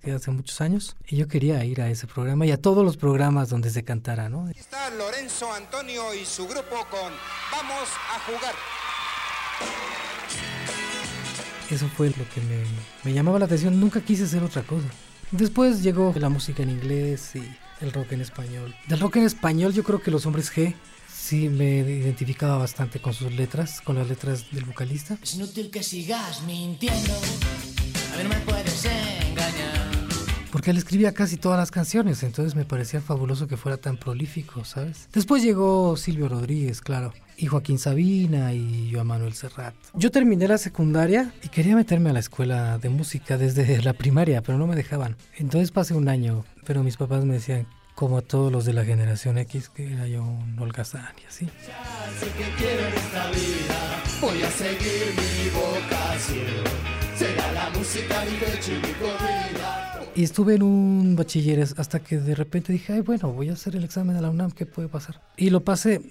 [0.01, 2.97] que hace muchos años, y yo quería ir a ese programa y a todos los
[2.97, 4.49] programas donde se cantara, ¿no?
[4.49, 7.13] Está Lorenzo Antonio y su grupo con
[7.51, 8.55] Vamos a jugar.
[11.69, 12.63] Eso fue lo que me,
[13.03, 14.87] me llamaba la atención, nunca quise hacer otra cosa.
[15.31, 17.43] Después llegó la música en inglés y
[17.81, 18.75] el rock en español.
[18.87, 20.75] Del rock en español yo creo que Los Hombres G
[21.25, 25.17] sí me identificaba bastante con sus letras, con las letras del vocalista.
[25.23, 27.13] Es inútil que sigas mintiendo,
[28.13, 29.95] a ver, no me puedes engañar.
[30.51, 34.63] porque él escribía casi todas las canciones, entonces me parecía fabuloso que fuera tan prolífico,
[34.65, 35.09] ¿sabes?
[35.13, 39.73] Después llegó Silvio Rodríguez, claro, y Joaquín Sabina y Joan Manuel Serrat.
[39.95, 44.43] Yo terminé la secundaria y quería meterme a la escuela de música desde la primaria,
[44.43, 45.17] pero no me dejaban.
[45.37, 48.83] Entonces pasé un año, pero mis papás me decían, como a todos los de la
[48.83, 51.45] generación X, que era yo un holgazán y así.
[51.45, 56.95] sé que quiero en esta vida, voy a seguir mi vocación.
[57.17, 60.01] Será la música mi pecho y mi corrida.
[60.13, 63.75] Y estuve en un bachilleres hasta que de repente dije, ay, bueno, voy a hacer
[63.75, 65.21] el examen de la UNAM, ¿qué puede pasar?
[65.37, 66.01] Y lo pasé.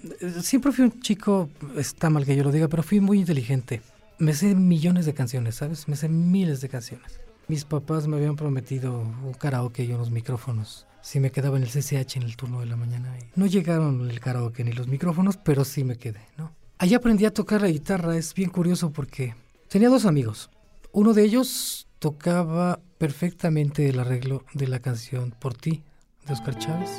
[0.41, 3.81] Siempre fui un chico, está mal que yo lo diga, pero fui muy inteligente.
[4.17, 5.87] Me sé millones de canciones, ¿sabes?
[5.87, 7.19] Me sé miles de canciones.
[7.47, 10.87] Mis papás me habían prometido un karaoke y unos micrófonos.
[11.05, 13.15] Si me quedaba en el CCH en el turno de la mañana.
[13.35, 16.51] No llegaron el karaoke ni los micrófonos, pero sí me quedé, ¿no?
[16.79, 18.17] Allí aprendí a tocar la guitarra.
[18.17, 19.35] Es bien curioso porque
[19.69, 20.49] tenía dos amigos.
[20.91, 25.83] Uno de ellos tocaba perfectamente el arreglo de la canción Por ti
[26.25, 26.89] de Oscar Chávez.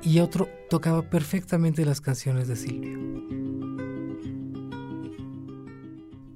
[0.00, 3.00] Y otro tocaba perfectamente las canciones de Silvio.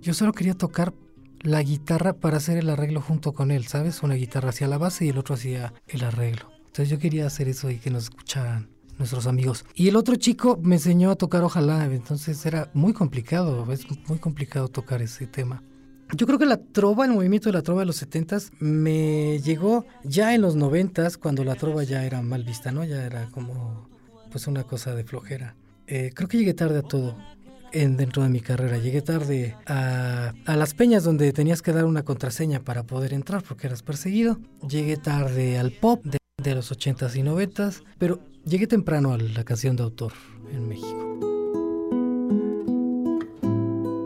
[0.00, 0.92] Yo solo quería tocar
[1.48, 4.02] la guitarra para hacer el arreglo junto con él, ¿sabes?
[4.02, 6.50] Una guitarra hacia la base y el otro hacía el arreglo.
[6.66, 8.68] Entonces yo quería hacer eso y que nos escucharan
[8.98, 9.64] nuestros amigos.
[9.74, 14.18] Y el otro chico me enseñó a tocar ojalá, entonces era muy complicado, es muy
[14.18, 15.62] complicado tocar ese tema.
[16.16, 19.84] Yo creo que la trova, el movimiento de la trova de los 70 me llegó
[20.04, 22.84] ya en los 90 cuando la trova ya era mal vista, ¿no?
[22.84, 23.88] Ya era como
[24.30, 25.54] pues una cosa de flojera.
[25.86, 27.16] Eh, creo que llegué tarde a todo
[27.72, 28.78] en, dentro de mi carrera.
[28.78, 33.42] Llegué tarde a, a, las peñas donde tenías que dar una contraseña para poder entrar
[33.42, 34.38] porque eras perseguido.
[34.68, 39.44] Llegué tarde al pop de, de los 80s y 90s, pero llegué temprano a la
[39.44, 40.12] canción de autor
[40.52, 41.18] en México.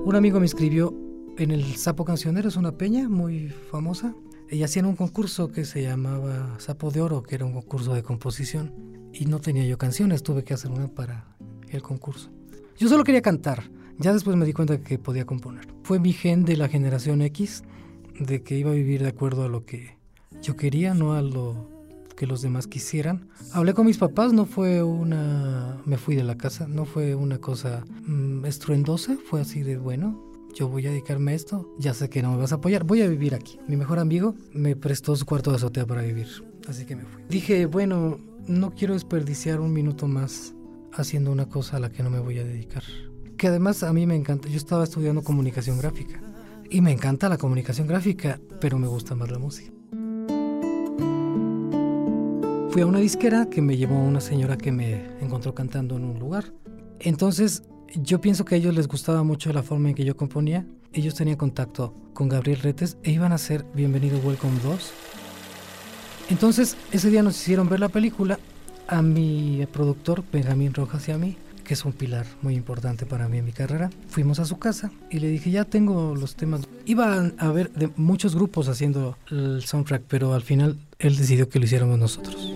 [0.04, 0.94] Un amigo me escribió
[1.38, 4.14] en el Sapo Cancionero, es una peña muy famosa,
[4.50, 8.02] y hacían un concurso que se llamaba Sapo de Oro, que era un concurso de
[8.02, 8.74] composición,
[9.12, 11.36] y no tenía yo canciones, tuve que hacer una para
[11.70, 12.30] el concurso.
[12.78, 15.68] Yo solo quería cantar, ya después me di cuenta que podía componer.
[15.82, 17.62] Fue mi gen de la generación X,
[18.18, 19.96] de que iba a vivir de acuerdo a lo que
[20.42, 21.68] yo quería, no a lo
[22.16, 23.28] que los demás quisieran.
[23.52, 25.80] Hablé con mis papás, no fue una...
[25.84, 30.22] me fui de la casa, no fue una cosa mmm, estruendosa, fue así de, bueno,
[30.54, 33.02] yo voy a dedicarme a esto, ya sé que no me vas a apoyar, voy
[33.02, 33.58] a vivir aquí.
[33.68, 36.28] Mi mejor amigo me prestó su cuarto de azotea para vivir,
[36.68, 37.22] así que me fui.
[37.28, 40.54] Dije, bueno, no quiero desperdiciar un minuto más
[40.94, 42.82] haciendo una cosa a la que no me voy a dedicar.
[43.36, 46.20] Que además a mí me encanta, yo estaba estudiando comunicación gráfica
[46.70, 49.72] y me encanta la comunicación gráfica, pero me gusta más la música.
[52.70, 56.18] Fui a una disquera que me llevó una señora que me encontró cantando en un
[56.18, 56.54] lugar.
[57.00, 57.64] Entonces
[57.94, 60.66] yo pienso que a ellos les gustaba mucho la forma en que yo componía.
[60.94, 64.92] Ellos tenían contacto con Gabriel Retes e iban a hacer Bienvenido Welcome 2.
[66.30, 68.38] Entonces ese día nos hicieron ver la película
[68.88, 73.28] a mi productor Benjamín Rojas y a mí, que es un pilar muy importante para
[73.28, 73.90] mí en mi carrera.
[74.08, 76.62] Fuimos a su casa y le dije, ya tengo los temas.
[76.84, 81.58] Iba a haber de muchos grupos haciendo el soundtrack, pero al final él decidió que
[81.58, 82.52] lo hiciéramos nosotros.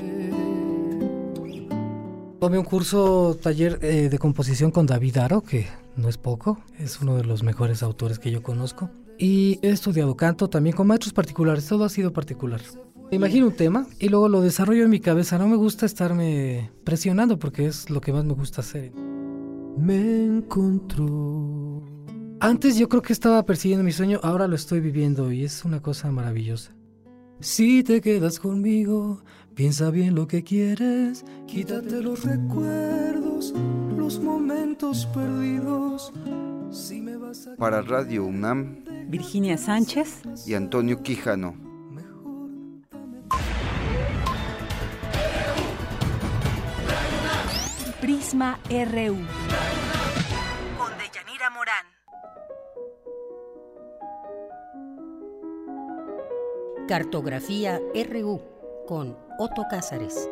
[2.40, 5.66] Tomé un curso taller eh, de composición con David Aro, que
[5.97, 8.90] no es poco, es uno de los mejores autores que yo conozco.
[9.19, 12.61] Y he estudiado canto también con maestros particulares, todo ha sido particular.
[13.11, 15.39] Imagino un tema y luego lo desarrollo en mi cabeza.
[15.39, 18.93] No me gusta estarme presionando porque es lo que más me gusta hacer.
[19.78, 21.83] Me encontró.
[22.41, 25.81] Antes yo creo que estaba persiguiendo mi sueño, ahora lo estoy viviendo y es una
[25.81, 26.74] cosa maravillosa.
[27.41, 29.23] Si te quedas conmigo,
[29.55, 33.55] piensa bien lo que quieres, quítate los recuerdos,
[33.97, 36.12] los momentos perdidos.
[36.70, 37.57] Si me vas a...
[37.57, 41.55] Para Radio UNAM, Virginia Sánchez y Antonio Quijano.
[48.07, 49.16] Prisma RU.
[50.78, 51.87] Con Deyanira Morán.
[56.87, 58.41] Cartografía RU
[58.87, 60.31] con Otto Cázares.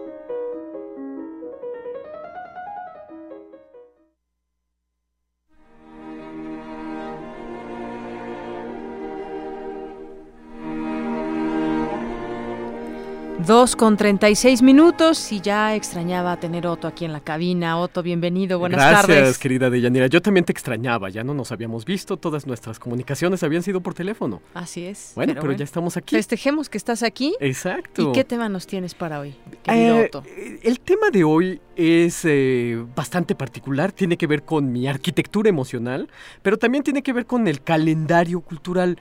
[13.46, 17.78] Dos con treinta y seis minutos y ya extrañaba tener Otto aquí en la cabina.
[17.78, 19.16] Otto, bienvenido, buenas Gracias, tardes.
[19.18, 20.06] Gracias, querida Deyanira.
[20.06, 23.92] Yo también te extrañaba, ya no nos habíamos visto, todas nuestras comunicaciones habían sido por
[23.92, 24.40] teléfono.
[24.54, 25.12] Así es.
[25.14, 25.58] Bueno, pero, pero bueno.
[25.58, 26.16] ya estamos aquí.
[26.16, 27.36] Festejemos que estás aquí.
[27.38, 28.08] Exacto.
[28.08, 30.22] ¿Y qué tema nos tienes para hoy, querido eh, Otto?
[30.62, 36.08] El tema de hoy es eh, bastante particular, tiene que ver con mi arquitectura emocional,
[36.40, 38.98] pero también tiene que ver con el calendario cultural.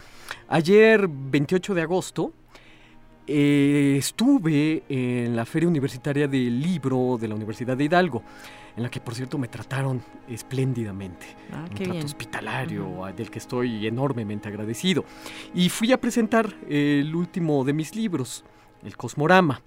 [0.49, 2.34] Ayer, 28 de agosto,
[3.28, 8.24] eh, estuve en la Feria Universitaria del Libro de la Universidad de Hidalgo,
[8.76, 11.26] en la que por cierto me trataron espléndidamente.
[11.52, 12.06] Ah, un trato bien.
[12.06, 13.16] hospitalario uh -huh.
[13.16, 15.06] del que estoy enormemente agradecido.
[15.54, 18.44] Y fui a presentar el último de mis libros,
[18.84, 19.62] El Cosmorama.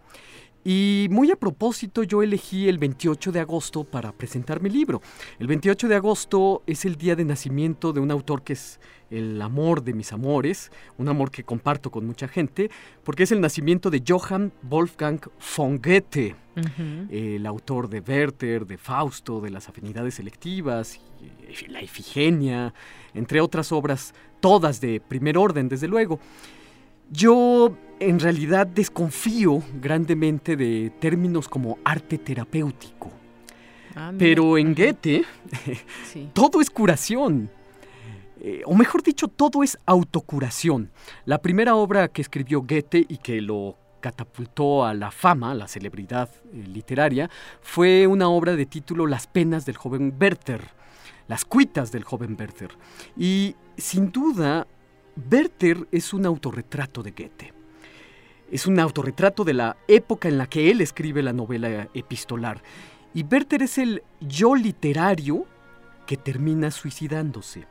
[0.68, 5.00] Y muy a propósito, yo elegí el 28 de agosto para presentar mi libro.
[5.38, 9.40] El 28 de agosto es el día de nacimiento de un autor que es el
[9.40, 12.68] amor de mis amores, un amor que comparto con mucha gente,
[13.04, 15.20] porque es el nacimiento de Johann Wolfgang
[15.56, 17.10] von Goethe, uh -huh.
[17.12, 20.98] el autor de Werther, de Fausto, de las afinidades selectivas,
[21.68, 22.74] La Ifigenia,
[23.14, 26.18] entre otras obras, todas de primer orden, desde luego.
[27.10, 33.10] Yo en realidad desconfío grandemente de términos como arte terapéutico.
[33.94, 35.24] Ah, pero en Goethe
[36.12, 36.28] sí.
[36.34, 37.50] todo es curación.
[38.38, 40.90] Eh, o mejor dicho, todo es autocuración.
[41.24, 45.66] La primera obra que escribió Goethe y que lo catapultó a la fama, a la
[45.66, 47.30] celebridad eh, literaria,
[47.62, 50.62] fue una obra de título Las penas del joven Werther,
[51.28, 52.70] las cuitas del joven Werther.
[53.16, 54.66] Y sin duda,
[55.30, 57.52] Werther es un autorretrato de Goethe.
[58.50, 62.62] Es un autorretrato de la época en la que él escribe la novela epistolar.
[63.14, 65.46] Y Werther es el yo literario
[66.06, 67.66] que termina suicidándose.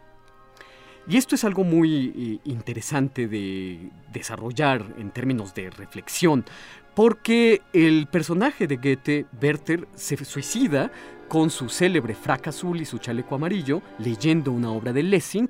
[1.07, 6.43] Y esto es algo muy eh, interesante de desarrollar en términos de reflexión,
[6.95, 10.91] porque el personaje de Goethe, Werther, se suicida
[11.27, 15.49] con su célebre frac azul y su chaleco amarillo, leyendo una obra de Lessing,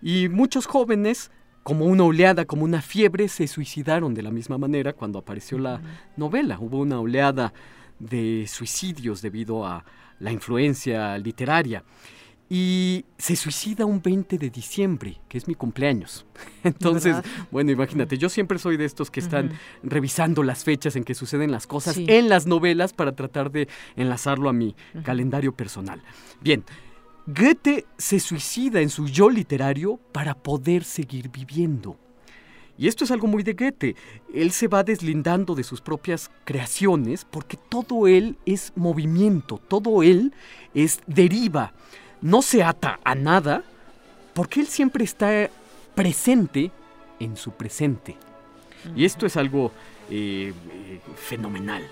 [0.00, 1.30] y muchos jóvenes,
[1.62, 5.80] como una oleada, como una fiebre, se suicidaron de la misma manera cuando apareció la
[6.16, 6.58] novela.
[6.60, 7.52] Hubo una oleada
[7.98, 9.84] de suicidios debido a
[10.20, 11.82] la influencia literaria.
[12.50, 16.26] Y se suicida un 20 de diciembre, que es mi cumpleaños.
[16.62, 17.24] Entonces, ¿verdad?
[17.50, 19.56] bueno, imagínate, yo siempre soy de estos que están uh -huh.
[19.82, 22.04] revisando las fechas en que suceden las cosas sí.
[22.08, 25.02] en las novelas para tratar de enlazarlo a mi uh -huh.
[25.02, 26.02] calendario personal.
[26.42, 26.64] Bien,
[27.26, 31.96] Goethe se suicida en su yo literario para poder seguir viviendo.
[32.76, 33.96] Y esto es algo muy de Goethe.
[34.32, 40.34] Él se va deslindando de sus propias creaciones porque todo él es movimiento, todo él
[40.74, 41.72] es deriva
[42.24, 43.62] no se ata a nada
[44.32, 45.50] porque él siempre está
[45.94, 46.70] presente
[47.20, 48.16] en su presente.
[48.96, 49.72] Y esto es algo
[50.10, 51.86] eh, eh, fenomenal.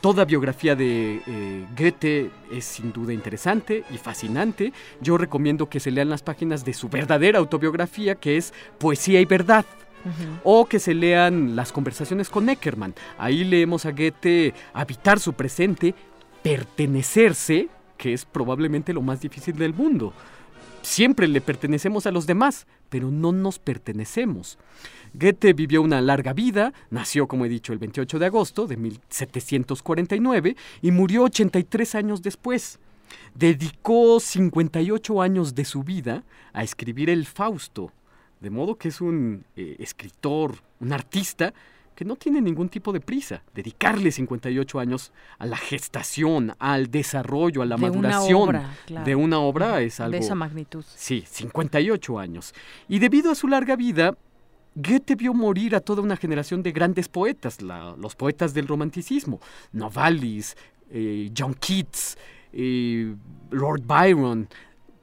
[0.00, 4.72] Toda biografía de eh, Goethe es sin duda interesante y fascinante.
[5.00, 9.24] Yo recomiendo que se lean las páginas de su verdadera autobiografía, que es Poesía y
[9.24, 9.64] Verdad.
[10.04, 10.40] Uh -huh.
[10.42, 12.94] O que se lean las conversaciones con Eckermann.
[13.18, 15.94] Ahí leemos a Goethe habitar su presente,
[16.42, 20.12] pertenecerse que es probablemente lo más difícil del mundo.
[20.82, 24.56] Siempre le pertenecemos a los demás, pero no nos pertenecemos.
[25.14, 30.56] Goethe vivió una larga vida, nació, como he dicho, el 28 de agosto de 1749
[30.82, 32.78] y murió 83 años después.
[33.34, 37.92] Dedicó 58 años de su vida a escribir el Fausto,
[38.40, 41.52] de modo que es un eh, escritor, un artista
[41.96, 43.42] que no tiene ningún tipo de prisa.
[43.54, 49.06] Dedicarle 58 años a la gestación, al desarrollo, a la de maduración una obra, claro.
[49.06, 50.12] de una obra es algo...
[50.12, 50.84] De esa magnitud.
[50.94, 52.54] Sí, 58 años.
[52.86, 54.14] Y debido a su larga vida,
[54.74, 59.40] Goethe vio morir a toda una generación de grandes poetas, la, los poetas del romanticismo,
[59.72, 60.54] Novalis,
[60.90, 62.18] eh, John Keats,
[62.52, 63.14] eh,
[63.50, 64.48] Lord Byron.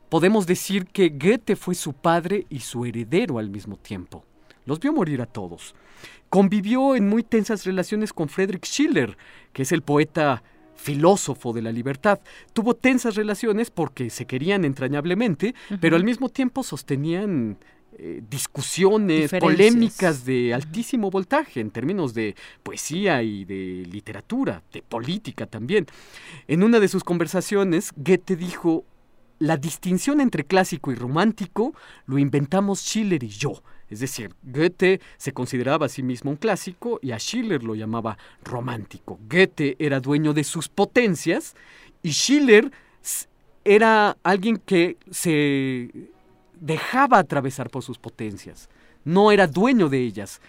[0.10, 4.24] Podemos decir que Goethe fue su padre y su heredero al mismo tiempo.
[4.66, 5.76] Los vio morir a todos.
[6.30, 9.18] Convivió en muy tensas relaciones con Friedrich Schiller,
[9.52, 10.44] que es el poeta
[10.76, 12.20] filósofo de la libertad.
[12.54, 15.80] Tuvo tensas relaciones porque se querían entrañablemente, uh -huh.
[15.80, 17.58] pero al mismo tiempo sostenían
[18.00, 25.46] eh, discusiones polémicas de altísimo voltaje en términos de poesía y de literatura, de política
[25.46, 25.86] también.
[26.48, 28.84] En una de sus conversaciones, Goethe dijo,
[29.38, 31.76] la distinción entre clásico y romántico
[32.08, 33.62] lo inventamos Schiller y yo.
[33.94, 38.18] Es decir, Goethe se consideraba a sí mismo un clásico y a Schiller lo llamaba
[38.44, 39.20] romántico.
[39.30, 41.56] Goethe era dueño de sus potencias
[42.02, 42.72] y Schiller
[43.64, 45.90] era alguien que se
[46.60, 48.70] dejaba atravesar por sus potencias.
[49.06, 50.42] No era dueño de ellas.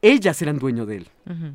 [0.00, 1.08] Ellas eran dueño de él.
[1.26, 1.54] Uh -huh.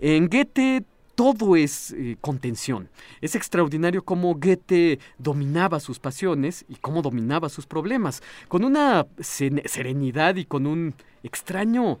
[0.00, 0.82] En Goethe
[1.14, 2.88] todo es eh, contención.
[3.20, 10.36] Es extraordinario cómo Goethe dominaba sus pasiones y cómo dominaba sus problemas, con una serenidad
[10.36, 12.00] y con un extraño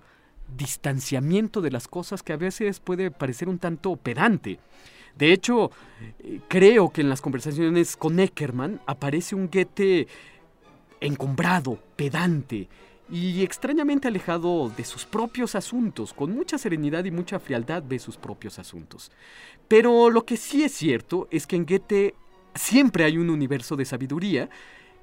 [0.56, 4.58] distanciamiento de las cosas que a veces puede parecer un tanto pedante.
[5.16, 5.70] De hecho,
[6.18, 10.08] eh, creo que en las conversaciones con Eckermann aparece un Goethe
[11.00, 12.68] encumbrado, pedante,
[13.10, 18.16] y extrañamente alejado de sus propios asuntos, con mucha serenidad y mucha frialdad ve sus
[18.16, 19.12] propios asuntos.
[19.68, 22.14] Pero lo que sí es cierto es que en Goethe
[22.54, 24.48] siempre hay un universo de sabiduría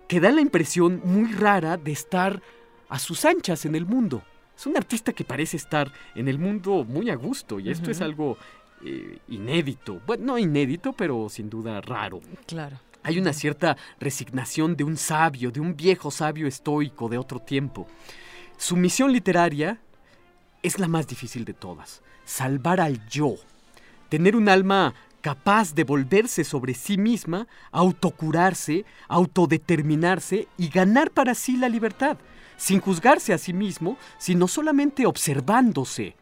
[0.08, 2.42] que da la impresión muy rara de estar
[2.90, 4.24] a sus anchas en el mundo.
[4.58, 8.02] Es un artista que parece estar en el mundo muy a gusto y esto es
[8.02, 8.38] algo
[8.84, 10.02] eh, inédito.
[10.06, 12.20] Bueno, no inédito, pero sin duda raro.
[12.46, 12.78] Claro.
[13.04, 17.88] Hay una cierta resignación de un sabio, de un viejo sabio estoico de otro tiempo.
[18.58, 19.80] Su misión literaria
[20.62, 23.36] es la más difícil de todas, salvar al yo,
[24.10, 31.58] tener un alma capaz de volverse sobre sí misma, autocurarse, autodeterminarse y ganar para sí
[31.58, 32.18] la libertad,
[32.58, 36.16] sin juzgarse a sí mismo, sino solamente observándose.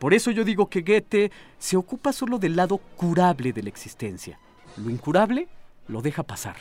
[0.00, 4.38] Por eso yo digo que Goethe se ocupa solo del lado curable de la existencia.
[4.76, 5.48] Lo incurable
[5.88, 6.56] lo deja pasar.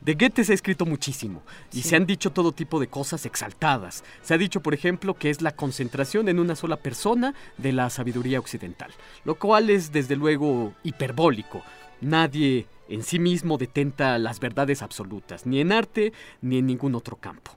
[0.00, 1.42] De Goethe se ha escrito muchísimo
[1.72, 4.04] y se han dicho todo tipo de cosas exaltadas.
[4.22, 7.90] Se ha dicho, por ejemplo, que es la concentración en una sola persona de la
[7.90, 8.90] sabiduría occidental,
[9.24, 11.62] lo cual es desde luego hiperbólico.
[12.00, 17.16] Nadie en sí mismo detenta las verdades absolutas, ni en arte ni en ningún otro
[17.16, 17.52] campo.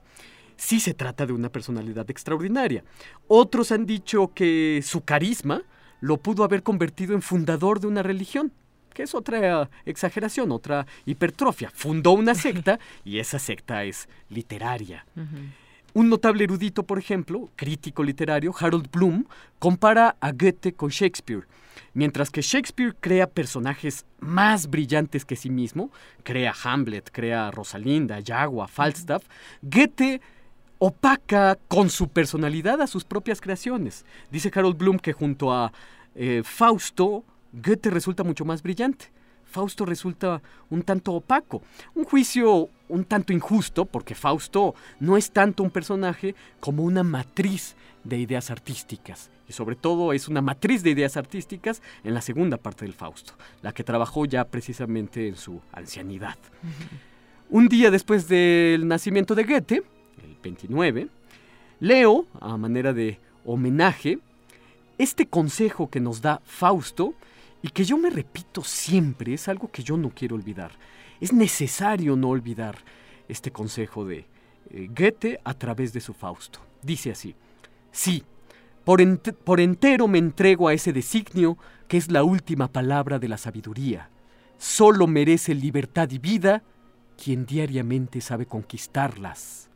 [0.56, 2.84] Sí se trata de una personalidad extraordinaria.
[3.26, 5.62] Otros han dicho que su carisma
[6.00, 8.52] lo pudo haber convertido en fundador de una religión
[8.94, 11.70] que es otra exageración, otra hipertrofia.
[11.74, 15.04] Fundó una secta y esa secta es literaria.
[15.92, 19.26] Un notable erudito, por ejemplo, crítico literario, Harold Bloom,
[19.58, 21.46] compara a Goethe con Shakespeare.
[21.92, 25.90] Mientras que Shakespeare crea personajes más brillantes que sí mismo,
[26.24, 29.24] crea Hamlet, crea Rosalinda, Yagua, Falstaff,
[29.62, 30.20] Goethe
[30.78, 34.04] opaca con su personalidad a sus propias creaciones.
[34.30, 35.72] Dice Harold Bloom que junto a
[36.16, 37.24] eh, Fausto,
[37.62, 39.06] Goethe resulta mucho más brillante.
[39.44, 41.62] Fausto resulta un tanto opaco.
[41.94, 47.76] Un juicio un tanto injusto porque Fausto no es tanto un personaje como una matriz
[48.02, 49.30] de ideas artísticas.
[49.48, 53.34] Y sobre todo es una matriz de ideas artísticas en la segunda parte del Fausto,
[53.62, 56.36] la que trabajó ya precisamente en su ancianidad.
[57.50, 59.82] Un día después del nacimiento de Goethe,
[60.22, 61.08] el 29,
[61.80, 64.18] leo, a manera de homenaje,
[64.98, 67.14] este consejo que nos da Fausto
[67.64, 70.72] y que yo me repito siempre, es algo que yo no quiero olvidar.
[71.18, 72.76] Es necesario no olvidar
[73.26, 74.26] este consejo de
[74.68, 76.58] eh, Goethe a través de su Fausto.
[76.82, 77.34] Dice así,
[77.90, 78.22] sí,
[78.84, 79.00] por,
[79.44, 81.56] por entero me entrego a ese designio
[81.88, 84.10] que es la última palabra de la sabiduría.
[84.58, 86.62] Solo merece libertad y vida
[87.16, 89.70] quien diariamente sabe conquistarlas.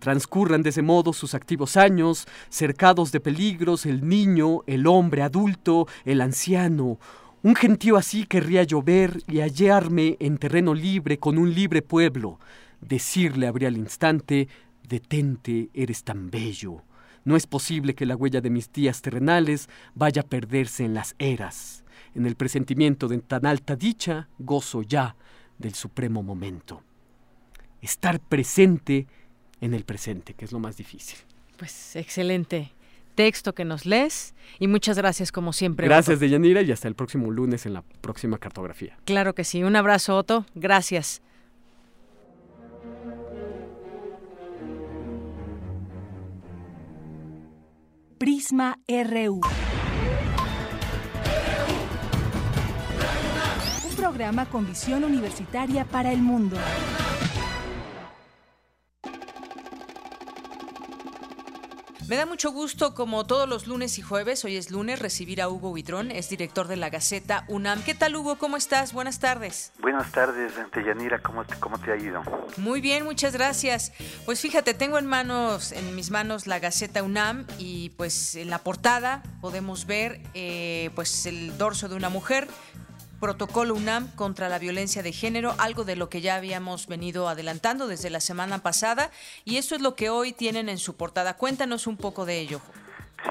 [0.00, 5.86] Transcurran de ese modo sus activos años, cercados de peligros, el niño, el hombre adulto,
[6.06, 6.98] el anciano.
[7.42, 12.40] Un gentío así querría llover y hallarme en terreno libre con un libre pueblo.
[12.80, 14.48] Decirle habría al instante,
[14.88, 16.82] detente, eres tan bello.
[17.24, 21.14] No es posible que la huella de mis días terrenales vaya a perderse en las
[21.18, 21.84] eras.
[22.14, 25.14] En el presentimiento de tan alta dicha, gozo ya
[25.58, 26.82] del supremo momento.
[27.82, 29.06] Estar presente
[29.60, 31.18] en el presente, que es lo más difícil.
[31.56, 32.72] Pues excelente
[33.14, 35.86] texto que nos lees y muchas gracias como siempre.
[35.86, 38.96] Gracias de Deyanira y hasta el próximo lunes en la próxima cartografía.
[39.04, 41.20] Claro que sí, un abrazo Otto, gracias.
[48.16, 49.40] Prisma RU.
[53.88, 56.56] Un programa con visión universitaria para el mundo.
[62.10, 65.48] Me da mucho gusto, como todos los lunes y jueves, hoy es lunes, recibir a
[65.48, 67.84] Hugo Huitrón, es director de la Gaceta UNAM.
[67.84, 68.36] ¿Qué tal, Hugo?
[68.36, 68.92] ¿Cómo estás?
[68.92, 69.70] Buenas tardes.
[69.78, 71.20] Buenas tardes, Yanira.
[71.20, 72.20] ¿Cómo te, ¿Cómo te ha ido?
[72.56, 73.92] Muy bien, muchas gracias.
[74.24, 78.58] Pues fíjate, tengo en manos, en mis manos la Gaceta UNAM y pues en la
[78.58, 82.48] portada podemos ver eh, pues el dorso de una mujer
[83.20, 87.86] Protocolo UNAM contra la violencia de género, algo de lo que ya habíamos venido adelantando
[87.86, 89.10] desde la semana pasada
[89.44, 91.36] y eso es lo que hoy tienen en su portada.
[91.36, 92.60] Cuéntanos un poco de ello.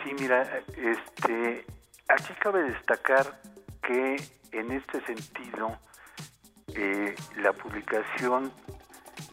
[0.03, 1.66] Sí, mira, este,
[2.07, 3.41] aquí cabe destacar
[3.82, 4.18] que
[4.52, 5.80] en este sentido
[6.76, 8.52] eh, la publicación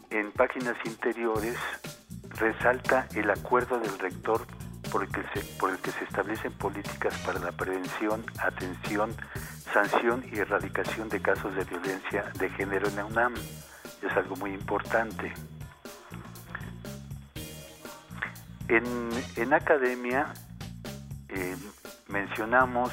[0.08, 1.58] en páginas interiores
[2.38, 4.46] resalta el acuerdo del rector
[4.90, 9.14] por el, que se, por el que se establecen políticas para la prevención, atención,
[9.72, 13.34] sanción y erradicación de casos de violencia de género en la UNAM.
[14.02, 15.32] Es algo muy importante.
[18.68, 20.32] En, en academia
[21.28, 21.56] eh,
[22.08, 22.90] mencionamos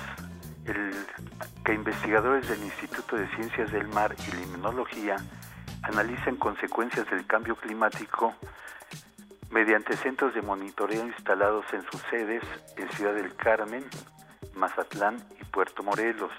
[1.66, 5.18] que investigadores del Instituto de Ciencias del Mar y Limnología
[5.84, 8.34] analizan consecuencias del cambio climático
[9.54, 12.44] mediante centros de monitoreo instalados en sus sedes
[12.76, 13.86] en Ciudad del Carmen,
[14.56, 16.32] Mazatlán y Puerto Morelos.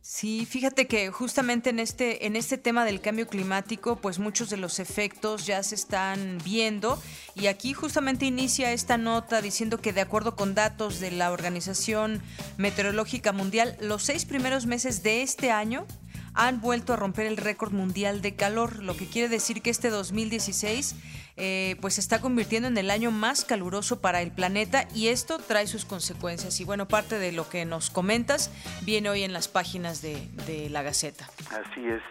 [0.00, 4.56] Sí, fíjate que justamente en este, en este tema del cambio climático, pues muchos de
[4.56, 7.00] los efectos ya se están viendo
[7.36, 12.22] y aquí justamente inicia esta nota diciendo que de acuerdo con datos de la Organización
[12.56, 15.86] Meteorológica Mundial, los seis primeros meses de este año
[16.34, 19.90] han vuelto a romper el récord mundial de calor, lo que quiere decir que este
[19.90, 20.94] 2016
[21.42, 25.38] eh, pues se está convirtiendo en el año más caluroso para el planeta y esto
[25.38, 26.60] trae sus consecuencias.
[26.60, 28.50] Y bueno, parte de lo que nos comentas
[28.82, 31.28] viene hoy en las páginas de, la Gaceta.
[31.50, 32.02] Así es.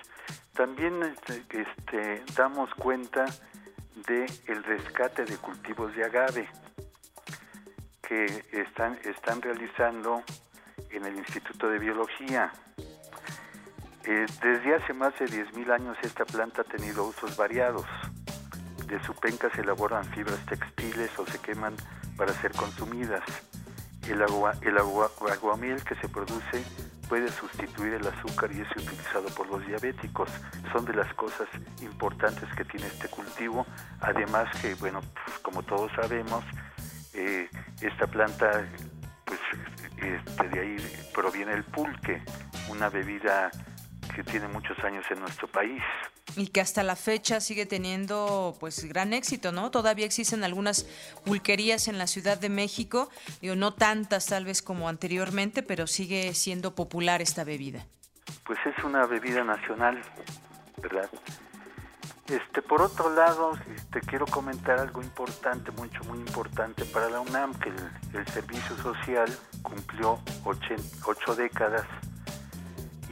[0.53, 3.25] También este, este, damos cuenta
[4.07, 6.49] de el rescate de cultivos de agave
[8.01, 10.23] que están, están realizando
[10.89, 12.51] en el Instituto de Biología.
[14.05, 17.85] Eh, desde hace más de 10.000 años esta planta ha tenido usos variados.
[18.87, 21.75] De su penca se elaboran fibras textiles o se queman
[22.17, 23.23] para ser consumidas.
[24.07, 26.63] El, agua, el agua, aguamiel que se produce
[27.07, 30.29] puede sustituir el azúcar y es utilizado por los diabéticos.
[30.71, 31.47] Son de las cosas
[31.81, 33.65] importantes que tiene este cultivo.
[33.99, 36.43] Además que, bueno, pues, como todos sabemos,
[37.13, 37.49] eh,
[37.81, 38.65] esta planta,
[39.25, 39.39] pues
[39.97, 42.23] este, de ahí proviene el pulque,
[42.69, 43.51] una bebida
[44.19, 45.81] que tiene muchos años en nuestro país.
[46.35, 49.71] Y que hasta la fecha sigue teniendo pues gran éxito, ¿no?
[49.71, 50.83] Todavía existen algunas
[51.23, 53.09] pulquerías en la Ciudad de México,
[53.39, 57.85] digo, no tantas tal vez como anteriormente, pero sigue siendo popular esta bebida.
[58.43, 60.01] Pues es una bebida nacional,
[60.81, 61.09] ¿verdad?
[62.27, 67.21] Este, por otro lado, te este, quiero comentar algo importante, mucho, muy importante para la
[67.21, 69.29] UNAM, que el, servicio social
[69.63, 71.85] cumplió ocho décadas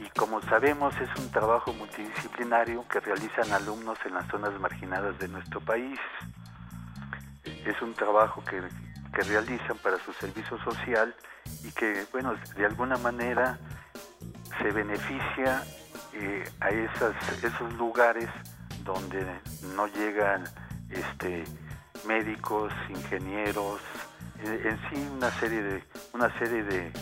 [0.08, 5.28] y como sabemos es un trabajo multidisciplinario que realizan alumnos en las zonas marginadas de
[5.28, 5.98] nuestro país.
[7.44, 8.62] Es un trabajo que,
[9.12, 11.12] realizan para su servicio social
[11.64, 13.58] y que, bueno, de alguna manera
[14.62, 15.64] se beneficia
[16.12, 18.28] eh, a esas, esos lugares
[18.84, 19.26] donde
[19.74, 20.44] no llegan
[20.88, 21.42] este,
[22.06, 23.80] médicos, ingenieros,
[24.44, 26.92] en sí una serie de, una serie de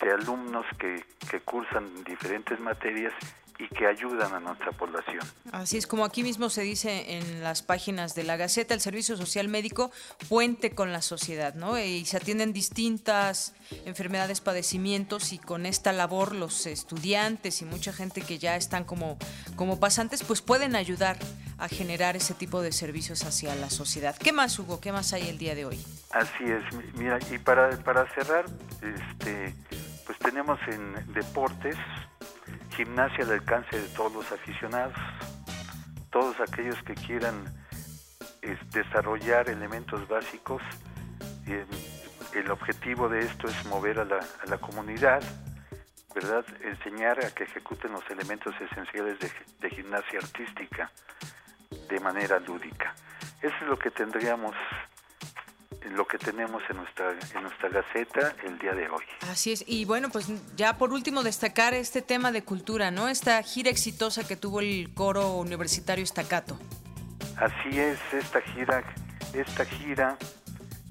[0.00, 3.12] de alumnos que, que cursan diferentes materias
[3.58, 5.20] y que ayudan a nuestra población.
[5.52, 9.16] Así es, como aquí mismo se dice en las páginas de la Gaceta, el Servicio
[9.16, 9.90] Social Médico
[10.28, 11.78] puente con la sociedad, ¿no?
[11.78, 13.54] Y se atienden distintas
[13.84, 19.18] enfermedades, padecimientos y con esta labor los estudiantes y mucha gente que ya están como,
[19.56, 21.16] como pasantes, pues pueden ayudar
[21.58, 24.16] a generar ese tipo de servicios hacia la sociedad.
[24.16, 24.80] ¿Qué más, Hugo?
[24.80, 25.80] ¿Qué más hay el día de hoy?
[26.10, 26.62] Así es,
[26.94, 28.46] mira, y para, para cerrar,
[28.82, 29.54] este
[30.06, 31.76] pues tenemos en deportes,
[32.70, 34.96] gimnasia al alcance de todos los aficionados,
[36.10, 37.44] todos aquellos que quieran
[38.72, 40.62] desarrollar elementos básicos.
[42.34, 45.22] el objetivo de esto es mover a la, a la, comunidad,
[46.14, 46.44] ¿verdad?
[46.62, 49.30] Enseñar a que ejecuten los elementos esenciales de,
[49.60, 50.90] de gimnasia artística
[51.88, 52.94] de manera lúdica.
[53.40, 54.54] Eso es lo que tendríamos
[55.90, 59.04] lo que tenemos en nuestra, en nuestra Gaceta el día de hoy.
[59.20, 63.08] Así es, y bueno, pues ya por último destacar este tema de cultura, ¿no?
[63.08, 66.58] Esta gira exitosa que tuvo el coro universitario Estacato.
[67.36, 68.84] Así es, esta gira,
[69.32, 70.16] esta gira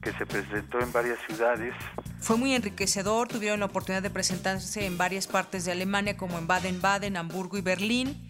[0.02, 1.74] que se presentó en varias ciudades.
[2.20, 6.48] Fue muy enriquecedor, tuvieron la oportunidad de presentarse en varias partes de Alemania como en
[6.48, 8.28] Baden-Baden, Hamburgo y Berlín.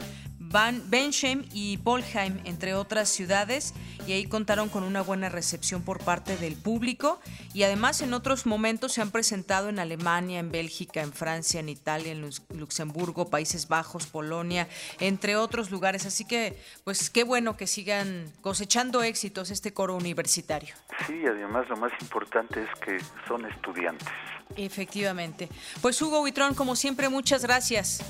[0.53, 3.73] Van Bensheim y Polheim, entre otras ciudades,
[4.05, 7.19] y ahí contaron con una buena recepción por parte del público.
[7.55, 11.69] Y además en otros momentos se han presentado en Alemania, en Bélgica, en Francia, en
[11.69, 14.67] Italia, en Luxemburgo, Países Bajos, Polonia,
[14.99, 16.05] entre otros lugares.
[16.05, 20.75] Así que, pues qué bueno que sigan cosechando éxitos este coro universitario.
[21.07, 24.07] Sí, además lo más importante es que son estudiantes.
[24.55, 25.49] Efectivamente.
[25.81, 28.01] Pues Hugo Huitrón, como siempre, muchas gracias.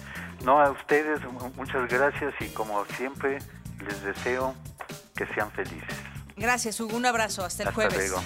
[0.44, 1.20] No, a ustedes
[1.56, 3.40] muchas gracias y como siempre
[3.86, 4.54] les deseo
[5.16, 5.96] que sean felices.
[6.36, 6.98] Gracias, Hugo.
[6.98, 7.46] Un abrazo.
[7.46, 8.10] Hasta el Hasta jueves.
[8.10, 8.24] Luego.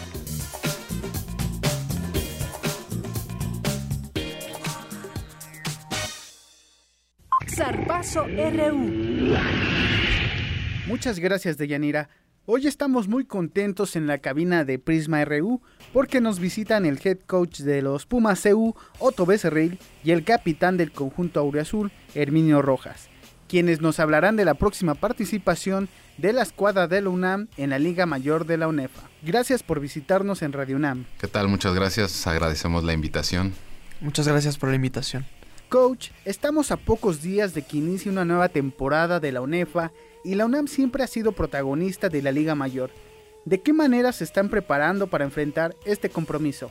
[7.56, 9.36] Zarpazo RU.
[10.88, 12.08] Muchas gracias, Deyanira.
[12.46, 15.62] Hoy estamos muy contentos en la cabina de Prisma RU
[15.94, 20.78] porque nos visitan el head coach de los Pumas CU, Otto Becerril, y el capitán
[20.78, 23.10] del conjunto Aureazul, Herminio Rojas,
[23.48, 27.80] quienes nos hablarán de la próxima participación de la escuadra de la UNAM en la
[27.80, 29.02] Liga Mayor de la UNEFA.
[29.22, 31.06] Gracias por visitarnos en Radio UNAM.
[31.20, 31.48] ¿Qué tal?
[31.48, 32.26] Muchas gracias.
[32.28, 33.54] Agradecemos la invitación.
[34.02, 35.26] Muchas gracias por la invitación.
[35.70, 39.92] Coach, estamos a pocos días de que inicie una nueva temporada de la UNEFA
[40.24, 42.90] y la UNAM siempre ha sido protagonista de la Liga Mayor.
[43.48, 46.70] ¿De qué manera se están preparando para enfrentar este compromiso?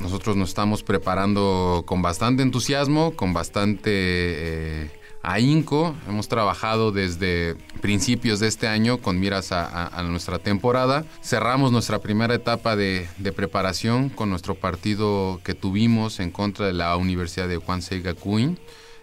[0.00, 4.90] Nosotros nos estamos preparando con bastante entusiasmo, con bastante eh,
[5.22, 5.94] ahínco.
[6.08, 11.04] Hemos trabajado desde principios de este año con miras a, nuestra temporada.
[11.22, 13.06] Cerramos nuestra primera etapa de,
[13.36, 18.58] preparación con nuestro partido que tuvimos en contra de la Universidad de Juan Gakuin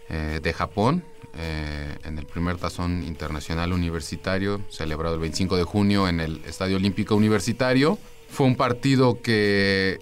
[0.10, 1.06] eh, de Japón
[1.39, 6.77] eh, en el primer tazón internacional universitario, celebrado el 25 de junio en el Estadio
[6.77, 7.99] Olímpico Universitario.
[8.27, 9.99] Fue un partido que,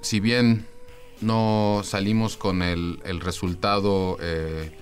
[0.00, 0.66] si bien
[1.20, 4.72] no salimos con el, resultado eh,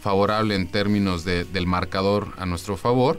[0.00, 3.18] favorable en términos del marcador a nuestro favor,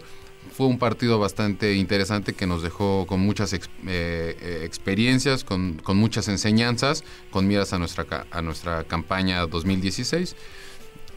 [0.53, 6.29] fue un partido bastante interesante que nos dejó con muchas eh, experiencias, con, con, muchas
[6.29, 10.35] enseñanzas, con miras a nuestra, a nuestra campaña 2016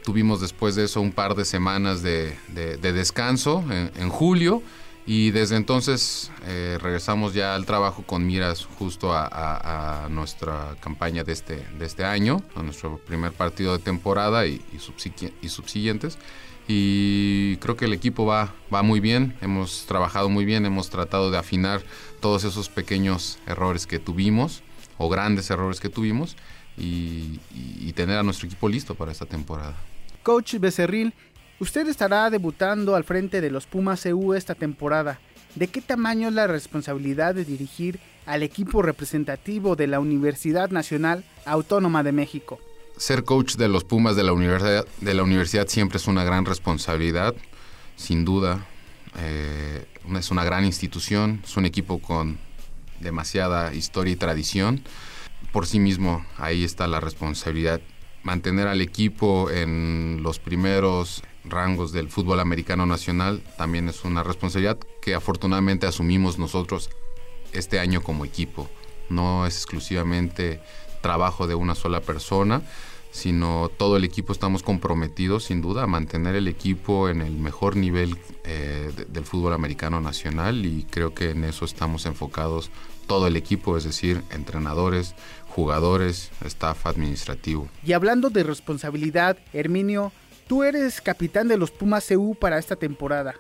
[0.09, 2.35] tuvimos después de eso un par de semanas de,
[2.81, 4.63] descanso en, julio
[5.05, 11.33] y desde entonces eh, regresamos ya al trabajo con miras justo a, nuestra campaña de
[11.35, 16.17] este, de este año, a nuestro primer partido de temporada y, y, subsiguientes.
[16.67, 21.31] Y creo que el equipo va, va muy bien, hemos trabajado muy bien, hemos tratado
[21.31, 21.83] de afinar
[22.21, 24.63] todos esos pequeños errores que tuvimos
[24.97, 26.35] o grandes errores que tuvimos
[26.79, 29.77] y, y tener a nuestro equipo listo para esta temporada.
[30.23, 31.15] Coach Becerril,
[31.61, 35.19] usted estará debutando al frente de los Pumas EU esta temporada.
[35.55, 41.25] ¿De qué tamaño es la responsabilidad de dirigir al equipo representativo de la Universidad Nacional
[41.47, 42.61] Autónoma de México?
[42.97, 47.35] Ser coach de los Pumas de la universidad, siempre es una gran responsabilidad,
[47.97, 48.67] sin duda.
[49.19, 49.87] Eh,
[50.17, 52.39] es una gran institución, es un equipo con
[53.01, 54.83] demasiada historia y tradición.
[55.53, 57.81] Por sí mismo, ahí está la responsabilidad
[58.23, 64.79] mantener al equipo en los primeros rangos del fútbol americano nacional también es una responsabilidad
[65.01, 66.91] que afortunadamente asumimos nosotros
[67.53, 68.69] este año como equipo.
[69.09, 70.61] No es exclusivamente
[71.01, 72.63] trabajo de una sola persona,
[73.11, 77.77] sino todo el equipo estamos comprometidos sin duda a mantener el equipo en el mejor
[77.77, 82.71] nivel eh, del fútbol americano nacional y creo que en eso estamos enfocados
[83.07, 85.15] todo el equipo, es decir, entrenadores,
[85.49, 87.69] jugadores, staff administrativo.
[87.85, 90.13] Y hablando de responsabilidad, Herminio,
[90.47, 93.35] tú eres capitán de los Pumas CU para esta temporada.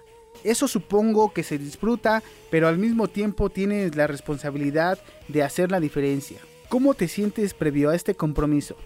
[0.45, 5.81] Eso supongo que se disfruta, pero al mismo tiempo tienes la responsabilidad de hacer la
[5.81, 6.39] diferencia.
[6.69, 8.77] ¿Cómo te sientes previo a este compromiso?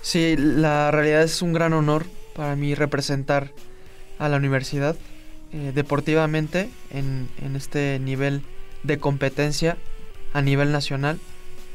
[0.00, 2.04] Sí, la realidad es un gran honor
[2.34, 3.52] para mí representar
[4.18, 4.96] a la universidad
[5.52, 8.42] eh, deportivamente en, en este nivel
[8.82, 9.76] de competencia
[10.32, 11.18] a nivel nacional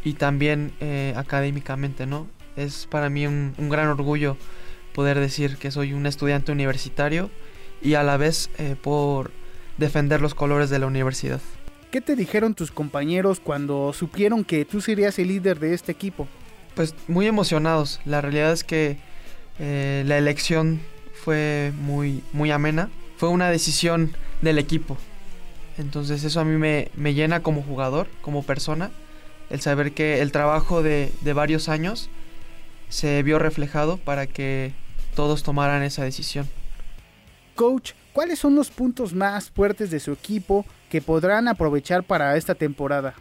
[0.03, 2.27] y también eh, académicamente, ¿no?
[2.55, 4.37] Es para mí un, gran orgullo
[4.93, 7.29] poder decir que soy un estudiante universitario
[7.81, 9.31] y a la vez eh, por
[9.77, 11.39] defender los colores de la universidad.
[11.91, 16.27] ¿Qué te dijeron tus compañeros cuando supieron que tú serías el líder de este equipo?
[16.75, 18.01] Pues muy emocionados.
[18.05, 18.97] La realidad es que
[19.59, 20.81] eh, la elección
[21.13, 22.89] fue muy, muy amena.
[23.17, 24.97] Fue una decisión del equipo.
[25.77, 28.91] Entonces eso a mí me, me llena como jugador, como persona
[29.49, 32.09] el saber que el trabajo de, varios años
[32.89, 34.73] se vio reflejado para que
[35.15, 36.47] todos tomaran esa decisión.
[37.55, 42.55] Coach, ¿cuáles son los puntos más fuertes de su equipo que podrán aprovechar para esta
[42.55, 43.15] temporada?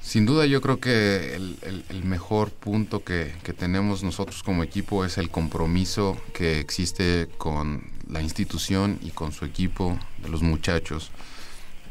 [0.00, 5.28] Sin duda yo creo que el, mejor punto que, tenemos nosotros como equipo es el
[5.30, 11.10] compromiso que existe con la institución y con su equipo de los muchachos.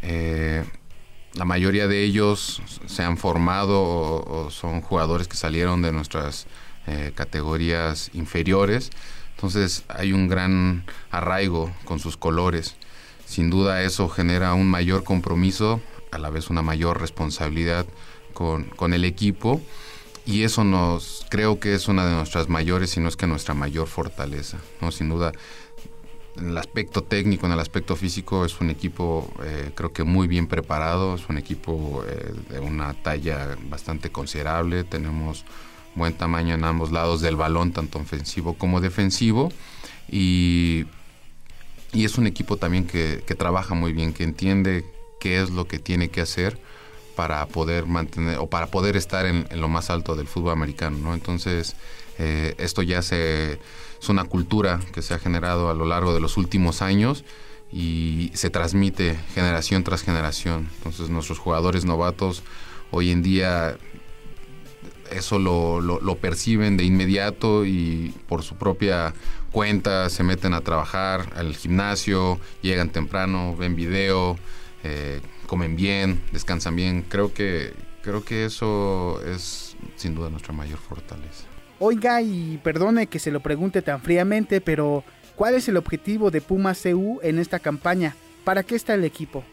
[0.02, 0.66] Eh,
[1.34, 6.48] la mayoría de ellos se han formado o, son jugadores que salieron de nuestras
[6.88, 8.90] eh, categorías inferiores.
[9.36, 12.76] Entonces hay un gran arraigo con sus colores.
[13.26, 15.82] Sin duda eso genera un mayor compromiso,
[16.12, 17.86] a la vez una mayor responsabilidad
[18.34, 19.62] con, con el equipo
[20.26, 23.54] y eso nos creo que es una de nuestras mayores, si no es que nuestra
[23.54, 24.60] mayor fortaleza.
[24.82, 24.92] ¿no?
[24.92, 25.32] Sin duda
[26.40, 30.28] en el aspecto técnico, en el aspecto físico, es un equipo eh, creo que muy
[30.28, 35.46] bien preparado, es un equipo eh, de una talla bastante considerable, tenemos
[35.96, 39.52] buen tamaño en ambos lados del balón, tanto ofensivo como defensivo,
[40.10, 40.86] y
[41.92, 44.86] y es un equipo también que, que trabaja muy bien, que entiende
[45.20, 46.60] qué es lo que tiene que hacer
[47.16, 51.14] para poder mantener o para poder estar en, lo más alto del fútbol americano, ¿no?
[51.14, 51.76] Entonces,
[52.18, 53.60] eh, esto ya se,
[54.02, 57.24] es una cultura que se ha generado a lo largo de los últimos años
[57.72, 60.70] y se transmite generación tras generación.
[60.78, 62.44] Entonces, nuestros jugadores novatos
[62.92, 63.78] hoy en día
[65.12, 69.14] eso lo, lo, perciben de inmediato y por su propia
[69.52, 74.38] cuenta se meten a trabajar al gimnasio, llegan temprano, ven video,
[74.84, 77.02] eh, comen bien, descansan bien.
[77.02, 77.74] Creo que,
[78.04, 81.49] creo que eso es sin duda nuestra mayor fortaleza.
[81.82, 85.06] Oiga, y perdone que se lo pregunte tan fríamente, pero
[85.38, 88.18] ¿cuál es el objetivo de Pumas CU en esta campaña?
[88.44, 89.46] ¿Para qué está el equipo?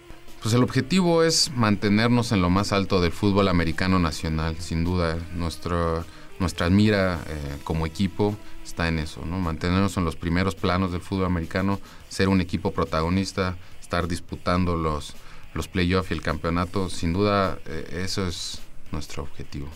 [0.43, 5.17] Pues el objetivo es mantenernos en lo más alto del fútbol americano nacional, sin duda.
[5.35, 6.05] Nuestro,
[6.41, 9.39] nuestra mira eh, como equipo está en eso, ¿no?
[9.39, 15.15] Mantenernos en los primeros planos del fútbol americano, ser un equipo protagonista, estar disputando los,
[15.55, 18.59] los playoffs y el campeonato, sin duda eh, eso es
[18.91, 19.69] nuestro objetivo.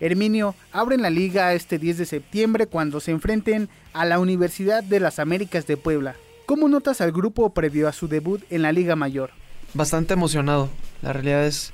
[0.00, 5.00] Herminio, abren la liga este 10 de septiembre cuando se enfrenten a la Universidad de
[5.00, 6.16] las Américas de Puebla.
[6.46, 9.30] ¿Cómo notas al grupo previo a su debut en la Liga Mayor?
[9.72, 10.68] Bastante emocionado.
[11.00, 11.72] La realidad es,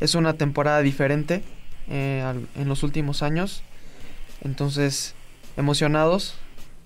[0.00, 1.42] es una temporada diferente
[1.88, 2.24] eh,
[2.56, 3.62] en los últimos años.
[4.42, 5.14] Entonces,
[5.56, 6.34] emocionados.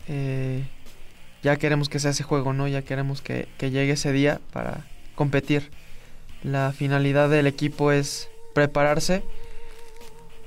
[0.08, 0.64] Eh,
[1.42, 2.68] ya queremos que sea ese juego, ¿no?
[2.68, 4.84] Ya queremos que, que llegue ese día para
[5.14, 5.70] competir.
[6.42, 9.22] La finalidad del equipo es prepararse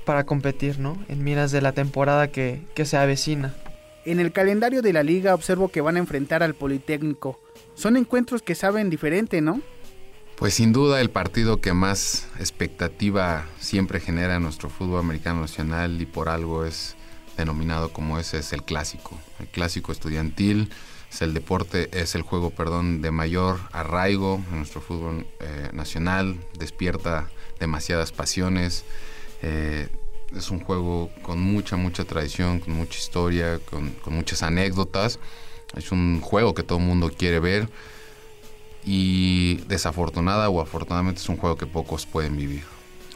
[0.06, 0.96] para competir, ¿no?
[1.08, 3.54] En miras de la temporada que, que se avecina.
[4.06, 7.38] En el calendario de la liga observo que van a enfrentar al Politécnico.
[7.74, 9.60] Son encuentros que saben diferente, ¿no?
[10.36, 16.00] Pues sin duda el partido que más expectativa siempre genera en nuestro fútbol americano nacional
[16.00, 16.94] y por algo es
[17.36, 20.70] denominado como ese es el clásico, el clásico estudiantil,
[21.10, 26.38] es el deporte, es el juego, perdón, de mayor arraigo en nuestro fútbol eh, nacional,
[26.58, 27.28] despierta
[27.58, 28.84] demasiadas pasiones,
[29.42, 29.88] eh,
[30.34, 35.18] es un juego con mucha, mucha tradición, con mucha historia, con, muchas anécdotas,
[35.76, 37.68] es un juego que todo el mundo quiere ver
[38.84, 42.64] y desafortunada o afortunadamente es un juego que pocos pueden vivir.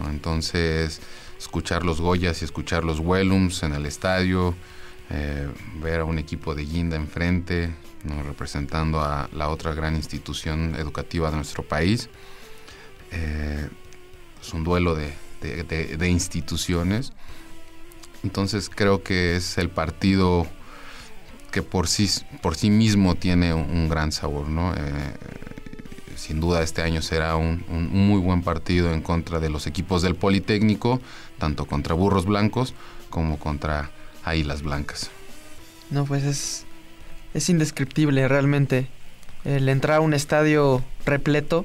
[0.00, 1.00] Entonces,
[1.38, 4.54] escuchar los Goyas y escuchar los Wellums en el estadio,
[5.10, 5.48] eh,
[5.82, 7.74] ver a un equipo de Guinda enfrente,
[8.26, 12.08] representando a la otra gran institución educativa de nuestro país.
[13.12, 13.68] Eh,
[14.40, 15.12] es un duelo de,
[16.08, 17.12] instituciones.
[18.22, 20.46] Entonces creo que es el partido
[21.50, 22.08] que por sí,
[22.42, 24.48] por sí mismo tiene un, gran sabor.
[24.48, 24.74] ¿no?
[24.74, 24.78] Eh,
[26.16, 30.02] sin duda este año será un, un, muy buen partido en contra de los equipos
[30.02, 31.00] del Politécnico,
[31.38, 32.74] tanto contra Burros Blancos
[33.08, 33.90] como contra
[34.24, 35.10] Águilas Blancas.
[35.90, 36.66] No, pues es,
[37.34, 38.88] es indescriptible realmente.
[39.44, 41.64] El entrar a un estadio repleto,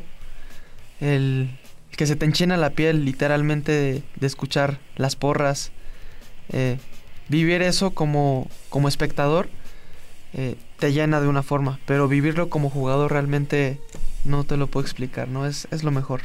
[1.00, 1.60] el
[1.96, 5.72] que se te enchina la piel literalmente de, escuchar las porras,
[6.50, 6.78] eh,
[7.30, 9.50] vivir eso como, como espectador
[10.34, 13.80] eh, te llena de una forma, pero vivirlo como jugador realmente
[14.26, 15.46] no te lo puedo explicar, ¿no?
[15.46, 16.22] Es, es lo mejor.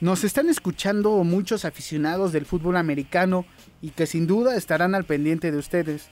[0.00, 3.46] Nos están escuchando muchos aficionados del fútbol americano
[3.80, 6.08] y que sin duda estarán al pendiente de ustedes.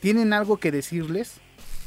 [0.00, 1.34] ¿Tienen algo que decirles?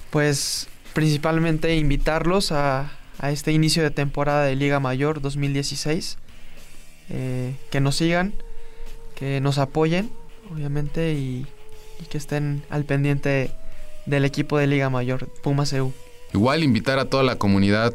[0.10, 2.92] Pues principalmente invitarlos a,
[3.22, 6.18] este inicio de temporada de Liga Mayor 2016.
[7.10, 8.34] Eh, que nos sigan,
[9.16, 10.12] que nos apoyen,
[10.54, 11.46] obviamente, y,
[12.00, 13.52] y, que estén al pendiente
[14.06, 15.92] del equipo de Liga Mayor, Pumas EU.
[16.34, 17.94] Igual invitar a toda la comunidad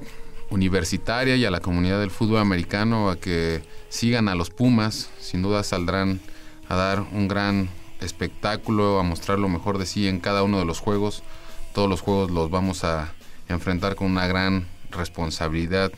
[0.50, 5.10] universitaria y a la comunidad del fútbol americano a que sigan a los Pumas.
[5.20, 6.20] Sin duda saldrán
[6.68, 7.68] a dar un gran
[8.00, 11.22] espectáculo, a mostrar lo mejor de sí en cada uno de los juegos.
[11.72, 13.14] Todos los juegos los vamos a
[13.48, 15.92] enfrentar con una gran responsabilidad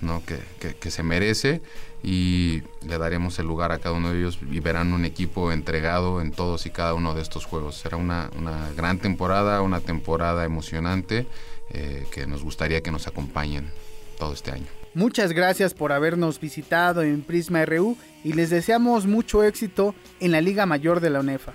[0.00, 0.22] ¿no?
[0.24, 0.40] que,
[0.74, 1.62] que, se merece
[2.04, 6.20] y le daremos el lugar a cada uno de ellos y verán un equipo entregado
[6.20, 7.76] en todos y cada uno de estos juegos.
[7.76, 11.26] Será una, una gran temporada, una temporada emocionante
[11.70, 13.70] eh, que nos gustaría que nos acompañen
[14.18, 14.66] todo este año.
[14.92, 20.42] Muchas gracias por habernos visitado en Prisma RU y les deseamos mucho éxito en la
[20.42, 21.54] Liga Mayor de la UNEFA.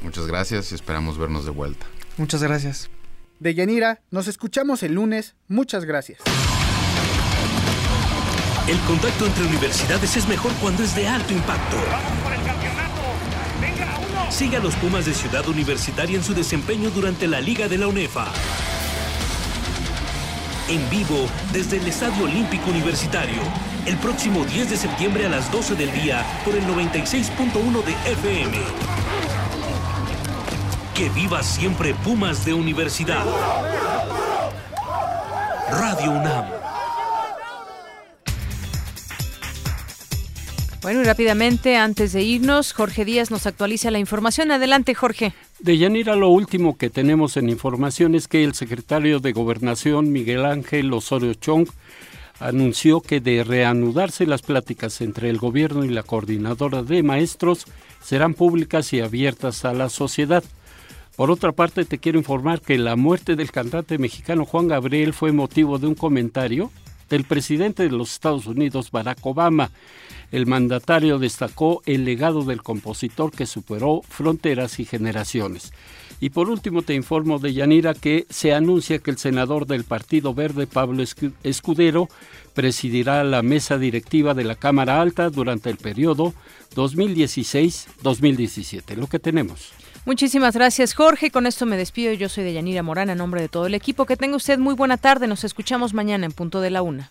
[0.00, 1.86] Muchas gracias y esperamos vernos de vuelta.
[2.16, 2.88] Muchas gracias.
[3.40, 5.36] De Yanira, nos escuchamos el lunes.
[5.48, 6.20] Muchas gracias.
[8.68, 11.76] El contacto entre universidades es mejor cuando es de alto impacto.
[14.30, 17.86] Siga a los Pumas de Ciudad Universitaria en su desempeño durante la Liga de la
[17.88, 18.32] UNEFA
[20.68, 23.42] en vivo desde el Estadio Olímpico Universitario,
[23.84, 28.58] el próximo 10 de septiembre a las 12 del día por el 96.1 de FM.
[30.94, 33.24] Que viva siempre Pumas de Universidad.
[35.70, 36.61] Radio UNAM.
[40.82, 44.50] Bueno, y rápidamente, antes de irnos, Jorge Díaz nos actualiza la información.
[44.50, 45.32] Adelante, Jorge.
[45.60, 50.44] De Yanira, lo último que tenemos en información es que el secretario de Gobernación, Miguel
[50.44, 51.68] Ángel Osorio Chong,
[52.40, 57.66] anunció que de reanudarse las pláticas entre el gobierno y la coordinadora de maestros
[58.02, 60.42] serán públicas y abiertas a la sociedad.
[61.14, 65.30] Por otra parte, te quiero informar que la muerte del cantante mexicano Juan Gabriel fue
[65.30, 66.72] motivo de un comentario
[67.08, 69.70] del presidente de los Estados Unidos, Barack Obama.
[70.32, 75.72] El mandatario destacó el legado del compositor que superó fronteras y generaciones.
[76.20, 80.34] Y por último te informo de Yanira que se anuncia que el senador del Partido
[80.34, 81.04] Verde, Pablo
[81.42, 82.08] Escudero,
[82.54, 86.32] presidirá la mesa directiva de la Cámara Alta durante el periodo
[86.76, 88.96] 2016-2017.
[88.96, 89.72] Lo que tenemos.
[90.06, 91.30] Muchísimas gracias, Jorge.
[91.30, 92.12] Con esto me despido.
[92.12, 94.06] Yo soy de Yanira Morán, en nombre de todo el equipo.
[94.06, 95.26] Que tenga usted muy buena tarde.
[95.26, 97.10] Nos escuchamos mañana en punto de la una.